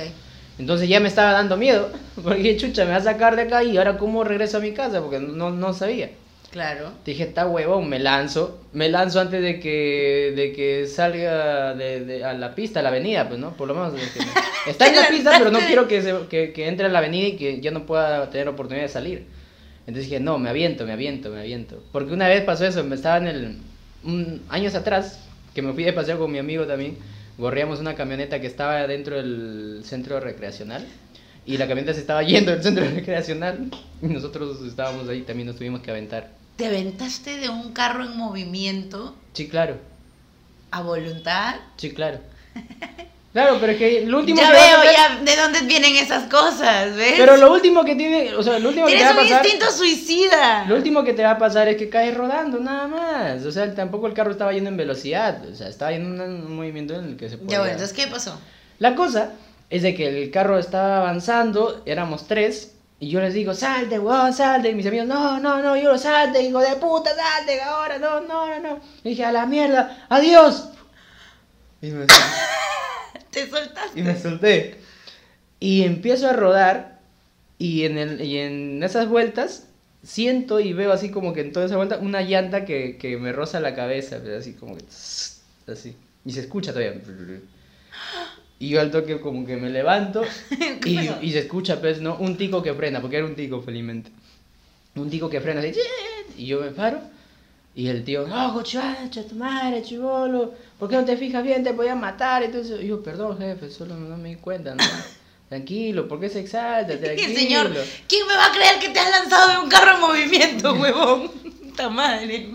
Entonces 0.59 0.87
ya 0.87 0.99
me 0.99 1.07
estaba 1.07 1.31
dando 1.31 1.57
miedo, 1.57 1.89
porque 2.23 2.55
chucha, 2.57 2.85
me 2.85 2.91
va 2.91 2.97
a 2.97 3.01
sacar 3.03 3.35
de 3.35 3.41
acá 3.41 3.63
y 3.63 3.75
ahora 3.77 3.97
cómo 3.97 4.23
regreso 4.23 4.57
a 4.57 4.61
mi 4.61 4.71
casa, 4.71 5.01
porque 5.01 5.19
no, 5.19 5.49
no 5.49 5.73
sabía. 5.73 6.11
Claro. 6.51 6.91
Dije, 7.03 7.23
está 7.23 7.47
huevón, 7.47 7.89
me 7.89 7.97
lanzo, 7.97 8.59
me 8.73 8.87
lanzo 8.87 9.19
antes 9.19 9.41
de 9.41 9.59
que, 9.59 10.33
de 10.35 10.53
que 10.53 10.85
salga 10.85 11.73
de, 11.73 12.05
de- 12.05 12.23
a 12.23 12.33
la 12.33 12.53
pista, 12.53 12.79
a 12.79 12.83
la 12.83 12.89
avenida, 12.89 13.27
pues, 13.27 13.39
¿no? 13.39 13.53
Por 13.57 13.67
lo 13.67 13.73
menos 13.73 13.93
que- 13.95 14.69
está 14.69 14.85
en 14.87 14.95
la 14.95 15.07
pista, 15.07 15.31
pero 15.39 15.49
no 15.49 15.57
quiero 15.57 15.87
que, 15.87 16.03
se- 16.03 16.27
que, 16.29 16.53
que 16.53 16.67
entre 16.67 16.85
a 16.85 16.89
la 16.89 16.99
avenida 16.99 17.29
y 17.29 17.37
que 17.37 17.59
ya 17.59 17.71
no 17.71 17.87
pueda 17.87 18.29
tener 18.29 18.47
oportunidad 18.49 18.85
de 18.85 18.89
salir. 18.93 19.25
Entonces 19.85 20.09
dije, 20.09 20.19
no, 20.19 20.39
me 20.39 20.49
aviento, 20.49 20.85
me 20.85 20.93
aviento, 20.93 21.29
me 21.29 21.39
aviento. 21.39 21.83
Porque 21.91 22.13
una 22.13 22.27
vez 22.27 22.43
pasó 22.43 22.65
eso, 22.65 22.83
me 22.83 22.95
estaba 22.95 23.17
en 23.17 23.27
el, 23.27 23.57
un, 24.03 24.41
años 24.49 24.75
atrás, 24.75 25.19
que 25.53 25.61
me 25.61 25.73
fui 25.73 25.83
de 25.83 25.93
paseo 25.93 26.17
con 26.17 26.31
mi 26.31 26.39
amigo 26.39 26.65
también, 26.65 26.97
gorreamos 27.37 27.79
una 27.79 27.95
camioneta 27.95 28.39
que 28.39 28.47
estaba 28.47 28.87
dentro 28.87 29.17
del 29.17 29.81
centro 29.83 30.19
recreacional. 30.19 30.85
Y 31.45 31.57
la 31.57 31.67
camioneta 31.67 31.93
se 31.93 31.99
estaba 31.99 32.23
yendo 32.23 32.51
del 32.51 32.63
centro 32.63 32.85
recreacional. 32.85 33.69
Y 34.01 34.07
nosotros 34.07 34.61
estábamos 34.65 35.09
ahí, 35.09 35.21
también 35.23 35.47
nos 35.47 35.57
tuvimos 35.57 35.81
que 35.81 35.91
aventar. 35.91 36.31
¿Te 36.55 36.67
aventaste 36.67 37.37
de 37.37 37.49
un 37.49 37.73
carro 37.73 38.05
en 38.05 38.15
movimiento 38.15 39.15
Sí, 39.33 39.47
claro. 39.49 39.77
a 40.71 40.81
voluntad? 40.81 41.55
Sí, 41.77 41.91
claro. 41.91 42.19
Claro, 43.33 43.57
pero 43.59 43.71
es 43.71 43.77
que 43.79 44.05
lo 44.05 44.19
último 44.19 44.39
ya 44.39 44.47
que 44.47 44.53
veo 44.53 44.77
pasar- 44.77 44.93
ya 44.93 45.23
de 45.23 45.35
dónde 45.41 45.61
vienen 45.61 45.95
esas 45.95 46.29
cosas, 46.29 46.95
¿ves? 46.95 47.15
Pero 47.17 47.35
lo 47.37 47.51
último 47.51 47.83
que 47.83 47.95
tiene, 47.95 48.35
o 48.35 48.43
sea, 48.43 48.59
lo 48.59 48.69
último 48.69 48.85
que 48.85 48.95
te 48.95 49.03
va 49.03 49.09
Tienes 49.09 49.17
a 49.17 49.21
un 49.23 49.27
pasar, 49.29 49.45
instinto 49.45 49.71
suicida. 49.71 50.65
lo 50.65 50.75
último 50.75 51.03
que 51.03 51.13
te 51.13 51.23
va 51.23 51.31
a 51.31 51.37
pasar 51.39 51.67
es 51.67 51.77
que 51.77 51.89
caes 51.89 52.15
rodando 52.15 52.59
nada 52.59 52.87
más. 52.87 53.43
O 53.43 53.51
sea, 53.51 53.73
tampoco 53.73 54.05
el 54.05 54.13
carro 54.13 54.29
estaba 54.31 54.53
yendo 54.53 54.69
en 54.69 54.77
velocidad, 54.77 55.43
o 55.51 55.55
sea, 55.55 55.67
estaba 55.67 55.91
yendo 55.91 56.23
en 56.23 56.31
un 56.45 56.55
movimiento 56.55 56.93
en 56.93 57.05
el 57.05 57.17
que 57.17 57.27
se 57.27 57.37
podía. 57.37 57.53
Ya 57.53 57.59
bueno, 57.59 57.73
entonces 57.73 57.97
¿qué 57.97 58.05
pasó? 58.05 58.39
La 58.77 58.93
cosa 58.93 59.31
es 59.71 59.81
de 59.81 59.95
que 59.95 60.23
el 60.23 60.29
carro 60.29 60.59
estaba 60.59 60.97
avanzando, 60.99 61.81
éramos 61.87 62.27
tres, 62.27 62.75
y 62.99 63.09
yo 63.09 63.19
les 63.19 63.33
digo, 63.33 63.55
salte, 63.55 63.97
weón, 63.97 64.31
salte. 64.31 64.69
Y 64.69 64.75
mis 64.75 64.85
amigos, 64.85 65.07
no, 65.07 65.39
no, 65.39 65.61
no, 65.63 65.75
yo 65.75 65.91
lo 65.91 65.97
salte, 65.97 66.39
hijo 66.43 66.59
de 66.59 66.75
puta, 66.75 67.09
salte 67.15 67.59
ahora, 67.63 67.97
no, 67.97 68.21
no, 68.21 68.45
no, 68.47 68.59
no. 68.59 68.79
Y 69.03 69.09
dije, 69.09 69.25
a 69.25 69.31
la 69.31 69.47
mierda, 69.47 70.05
adiós. 70.07 70.69
Y 71.81 71.87
me, 71.87 72.05
Te 73.33 73.49
soltaste. 73.49 73.99
y 73.99 74.03
me 74.03 74.17
solté. 74.17 74.75
Y 75.59 75.83
empiezo 75.83 76.29
a 76.29 76.33
rodar, 76.33 76.99
y 77.57 77.83
en, 77.85 77.97
el, 77.97 78.21
y 78.21 78.37
en 78.37 78.83
esas 78.83 79.07
vueltas 79.07 79.67
siento 80.03 80.59
y 80.59 80.73
veo 80.73 80.91
así 80.91 81.09
como 81.09 81.33
que 81.33 81.41
en 81.41 81.53
toda 81.53 81.65
esa 81.65 81.77
vuelta 81.77 81.97
una 81.97 82.21
llanta 82.21 82.65
que, 82.65 82.97
que 82.97 83.17
me 83.17 83.31
roza 83.31 83.59
la 83.59 83.73
cabeza, 83.73 84.19
pero 84.21 84.37
así 84.37 84.53
como 84.53 84.75
que... 84.75 84.83
Así. 85.67 85.95
Y 86.25 86.31
se 86.33 86.41
escucha 86.41 86.73
todavía. 86.73 87.01
Y 88.59 88.69
yo 88.69 88.81
al 88.81 88.91
toque 88.91 89.19
como 89.19 89.45
que 89.45 89.57
me 89.57 89.69
levanto 89.69 90.23
¿Qué 90.81 90.89
y, 90.89 91.09
y 91.21 91.31
se 91.31 91.39
escucha, 91.39 91.79
pues, 91.79 92.01
¿no? 92.01 92.17
Un 92.17 92.37
tico 92.37 92.61
que 92.61 92.73
frena, 92.73 93.01
porque 93.01 93.17
era 93.17 93.25
un 93.25 93.35
tico, 93.35 93.61
felizmente. 93.61 94.11
Un 94.95 95.09
tico 95.09 95.29
que 95.29 95.41
frena 95.41 95.61
así, 95.61 95.73
y 96.37 96.45
yo 96.45 96.61
me 96.61 96.71
paro. 96.71 96.99
Y 97.75 97.87
el 97.87 98.03
tío, 98.03 98.27
no, 98.27 98.53
cochacha, 98.53 99.23
tu 99.27 99.35
madre, 99.35 99.81
chivolo, 99.81 100.53
¿por 100.77 100.89
qué 100.89 100.95
no 100.95 101.05
te 101.05 101.17
fijas 101.17 101.43
bien? 101.43 101.63
Te 101.63 101.73
podían 101.73 101.99
matar 101.99 102.43
eso. 102.43 102.79
Y 102.79 102.87
yo, 102.87 103.01
perdón, 103.01 103.39
jefe, 103.39 103.71
solo 103.71 103.95
no 103.95 104.15
me 104.15 104.29
di 104.29 104.35
cuenta, 104.35 104.75
¿no? 104.75 104.83
Tranquilo, 105.49 106.07
¿por 106.07 106.19
qué 106.19 106.29
se 106.29 106.39
exalta? 106.41 106.97
Tranquilo. 106.99 107.33
Señor, 107.33 107.71
¿quién 108.07 108.27
me 108.27 108.35
va 108.35 108.45
a 108.45 108.51
creer 108.51 108.79
que 108.79 108.89
te 108.89 108.99
has 108.99 109.09
lanzado 109.09 109.51
de 109.51 109.57
un 109.57 109.69
carro 109.69 109.95
en 109.95 110.01
movimiento, 110.01 110.73
huevón? 110.79 111.29
Puta 111.29 111.89
madre. 111.89 112.49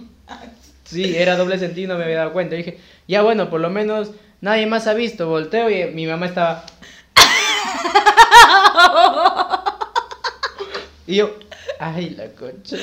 Sí, 0.85 1.17
era 1.17 1.37
doble 1.37 1.59
sentido, 1.59 1.93
no 1.93 1.99
me 1.99 2.05
había 2.05 2.19
dado 2.19 2.33
cuenta. 2.33 2.55
Y 2.55 2.59
dije, 2.59 2.79
ya 3.09 3.23
bueno, 3.23 3.51
por 3.51 3.61
lo 3.61 3.71
menos 3.71 4.13
nadie 4.41 4.67
más 4.67 4.87
ha 4.87 4.95
visto. 4.95 5.29
Volteo 5.29 5.69
y 5.69 5.93
mi 5.95 6.07
mamá 6.07 6.27
estaba. 6.27 6.65
Y 11.07 11.17
yo, 11.17 11.35
ay, 11.81 12.11
la 12.11 12.31
concha. 12.33 12.77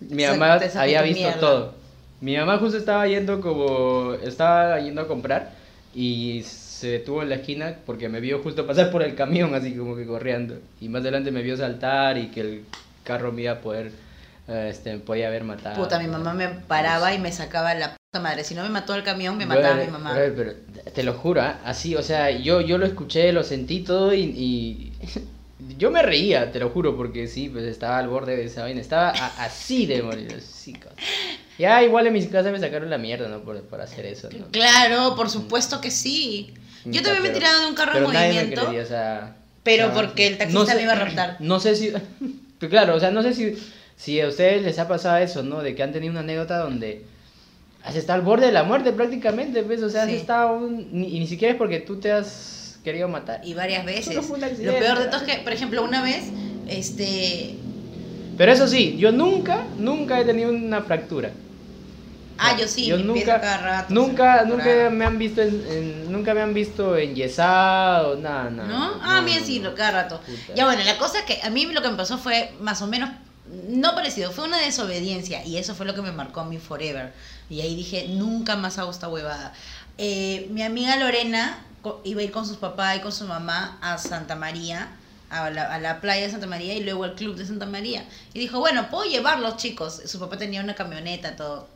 Mi 0.00 0.24
mamá 0.26 0.54
había 0.54 1.02
visto 1.02 1.22
mierda. 1.22 1.40
todo. 1.40 1.74
Mi 2.20 2.36
mamá 2.36 2.58
justo 2.58 2.78
estaba 2.78 3.06
yendo 3.06 3.40
como. 3.40 4.14
Estaba 4.14 4.80
yendo 4.80 5.02
a 5.02 5.08
comprar. 5.08 5.52
y 5.94 6.42
se 6.44 6.88
detuvo 6.88 7.22
en 7.22 7.30
la 7.30 7.36
esquina 7.36 7.76
porque 7.86 8.10
me 8.10 8.20
vio 8.20 8.42
justo 8.42 8.66
pasar 8.66 8.90
por 8.90 9.02
el 9.02 9.14
camión, 9.14 9.54
así 9.54 9.74
como 9.74 9.96
que 9.96 10.04
corriendo. 10.06 10.58
Y 10.78 10.90
más 10.90 11.00
adelante 11.00 11.30
me 11.30 11.40
vio 11.42 11.56
saltar 11.56 12.18
y 12.18 12.28
que 12.28 12.40
el 12.42 12.64
carro 13.02 13.32
me 13.32 13.42
iba 13.42 13.52
a 13.52 13.60
poder, 13.60 13.92
eh, 14.46 14.68
este, 14.70 14.98
podía 14.98 15.28
haber 15.28 15.44
matado. 15.44 15.76
Puta, 15.82 15.98
mi 15.98 16.06
mamá 16.06 16.34
me 16.34 16.48
paraba 16.48 17.14
y 17.14 17.18
me 17.18 17.32
sacaba 17.32 17.74
la 17.74 17.96
puta 17.96 18.22
madre. 18.22 18.44
Si 18.44 18.54
no 18.54 18.62
me 18.62 18.68
mató 18.68 18.94
el 18.94 19.04
camión, 19.04 19.38
me 19.38 19.46
mataba 19.46 19.68
Brother, 19.70 19.86
mi 19.86 19.92
mamá. 19.92 20.12
brother, 20.12 20.34
pero 20.36 20.92
te 20.92 21.02
lo 21.02 21.14
juro, 21.14 21.40
¿ah? 21.40 21.60
así, 21.64 21.94
o 21.96 22.02
sea, 22.02 22.30
yo, 22.30 22.60
yo 22.60 22.76
lo 22.76 22.84
escuché, 22.84 23.32
lo 23.32 23.42
sentí 23.42 23.80
todo 23.80 24.12
y, 24.12 24.20
y 24.20 24.92
yo 25.78 25.90
me 25.90 26.02
reía, 26.02 26.52
te 26.52 26.58
lo 26.60 26.70
juro, 26.70 26.96
porque 26.96 27.26
sí, 27.28 27.48
pues 27.48 27.64
estaba 27.64 27.98
al 27.98 28.08
borde 28.08 28.36
de 28.36 28.44
esa 28.44 28.62
vaina, 28.62 28.80
estaba 28.80 29.10
a- 29.10 29.44
así 29.44 29.86
de 29.86 30.02
morir, 30.02 30.28
cabrón. 30.74 30.98
Ya 31.58 31.82
igual 31.82 32.06
en 32.06 32.12
mis 32.12 32.26
casas 32.26 32.52
me 32.52 32.60
sacaron 32.60 32.90
la 32.90 32.98
mierda, 32.98 33.28
¿no? 33.28 33.40
Por, 33.40 33.62
por 33.62 33.80
hacer 33.80 34.04
eso, 34.06 34.28
¿no? 34.38 34.46
Claro, 34.50 35.16
por 35.16 35.30
supuesto 35.30 35.80
que 35.80 35.90
sí. 35.90 36.52
Yo 36.84 37.02
también 37.02 37.22
me 37.22 37.28
he 37.30 37.32
tirado 37.32 37.60
de 37.60 37.66
un 37.66 37.74
carro 37.74 37.92
en 37.92 37.98
pero 38.00 38.12
nadie 38.12 38.28
me 38.28 38.34
movimiento. 38.34 38.60
creería, 38.62 38.82
o 38.82 38.86
sea, 38.86 39.36
Pero 39.62 39.92
porque 39.94 40.26
el 40.26 40.38
taxista 40.38 40.74
me 40.74 40.82
iba 40.82 40.92
a 40.92 40.96
raptar. 40.96 41.36
No 41.40 41.58
sé 41.58 41.74
si, 41.74 41.92
pero 42.58 42.70
claro, 42.70 42.94
o 42.94 43.00
sea, 43.00 43.10
no 43.10 43.22
sé 43.22 43.32
si, 43.34 43.54
si 43.96 44.20
a 44.20 44.28
ustedes 44.28 44.62
les 44.62 44.78
ha 44.78 44.86
pasado 44.86 45.16
eso, 45.16 45.42
¿no? 45.42 45.62
De 45.62 45.74
que 45.74 45.82
han 45.82 45.92
tenido 45.92 46.10
una 46.12 46.20
anécdota 46.20 46.58
donde 46.58 47.04
has 47.82 47.96
estado 47.96 48.18
al 48.20 48.24
borde 48.24 48.46
de 48.46 48.52
la 48.52 48.62
muerte 48.64 48.92
prácticamente, 48.92 49.62
¿ves? 49.62 49.82
O 49.82 49.88
sea, 49.88 50.02
has 50.02 50.10
Sí. 50.10 50.16
estado, 50.16 50.56
un- 50.58 50.88
ni, 50.92 51.16
y 51.16 51.20
ni 51.20 51.26
siquiera 51.26 51.52
es 51.52 51.58
porque 51.58 51.80
tú 51.80 51.96
te 51.98 52.12
has 52.12 52.55
querido 52.86 53.08
matar. 53.08 53.40
Y 53.44 53.52
varias 53.54 53.84
veces. 53.84 54.06
Solo 54.06 54.22
fue 54.22 54.38
un 54.38 54.64
Lo 54.64 54.78
peor 54.78 54.98
de 55.00 55.06
todo 55.06 55.16
es 55.16 55.22
que, 55.24 55.42
por 55.42 55.52
ejemplo, 55.52 55.82
una 55.82 56.02
vez, 56.02 56.24
este... 56.68 57.56
Pero 58.38 58.52
eso 58.52 58.68
sí, 58.68 58.96
yo 58.96 59.10
nunca, 59.12 59.64
nunca 59.78 60.20
he 60.20 60.24
tenido 60.24 60.50
una 60.50 60.82
fractura. 60.82 61.32
Ah, 62.38 62.56
yo 62.58 62.68
sí, 62.68 62.86
yo 62.86 62.96
me 62.96 63.02
empiezo 63.02 63.32
nunca, 63.32 63.40
cada 63.40 63.58
rato, 63.58 63.94
nunca, 63.94 64.44
nunca 64.44 64.90
me 64.90 65.04
han 65.06 65.18
visto 65.18 65.40
en, 65.40 65.64
en- 65.70 66.12
nunca 66.12 66.34
me 66.34 66.42
han 66.42 66.52
visto 66.52 66.96
enyesado, 66.96 68.16
nada, 68.16 68.50
nada. 68.50 68.68
¿No? 68.68 69.00
Ah, 69.02 69.22
bien, 69.24 69.40
no, 69.40 69.46
sí, 69.46 69.58
no. 69.58 69.70
lo 69.70 69.74
cada 69.74 70.02
rato. 70.02 70.20
Puta. 70.20 70.54
Ya 70.54 70.66
bueno, 70.66 70.82
la 70.84 70.98
cosa 70.98 71.20
es 71.20 71.24
que 71.24 71.40
a 71.42 71.48
mí 71.50 71.64
lo 71.66 71.80
que 71.82 71.88
me 71.88 71.96
pasó 71.96 72.18
fue 72.18 72.52
más 72.60 72.82
o 72.82 72.86
menos, 72.86 73.08
no 73.70 73.94
parecido, 73.94 74.32
fue 74.32 74.44
una 74.44 74.58
desobediencia 74.58 75.44
y 75.46 75.56
eso 75.56 75.74
fue 75.74 75.86
lo 75.86 75.94
que 75.94 76.02
me 76.02 76.12
marcó 76.12 76.40
a 76.40 76.44
mí 76.44 76.58
forever. 76.58 77.12
Y 77.48 77.62
ahí 77.62 77.74
dije, 77.74 78.06
nunca 78.08 78.54
más 78.56 78.78
hago 78.78 78.90
esta 78.90 79.08
huevada. 79.08 79.54
Eh, 79.96 80.46
mi 80.50 80.62
amiga 80.62 80.94
Lorena 80.96 81.64
iba 82.04 82.20
a 82.20 82.24
ir 82.24 82.32
con 82.32 82.46
sus 82.46 82.56
papás 82.56 82.96
y 82.96 83.00
con 83.00 83.12
su 83.12 83.26
mamá 83.26 83.78
a 83.80 83.98
Santa 83.98 84.34
María, 84.34 84.88
a 85.30 85.50
la, 85.50 85.74
a 85.74 85.78
la 85.78 86.00
playa 86.00 86.26
de 86.26 86.30
Santa 86.30 86.46
María 86.46 86.74
y 86.74 86.82
luego 86.82 87.04
al 87.04 87.14
club 87.14 87.36
de 87.36 87.46
Santa 87.46 87.66
María. 87.66 88.06
Y 88.34 88.38
dijo, 88.38 88.58
bueno, 88.60 88.88
puedo 88.90 89.04
llevarlos 89.04 89.56
chicos. 89.56 90.02
Su 90.06 90.18
papá 90.18 90.38
tenía 90.38 90.62
una 90.62 90.74
camioneta, 90.74 91.36
todo. 91.36 91.68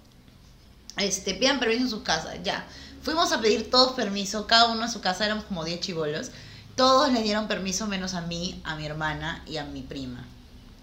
Este, 0.97 1.35
pidan 1.35 1.61
permiso 1.61 1.83
en 1.83 1.91
sus 1.91 2.03
casas, 2.03 2.37
ya. 2.43 2.67
Fuimos 3.03 3.33
a 3.33 3.41
pedir 3.41 3.71
todos 3.71 3.93
permiso, 3.93 4.47
cada 4.47 4.71
uno 4.71 4.85
en 4.85 4.91
su 4.91 5.01
casa, 5.01 5.25
éramos 5.25 5.45
como 5.45 5.65
10 5.65 5.81
chivolos. 5.81 6.31
Todos 6.77 7.13
le 7.13 7.23
dieron 7.23 7.49
permiso 7.49 7.87
menos 7.87 8.15
a 8.15 8.21
mí, 8.21 8.61
a 8.65 8.77
mi 8.77 8.87
hermana 8.87 9.43
y 9.47 9.57
a 9.57 9.65
mi 9.65 9.83
prima. 9.83 10.25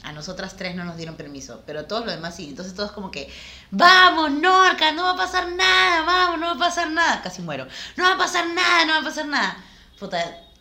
A 0.08 0.14
nosotras 0.14 0.55
tres 0.55 0.74
no 0.74 0.86
nos 0.86 0.95
dieron 0.95 1.18
permiso, 1.18 1.64
pero 1.66 1.86
todos 1.86 2.05
los 2.05 2.16
demás 2.16 2.34
sí. 2.34 2.47
Entonces 2.47 2.74
todos 2.74 2.93
como 2.93 3.12
que, 3.12 3.30
vamos, 3.72 4.32
Norca, 4.32 4.93
no 4.93 5.03
va 5.03 5.12
a 5.12 5.18
pasar 5.18 5.51
nada, 5.51 6.03
vamos, 6.03 6.39
no 6.39 6.45
va 6.45 6.53
a 6.53 6.70
pasar 6.70 6.89
nada. 6.91 7.22
Casi 7.22 7.41
muero. 7.41 7.68
No 7.97 8.05
va 8.05 8.14
a 8.14 8.18
pasar 8.18 8.47
nada, 8.47 8.86
no 8.86 8.93
va 8.93 8.99
a 8.99 9.03
pasar 9.03 9.26
nada. 9.26 9.58
Puta, 9.99 10.18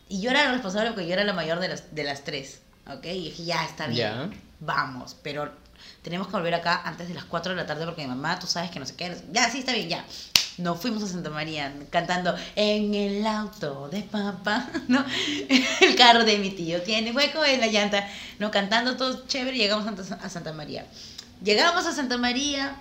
y 0.09 0.21
yo 0.21 0.31
era 0.31 0.47
la 0.47 0.53
responsable 0.53 0.91
porque 0.91 1.07
yo 1.07 1.13
era 1.13 1.23
la 1.23 1.33
mayor 1.33 1.61
de 1.61 1.69
las, 1.69 1.95
de 1.95 2.03
las 2.03 2.25
tres. 2.25 2.61
¿Ok? 2.89 3.05
Y 3.05 3.31
dije, 3.31 3.45
ya, 3.45 3.65
está 3.65 3.87
bien. 3.87 4.31
Ya. 4.31 4.31
Vamos, 4.59 5.17
pero 5.23 5.53
tenemos 6.03 6.27
que 6.27 6.33
volver 6.33 6.55
acá 6.55 6.83
antes 6.85 7.07
de 7.07 7.15
las 7.15 7.25
4 7.25 7.53
de 7.53 7.57
la 7.57 7.67
tarde 7.67 7.85
porque 7.85 8.03
mi 8.03 8.09
mamá, 8.09 8.41
tú 8.41 8.49
sabes 8.49 8.73
que 8.73 8.81
no 8.81 8.87
sé 8.87 8.97
qué. 8.97 9.17
Ya, 9.31 9.49
sí, 9.49 9.61
está 9.61 9.73
bien, 9.73 9.89
ya. 9.89 10.05
Nos 10.59 10.81
fuimos 10.81 11.03
a 11.03 11.07
Santa 11.07 11.29
María 11.29 11.73
cantando 11.91 12.35
en 12.55 12.95
el 12.95 13.27
auto 13.27 13.89
de 13.91 14.03
papá, 14.03 14.69
¿no? 14.89 15.05
El 15.81 15.95
carro 15.97 16.25
de 16.25 16.39
mi 16.39 16.51
tío 16.51 16.81
tiene 16.83 17.13
hueco 17.13 17.45
en 17.45 17.61
la 17.61 17.67
llanta, 17.67 18.09
¿no? 18.39 18.51
Cantando 18.51 18.97
todo 18.97 19.27
chévere, 19.27 19.57
llegamos 19.59 19.87
a 20.11 20.29
Santa 20.31 20.53
María. 20.55 20.87
Llegamos 21.45 21.85
a 21.85 21.93
Santa 21.93 22.17
María, 22.17 22.75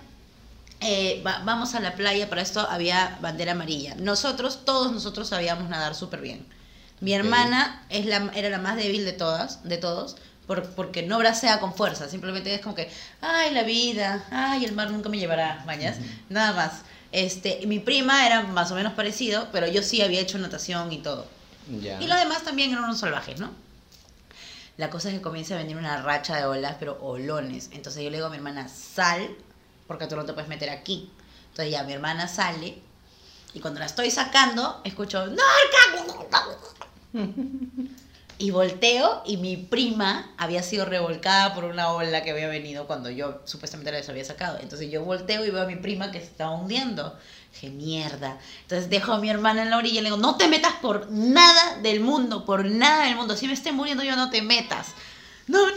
eh, 0.80 1.22
va- 1.26 1.42
vamos 1.44 1.74
a 1.74 1.80
la 1.80 1.94
playa, 1.94 2.28
para 2.30 2.40
esto 2.40 2.60
había 2.60 3.18
bandera 3.20 3.52
amarilla. 3.52 3.94
Nosotros, 3.96 4.64
todos 4.64 4.90
nosotros 4.92 5.28
sabíamos 5.28 5.68
nadar 5.68 5.94
súper 5.94 6.20
bien. 6.22 6.46
Mi 7.00 7.12
hermana 7.12 7.82
es 7.90 8.06
la, 8.06 8.30
era 8.34 8.48
la 8.48 8.58
más 8.58 8.76
débil 8.76 9.04
de 9.04 9.12
todas, 9.12 9.62
de 9.68 9.76
todos, 9.76 10.16
por- 10.46 10.70
porque 10.70 11.02
no 11.02 11.18
bracea 11.18 11.60
con 11.60 11.74
fuerza, 11.74 12.08
simplemente 12.08 12.54
es 12.54 12.62
como 12.62 12.74
que, 12.74 12.90
ay, 13.20 13.52
la 13.52 13.64
vida, 13.64 14.24
ay, 14.30 14.64
el 14.64 14.72
mar 14.72 14.90
nunca 14.90 15.10
me 15.10 15.18
llevará, 15.18 15.62
mañas, 15.66 15.96
nada 16.30 16.52
más. 16.54 16.72
Este, 17.16 17.66
mi 17.66 17.78
prima 17.78 18.26
era 18.26 18.42
más 18.42 18.70
o 18.72 18.74
menos 18.74 18.92
parecido, 18.92 19.48
pero 19.50 19.66
yo 19.66 19.82
sí 19.82 20.02
había 20.02 20.20
hecho 20.20 20.36
natación 20.36 20.92
y 20.92 20.98
todo. 20.98 21.26
Y 21.66 22.06
los 22.06 22.18
demás 22.18 22.42
también 22.44 22.72
eran 22.72 22.84
unos 22.84 22.98
salvajes, 22.98 23.40
¿no? 23.40 23.52
La 24.76 24.90
cosa 24.90 25.08
es 25.08 25.14
que 25.14 25.22
comienza 25.22 25.54
a 25.54 25.56
venir 25.56 25.78
una 25.78 26.02
racha 26.02 26.36
de 26.36 26.44
olas, 26.44 26.76
pero 26.78 26.98
olones. 27.00 27.70
Entonces 27.72 28.04
yo 28.04 28.10
le 28.10 28.18
digo 28.18 28.26
a 28.26 28.30
mi 28.30 28.36
hermana, 28.36 28.68
sal, 28.68 29.34
porque 29.86 30.06
tú 30.06 30.14
no 30.14 30.26
te 30.26 30.34
puedes 30.34 30.50
meter 30.50 30.68
aquí. 30.68 31.10
Entonces 31.52 31.72
ya 31.72 31.84
mi 31.84 31.94
hermana 31.94 32.28
sale, 32.28 32.82
y 33.54 33.60
cuando 33.60 33.80
la 33.80 33.86
estoy 33.86 34.10
sacando, 34.10 34.82
escucho, 34.84 35.26
¡Norca! 35.26 35.40
Y 38.38 38.50
volteo, 38.50 39.22
y 39.24 39.38
mi 39.38 39.56
prima 39.56 40.34
había 40.36 40.62
sido 40.62 40.84
revolcada 40.84 41.54
por 41.54 41.64
una 41.64 41.92
ola 41.92 42.22
que 42.22 42.32
había 42.32 42.48
venido 42.48 42.86
cuando 42.86 43.08
yo 43.08 43.40
supuestamente 43.44 43.90
la 43.90 43.98
había 44.06 44.24
sacado. 44.24 44.58
Entonces 44.60 44.90
yo 44.90 45.02
volteo 45.04 45.46
y 45.46 45.50
veo 45.50 45.62
a 45.62 45.66
mi 45.66 45.76
prima 45.76 46.10
que 46.10 46.20
se 46.20 46.26
estaba 46.26 46.50
hundiendo. 46.50 47.18
Dije, 47.54 47.70
mierda. 47.70 48.38
Entonces 48.62 48.90
dejo 48.90 49.12
a 49.12 49.18
mi 49.18 49.30
hermana 49.30 49.62
en 49.62 49.70
la 49.70 49.78
orilla 49.78 50.00
y 50.00 50.02
le 50.02 50.10
digo, 50.10 50.18
no 50.18 50.36
te 50.36 50.48
metas 50.48 50.74
por 50.82 51.10
nada 51.10 51.78
del 51.78 52.00
mundo, 52.00 52.44
por 52.44 52.66
nada 52.66 53.06
del 53.06 53.16
mundo. 53.16 53.36
Si 53.36 53.46
me 53.46 53.54
esté 53.54 53.72
muriendo 53.72 54.04
yo, 54.04 54.16
no 54.16 54.28
te 54.28 54.42
metas. 54.42 54.88
No, 55.46 55.70
no, 55.70 55.76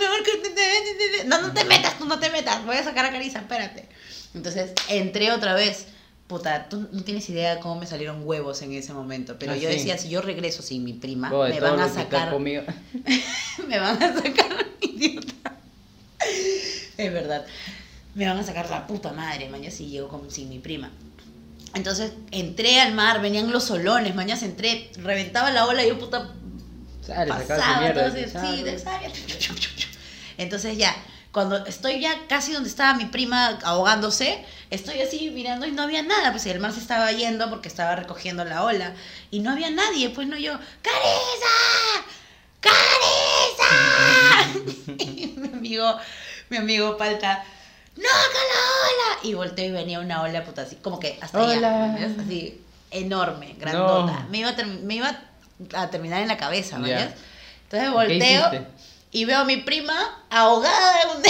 no, 1.26 1.42
no 1.42 1.54
te 1.54 1.64
metas, 1.64 1.98
tú 1.98 2.06
no 2.06 2.20
te 2.20 2.30
metas. 2.30 2.66
Voy 2.66 2.76
a 2.76 2.84
sacar 2.84 3.06
a 3.06 3.12
Carissa, 3.12 3.40
espérate. 3.40 3.88
Entonces 4.34 4.74
entré 4.90 5.32
otra 5.32 5.54
vez. 5.54 5.86
Puta, 6.30 6.70
tú 6.70 6.88
no 6.92 7.02
tienes 7.02 7.28
idea 7.32 7.56
de 7.56 7.60
cómo 7.60 7.80
me 7.80 7.88
salieron 7.88 8.22
huevos 8.24 8.62
en 8.62 8.72
ese 8.74 8.94
momento. 8.94 9.38
Pero 9.40 9.54
Ah, 9.54 9.56
yo 9.56 9.68
sí. 9.68 9.78
decía, 9.78 9.98
si 9.98 10.10
yo 10.10 10.22
regreso 10.22 10.62
sin 10.62 10.84
mi 10.84 10.94
prima, 10.94 11.32
me 11.32 11.60
van 11.60 11.80
a 11.80 11.88
lo 11.88 11.88
que 11.88 11.94
te 11.94 12.00
has 12.00 12.06
sacar 12.06 12.30
me 13.68 13.80
van 13.80 14.04
a 14.04 14.14
sacar, 14.14 14.68
idiota. 14.80 15.56
Es 16.98 17.12
verdad. 17.12 17.48
Me 18.14 18.28
van 18.28 18.38
a 18.38 18.44
sacar 18.44 18.70
la 18.70 18.86
puta 18.86 19.12
madre, 19.12 19.50
mañana 19.50 19.72
si 19.72 19.88
llego 19.88 20.08
con, 20.08 20.30
sin 20.30 20.50
mi 20.50 20.60
prima. 20.60 20.92
Entonces 21.74 22.14
entré 22.30 22.80
al 22.80 22.94
mar, 22.94 23.22
venían 23.22 23.52
los 23.52 23.64
solones, 23.64 24.14
mañana 24.14 24.40
entré, 24.46 24.92
reventaba 24.98 25.50
la 25.50 25.66
ola 25.66 25.84
y 25.84 25.88
yo 25.90 25.98
puta 25.98 26.32
Sale, 27.02 27.28
pasaba 27.28 28.12
sí, 28.12 28.26
sale. 28.30 29.12
Entonces 30.38 30.78
ya, 30.78 30.96
cuando 31.32 31.64
estoy 31.66 32.00
ya 32.00 32.28
casi 32.28 32.54
donde 32.54 32.70
estaba 32.70 32.96
mi 32.96 33.06
prima 33.06 33.60
ahogándose, 33.64 34.44
estoy 34.72 35.02
así 35.02 35.30
mirando 35.30 35.68
y 35.68 35.72
no 35.72 35.84
había 35.84 36.02
nada, 36.02 36.32
pues 36.32 36.46
el 36.48 36.60
mar 36.60 36.74
se 36.74 36.80
estaba 36.80 37.12
yendo 37.12 37.50
porque 37.50 37.68
estaba 37.68 37.96
recogiendo 37.96 38.44
la 38.46 38.64
ola 38.64 38.96
y 39.30 39.40
no 39.40 39.52
había 39.52 39.70
nadie, 39.70 40.10
pues 40.10 40.28
no 40.28 40.38
yo, 40.38 40.54
¡Carisa! 40.82 41.56
¡Carisa! 42.60 43.70
y 45.04 45.36
mi 45.38 45.48
amigo, 45.50 45.98
mi 46.50 46.58
amigo 46.58 46.98
Palta, 46.98 47.44
¡No, 47.96 48.04
la 48.04 48.10
ola! 48.10 49.20
Y 49.24 49.34
volteo 49.34 49.66
y 49.66 49.72
venía 49.72 50.00
una 50.00 50.22
ola 50.22 50.44
puta 50.46 50.62
así, 50.62 50.78
como 50.78 51.00
que 51.00 51.20
hasta 51.22 51.44
Hola. 51.44 51.94
allá, 51.94 52.10
así 52.20 52.62
enorme, 52.92 53.56
grandota. 53.60 54.22
No. 54.22 54.30
Me, 54.30 54.40
iba 54.40 54.50
a 54.50 54.66
me 54.84 54.96
iba 54.96 55.22
a 55.74 55.90
terminar 55.90 56.22
en 56.22 56.28
la 56.28 56.38
cabeza, 56.38 56.78
¿no? 56.78 56.88
Entonces 56.88 57.14
¿Qué 57.70 57.90
volteo? 57.90 58.66
Y 59.12 59.26
veo 59.26 59.40
a 59.40 59.44
mi 59.46 59.58
prima 59.58 59.96
ahogada 60.30 61.02
en 61.02 61.10
un- 61.10 61.24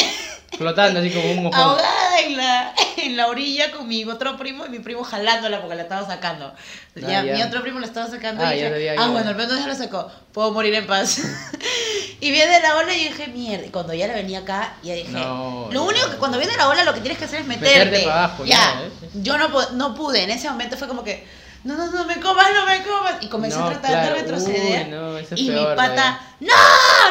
Flotando 0.57 0.99
así 0.99 1.11
como 1.11 1.31
un 1.31 1.43
mojón. 1.43 1.59
ahogada 1.59 2.19
en 2.21 2.35
la, 2.35 2.73
en 2.97 3.15
la 3.15 3.27
orilla 3.27 3.71
con 3.71 3.87
mi 3.87 4.03
otro 4.03 4.35
primo 4.37 4.65
y 4.65 4.69
mi 4.69 4.79
primo 4.79 5.03
jalándola 5.03 5.61
porque 5.61 5.75
la 5.75 5.83
estaba 5.83 6.05
sacando. 6.05 6.47
Ah, 6.47 7.07
ya. 7.07 7.21
Mi 7.23 7.41
otro 7.43 7.61
primo 7.61 7.79
la 7.79 7.85
estaba 7.85 8.07
sacando 8.09 8.43
Ah, 8.43 8.53
y 8.53 8.61
dije, 8.63 8.89
ah, 8.97 9.05
yo. 9.05 9.11
bueno, 9.11 9.29
al 9.29 9.35
menos 9.35 9.57
ya 9.59 9.67
la 9.67 9.75
sacó, 9.75 10.11
puedo 10.33 10.51
morir 10.51 10.73
en 10.73 10.85
paz. 10.87 11.19
y 12.19 12.31
viene 12.31 12.59
la 12.61 12.75
ola 12.77 12.93
y 12.93 13.05
dije, 13.07 13.27
mierda, 13.27 13.65
y 13.65 13.69
cuando 13.69 13.93
ya 13.93 14.07
la 14.07 14.15
venía 14.15 14.39
acá, 14.39 14.73
ya 14.83 14.95
dije, 14.95 15.11
No, 15.11 15.69
lo 15.71 15.83
único 15.83 16.09
que 16.09 16.17
cuando 16.17 16.37
viene 16.39 16.57
la 16.57 16.67
ola 16.67 16.83
lo 16.83 16.93
que 16.93 16.99
tienes 17.01 17.17
que 17.19 17.25
hacer 17.25 17.41
es 17.41 17.47
meterte. 17.47 17.79
Meterte 17.85 18.03
para 18.07 18.23
abajo, 18.25 18.43
ya. 18.45 18.55
ya, 18.57 18.81
¿eh? 18.85 18.91
Yo 19.13 19.37
no, 19.37 19.47
no 19.73 19.95
pude, 19.95 20.23
en 20.23 20.31
ese 20.31 20.49
momento 20.49 20.75
fue 20.75 20.87
como 20.89 21.03
que, 21.03 21.25
no, 21.63 21.75
no, 21.77 21.91
no 21.91 22.05
me 22.05 22.19
comas, 22.19 22.47
no 22.53 22.65
me 22.65 22.83
comas. 22.83 23.13
Y 23.21 23.27
comencé 23.27 23.57
No, 23.57 23.65
a 23.65 23.69
tratar 23.71 23.91
claro. 23.91 24.15
de 24.15 24.21
retroceder. 24.21 24.85
Uy, 24.85 24.91
no, 24.91 25.17
eso 25.17 25.35
es 25.35 25.41
y 25.41 25.49
mi 25.49 25.63
pata, 25.75 26.21
no, 26.39 26.47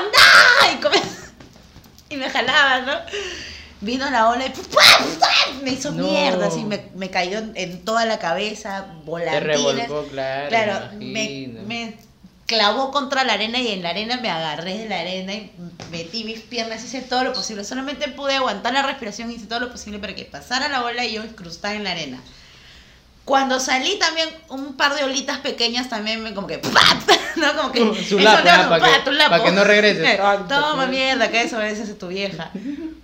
no, 0.03 0.73
y 0.73 0.77
comenzó 0.81 1.09
y 2.11 2.17
me 2.17 2.31
jalaba, 2.31 2.81
¿no? 2.81 2.93
Vino 3.81 4.11
la 4.11 4.29
ola 4.31 4.47
y 4.47 4.51
¡pum, 4.51 4.65
pum, 4.65 4.81
pum! 5.21 5.63
me 5.63 5.71
hizo 5.71 5.93
No. 5.93 6.09
mierda, 6.09 6.47
así 6.49 6.65
me, 6.65 6.89
me 6.97 7.11
cayó 7.11 7.39
en, 7.55 7.85
toda 7.85 8.05
la 8.07 8.19
cabeza, 8.19 8.87
Te 8.87 9.05
volantines. 9.05 9.45
revolcó, 9.45 10.05
claro. 10.09 10.49
Claro, 10.49 10.81
me, 10.99 11.51
me 11.67 11.95
clavó 12.47 12.91
contra 12.91 13.23
la 13.25 13.35
arena 13.35 13.59
y 13.61 13.69
en 13.69 13.83
la 13.83 13.91
arena 13.91 14.17
me 14.17 14.31
agarré 14.31 14.79
de 14.79 14.89
la 14.89 15.01
arena 15.01 15.35
y 15.35 15.53
metí 15.93 16.25
mis 16.25 16.41
piernas, 16.41 16.83
hice 16.83 17.03
todo 17.03 17.23
lo 17.23 17.33
posible. 17.35 17.63
Solamente 17.63 18.09
pude 18.09 18.35
aguantar 18.35 18.73
la 18.73 18.83
respiración, 18.83 19.31
hice 19.31 19.47
todo 19.47 19.61
lo 19.61 19.71
posible 19.71 19.99
para 20.01 20.15
que 20.15 20.25
pasara 20.25 20.69
la 20.69 20.83
ola 20.83 21.05
y 21.05 21.13
yo 21.13 21.23
incrustada 21.23 21.75
en 21.75 21.85
la 21.85 21.91
arena. 21.93 22.19
Cuando 23.29 23.61
salí 23.61 23.99
también, 23.99 24.27
un 24.49 24.75
par 24.75 24.95
de 24.97 25.05
olitas 25.05 25.37
pequeñas 25.41 25.91
también 25.91 26.23
me 26.23 26.33
como 26.33 26.47
que 26.47 26.57
¡pap! 26.59 26.73
¿no? 27.37 27.55
Como 27.55 27.71
que 27.73 27.81
Su 28.03 28.19
eso 28.19 28.21
lapo, 28.21 28.49
ah, 28.49 28.55
hago, 28.55 28.71
pa' 28.71 28.79
¡pa! 28.79 29.05
que- 29.05 29.41
pa' 29.45 29.51
no 29.51 29.65
regreses. 29.65 30.19
Toma 30.49 30.87
que- 30.87 30.91
mierda, 30.91 31.31
que 31.31 31.43
eso 31.43 31.61
es 31.61 31.99
tu 31.99 32.09
vieja. 32.09 32.51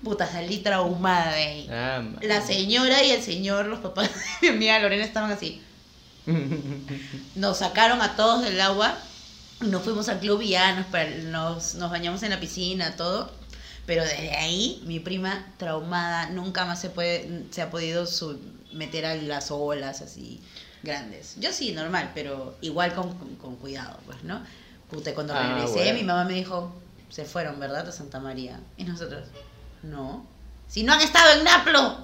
Puta, 0.02 0.26
salí 0.26 0.58
traumada 0.60 1.30
de 1.34 1.42
ahí. 1.42 1.68
Ah, 1.70 2.02
La 2.22 2.40
señora 2.40 3.02
y 3.02 3.10
el 3.10 3.22
señor, 3.22 3.66
los 3.66 3.80
papás 3.80 4.08
de 4.40 4.48
mi 4.52 4.56
amiga 4.56 4.78
Lorena 4.78 5.04
estaban 5.04 5.30
así. 5.30 5.60
Nos 7.34 7.58
sacaron 7.58 8.00
a 8.00 8.16
todos 8.16 8.42
del 8.44 8.58
agua, 8.62 8.96
nos 9.60 9.82
fuimos 9.82 10.08
al 10.08 10.20
club 10.20 10.40
y 10.40 10.48
ya 10.48 10.72
nos, 10.74 10.86
nos, 11.24 11.74
nos 11.74 11.90
bañamos 11.90 12.22
en 12.22 12.30
la 12.30 12.40
piscina, 12.40 12.96
todo. 12.96 13.30
Pero 13.86 14.02
desde 14.02 14.30
ahí, 14.36 14.82
mi 14.86 14.98
prima 15.00 15.46
traumada, 15.58 16.30
nunca 16.30 16.64
más 16.64 16.80
se, 16.80 16.88
puede, 16.90 17.44
se 17.50 17.60
ha 17.62 17.70
podido 17.70 18.06
meter 18.72 19.04
a 19.06 19.14
las 19.14 19.50
olas 19.50 20.00
así 20.00 20.40
grandes. 20.82 21.36
Yo 21.38 21.52
sí, 21.52 21.72
normal, 21.72 22.10
pero 22.14 22.56
igual 22.62 22.94
con, 22.94 23.16
con- 23.18 23.36
con 23.36 23.56
cuidado, 23.56 23.98
pues, 24.06 24.22
¿no? 24.24 24.42
Puta, 24.90 25.14
cuando 25.14 25.34
Ah, 25.34 25.42
regresé, 25.54 25.74
bueno. 25.84 25.94
mi 25.94 26.04
mamá 26.04 26.24
me 26.24 26.34
dijo, 26.34 26.74
se 27.10 27.24
fueron, 27.24 27.60
¿verdad? 27.60 27.88
A 27.88 27.92
Santa 27.92 28.20
María. 28.20 28.58
Y 28.76 28.84
nosotros, 28.84 29.28
no. 29.82 30.26
Si 30.68 30.82
no 30.82 30.92
han 30.94 31.00
estado 31.02 31.38
en 31.38 31.44
Naplo. 31.44 31.98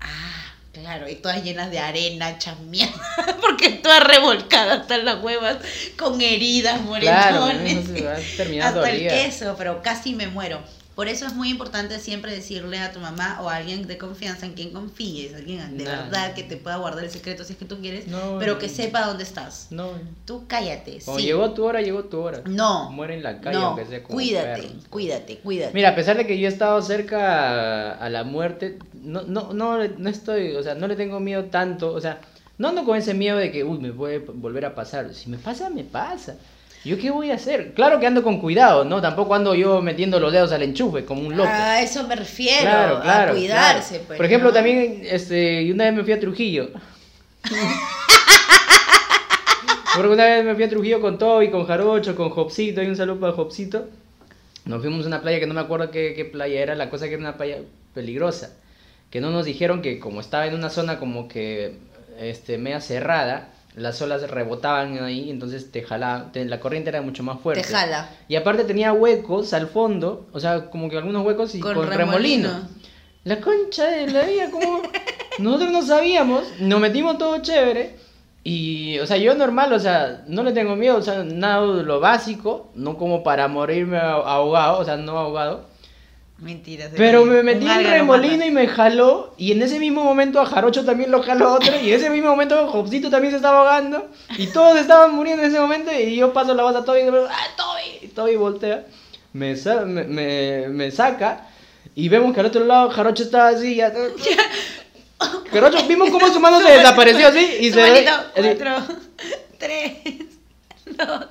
Ah, 0.00 0.45
claro, 0.80 1.08
y 1.08 1.14
todas 1.16 1.42
llenas 1.42 1.70
de 1.70 1.78
arena, 1.78 2.30
hechas 2.30 2.58
mierda, 2.60 2.94
porque 3.40 3.70
todas 3.70 4.02
revolcadas 4.02 4.80
hasta 4.80 4.98
las 4.98 5.22
huevas, 5.22 5.58
con 5.96 6.20
heridas, 6.20 6.80
moretones, 6.82 7.88
hasta 8.62 8.90
el 8.90 9.08
queso, 9.08 9.54
pero 9.56 9.82
casi 9.82 10.14
me 10.14 10.26
muero. 10.28 10.60
Por 10.96 11.08
eso 11.08 11.26
es 11.26 11.34
muy 11.34 11.50
importante 11.50 11.98
siempre 11.98 12.32
decirle 12.32 12.78
a 12.78 12.90
tu 12.90 13.00
mamá 13.00 13.38
o 13.42 13.50
a 13.50 13.56
alguien 13.56 13.86
de 13.86 13.98
confianza 13.98 14.46
en 14.46 14.54
quien 14.54 14.70
confíes, 14.70 15.34
alguien 15.34 15.76
de 15.76 15.84
verdad 15.84 16.32
que 16.32 16.42
te 16.42 16.56
pueda 16.56 16.78
guardar 16.78 17.04
el 17.04 17.10
secreto 17.10 17.44
si 17.44 17.52
es 17.52 17.58
que 17.58 17.66
tú 17.66 17.78
quieres, 17.80 18.06
No, 18.06 18.38
pero 18.38 18.58
que 18.58 18.70
sepa 18.70 19.06
dónde 19.06 19.22
estás. 19.22 19.66
No. 19.70 19.90
Tú 20.24 20.44
cállate, 20.48 20.98
Cuando 21.04 21.20
sí. 21.20 21.26
llegó 21.26 21.52
tu 21.52 21.66
hora, 21.66 21.82
llegó 21.82 22.04
tu 22.04 22.18
hora. 22.18 22.40
No. 22.46 22.90
Muere 22.90 23.12
en 23.12 23.22
la 23.22 23.42
calle, 23.42 23.58
aunque 23.58 23.84
sea 23.84 24.02
como 24.02 24.16
cuídate, 24.16 24.62
perro. 24.62 24.74
cuídate, 24.88 25.38
cuídate. 25.40 25.74
Mira, 25.74 25.90
a 25.90 25.94
pesar 25.94 26.16
de 26.16 26.26
que 26.26 26.38
yo 26.38 26.48
he 26.48 26.50
estado 26.50 26.80
cerca 26.80 27.90
a, 27.90 27.92
a 27.92 28.08
la 28.08 28.24
muerte, 28.24 28.78
no, 28.94 29.20
no, 29.20 29.52
no, 29.52 29.86
no 29.86 30.08
estoy, 30.08 30.56
o 30.56 30.62
sea, 30.62 30.76
no 30.76 30.88
le 30.88 30.96
tengo 30.96 31.20
miedo 31.20 31.44
tanto, 31.44 31.92
o 31.92 32.00
sea, 32.00 32.22
no 32.56 32.68
ando 32.68 32.86
con 32.86 32.96
ese 32.96 33.12
miedo 33.12 33.36
de 33.36 33.52
que, 33.52 33.64
uy, 33.64 33.78
me 33.78 33.92
puede 33.92 34.20
volver 34.20 34.64
a 34.64 34.74
pasar. 34.74 35.12
Si 35.12 35.28
me 35.28 35.36
pasa, 35.36 35.68
me 35.68 35.84
pasa. 35.84 36.36
¿Yo 36.86 36.96
qué 36.98 37.10
voy 37.10 37.32
a 37.32 37.34
hacer? 37.34 37.74
Claro 37.74 37.98
que 37.98 38.06
ando 38.06 38.22
con 38.22 38.40
cuidado, 38.40 38.84
¿no? 38.84 39.02
Tampoco 39.02 39.34
ando 39.34 39.56
yo 39.56 39.82
metiendo 39.82 40.20
los 40.20 40.32
dedos 40.32 40.52
al 40.52 40.62
enchufe 40.62 41.04
como 41.04 41.22
un 41.22 41.36
loco. 41.36 41.50
A 41.52 41.82
eso 41.82 42.06
me 42.06 42.14
refiero, 42.14 42.60
Claro, 42.62 43.00
claro. 43.00 43.32
a 43.32 43.34
cuidarse. 43.34 43.88
claro. 43.94 44.04
pues, 44.06 44.16
Por 44.16 44.26
ejemplo, 44.26 44.50
¿no? 44.50 44.54
también, 44.54 45.02
este, 45.02 45.72
una 45.72 45.84
vez 45.86 45.94
me 45.94 46.04
fui 46.04 46.12
a 46.12 46.20
Trujillo. 46.20 46.70
Porque 49.96 50.08
una 50.12 50.24
vez 50.26 50.44
me 50.44 50.54
fui 50.54 50.62
a 50.62 50.68
Trujillo 50.68 51.00
con 51.00 51.18
Toby, 51.18 51.50
con 51.50 51.66
Jarocho, 51.66 52.14
con 52.14 52.30
Jopsito, 52.30 52.80
hay 52.80 52.86
un 52.86 52.96
saludo 52.96 53.18
para 53.18 53.32
Jopsito. 53.32 53.88
Nos 54.64 54.80
fuimos 54.80 55.04
a 55.06 55.08
una 55.08 55.22
playa 55.22 55.40
que 55.40 55.46
no 55.46 55.54
me 55.54 55.60
acuerdo 55.62 55.90
qué, 55.90 56.12
qué 56.14 56.24
playa 56.24 56.60
era, 56.60 56.76
la 56.76 56.88
cosa 56.90 57.06
que 57.08 57.14
era 57.14 57.20
una 57.20 57.36
playa 57.36 57.58
peligrosa. 57.94 58.54
Que 59.10 59.20
no 59.20 59.30
nos 59.30 59.44
dijeron 59.44 59.82
que 59.82 59.98
como 59.98 60.20
estaba 60.20 60.46
en 60.46 60.54
una 60.54 60.70
zona 60.70 60.98
como 61.00 61.26
que 61.26 61.78
este, 62.20 62.58
media 62.58 62.80
cerrada, 62.80 63.48
las 63.76 64.00
olas 64.02 64.28
rebotaban 64.30 64.98
ahí, 65.04 65.30
entonces 65.30 65.70
te 65.70 65.82
jalaban, 65.82 66.32
te- 66.32 66.44
la 66.44 66.58
corriente 66.60 66.88
era 66.90 67.02
mucho 67.02 67.22
más 67.22 67.38
fuerte. 67.40 67.62
Te 67.62 67.68
jala. 67.68 68.08
Y 68.26 68.36
aparte 68.36 68.64
tenía 68.64 68.92
huecos 68.92 69.52
al 69.52 69.68
fondo, 69.68 70.26
o 70.32 70.40
sea, 70.40 70.70
como 70.70 70.88
que 70.90 70.96
algunos 70.96 71.24
huecos 71.24 71.54
y 71.54 71.60
con, 71.60 71.74
Con 71.74 71.86
remolino. 71.88 72.48
remolino. 72.48 72.68
La 73.24 73.40
concha 73.40 73.84
de 73.86 74.06
la 74.08 74.22
vida, 74.24 74.50
como 74.50 74.82
nosotros 75.38 75.70
no 75.70 75.82
sabíamos, 75.82 76.42
nos 76.60 76.80
metimos 76.80 77.18
todo 77.18 77.38
chévere. 77.42 77.96
Y, 78.44 78.98
o 79.00 79.06
sea, 79.06 79.16
yo 79.16 79.34
normal, 79.34 79.72
o 79.72 79.80
sea, 79.80 80.22
no 80.28 80.44
le 80.44 80.52
tengo 80.52 80.76
miedo, 80.76 80.96
o 80.98 81.02
sea, 81.02 81.24
nada 81.24 81.66
de 81.74 81.82
lo 81.82 81.98
básico, 81.98 82.70
no 82.76 82.96
como 82.96 83.24
para 83.24 83.48
morirme 83.48 83.96
ah- 83.98 84.22
ahogado, 84.24 84.78
o 84.78 84.84
sea, 84.84 84.96
no 84.96 85.18
ahogado. 85.18 85.64
Mentiras. 86.38 86.90
Pero 86.94 87.24
me 87.24 87.42
metí 87.42 87.66
en 87.66 87.84
remolino 87.84 88.44
y 88.44 88.50
me 88.50 88.68
jaló. 88.68 89.34
Y 89.38 89.52
en 89.52 89.62
ese 89.62 89.78
mismo 89.78 90.04
momento 90.04 90.38
a 90.40 90.44
Jarocho 90.46 90.84
también 90.84 91.10
lo 91.10 91.22
jaló 91.22 91.54
otro. 91.54 91.72
Y 91.80 91.88
en 91.90 91.94
ese 91.98 92.10
mismo 92.10 92.28
momento 92.28 92.66
Jobcito 92.68 93.08
también 93.08 93.30
se 93.32 93.36
estaba 93.36 93.60
ahogando. 93.60 94.08
Y 94.36 94.48
todos 94.48 94.76
estaban 94.78 95.14
muriendo 95.14 95.42
en 95.42 95.48
ese 95.50 95.58
momento. 95.60 95.90
Y 95.92 96.16
yo 96.16 96.32
paso 96.34 96.54
la 96.54 96.62
voz 96.64 96.76
a 96.76 96.84
Toby 96.84 97.00
y 97.00 97.04
digo, 97.04 97.26
¡ah, 97.28 97.46
Toby! 97.56 97.98
Y 98.06 98.08
Toby 98.08 98.36
voltea. 98.36 98.84
Me, 99.32 99.56
sa- 99.56 99.86
me, 99.86 100.04
me, 100.04 100.68
me 100.68 100.90
saca. 100.90 101.46
Y 101.94 102.10
vemos 102.10 102.34
que 102.34 102.40
al 102.40 102.46
otro 102.46 102.64
lado 102.66 102.90
Jarocho 102.90 103.22
estaba 103.22 103.48
así. 103.48 103.76
Ya, 103.76 103.90
Jarocho, 105.50 105.86
vimos 105.88 106.10
cómo 106.10 106.28
su 106.28 106.38
mano 106.40 106.60
se 106.60 106.70
desapareció 106.70 107.28
así. 107.28 107.48
Y 107.60 107.72
se 107.72 107.80
manito, 107.80 108.10
así. 108.10 108.42
cuatro, 108.58 108.96
tres, 109.58 109.92
dos, 110.84 111.26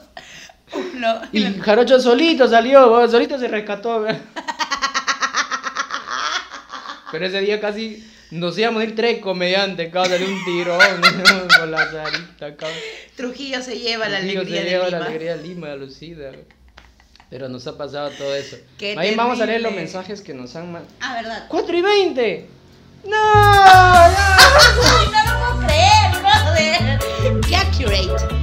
uno. 0.74 1.22
Y 1.32 1.44
Jarocho 1.60 2.00
solito 2.00 2.48
salió, 2.48 3.08
solito 3.08 3.38
se 3.38 3.48
rescató. 3.48 4.06
Pero 7.16 7.28
ese 7.28 7.40
día 7.42 7.62
casi 7.62 8.06
nos 8.32 8.58
íbamos 8.58 8.82
a 8.82 8.84
ir 8.86 8.96
tres 8.96 9.20
comediantes, 9.22 9.90
cabrón, 9.92 10.20
de 10.20 10.26
un 10.26 10.44
tirón 10.46 10.80
con 11.60 11.72
la 11.72 11.86
zarita, 11.86 12.56
cabrón. 12.58 12.78
Trujillo 13.16 13.62
se 13.62 13.80
lleva 13.80 14.10
la 14.10 14.20
Trujillo 14.20 14.42
alegría 14.42 14.60
se 14.60 14.64
de 14.66 14.70
lleva 14.70 14.86
Lima. 14.88 15.00
la 15.00 15.06
alegría 15.06 15.38
de 15.38 15.44
Lima, 15.44 15.72
alucida. 15.72 16.30
weón. 16.32 16.44
Pero 17.30 17.48
nos 17.50 17.66
ha 17.68 17.78
pasado 17.78 18.10
todo 18.12 18.36
eso. 18.36 18.58
Qué 18.78 18.96
Ahí 18.98 19.16
vamos 19.16 19.40
a 19.42 19.46
leer 19.46 19.62
los 19.62 19.74
mensajes 19.74 20.20
que 20.22 20.34
nos 20.34 20.56
han 20.56 20.72
mandado. 20.72 20.94
Ah, 21.02 21.16
¿verdad? 21.16 21.48
¡4 21.50 21.78
y 21.78 21.82
20! 21.82 22.46
¡No! 23.06 23.10
¡No! 23.12 23.16
¡Ay, 23.16 25.08
no 25.12 25.34
lo 25.34 25.40
puedo 25.40 25.68
creer, 25.68 26.12
brother! 26.22 27.42
¡Qué 27.48 27.56
accurate! 27.56 28.36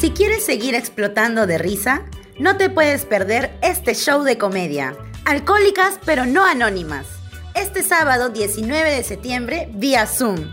Si 0.00 0.10
quieres 0.10 0.44
seguir 0.44 0.74
explotando 0.74 1.46
de 1.46 1.58
risa, 1.58 2.02
no 2.38 2.56
te 2.56 2.68
puedes 2.68 3.04
perder 3.04 3.56
este 3.62 3.94
show 3.94 4.22
de 4.22 4.38
comedia. 4.38 4.96
Alcohólicas 5.24 5.98
pero 6.04 6.26
no 6.26 6.44
anónimas. 6.44 7.06
Este 7.54 7.82
sábado 7.82 8.30
19 8.30 8.90
de 8.90 9.04
septiembre 9.04 9.68
vía 9.72 10.06
Zoom. 10.06 10.50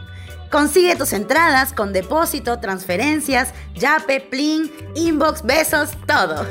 Consigue 0.51 0.95
tus 0.95 1.13
entradas 1.13 1.73
con 1.73 1.93
depósito, 1.93 2.59
transferencias, 2.59 3.53
yape, 3.73 4.19
plin, 4.19 4.71
inbox, 4.95 5.43
besos, 5.43 5.91
todo. 6.05 6.45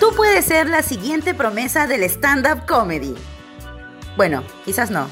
Tú 0.00 0.14
puedes 0.16 0.44
ser 0.44 0.68
la 0.68 0.82
siguiente 0.82 1.34
promesa 1.34 1.86
del 1.86 2.04
stand-up 2.04 2.64
comedy. 2.66 3.14
Bueno, 4.16 4.42
quizás 4.64 4.90
no. 4.90 5.08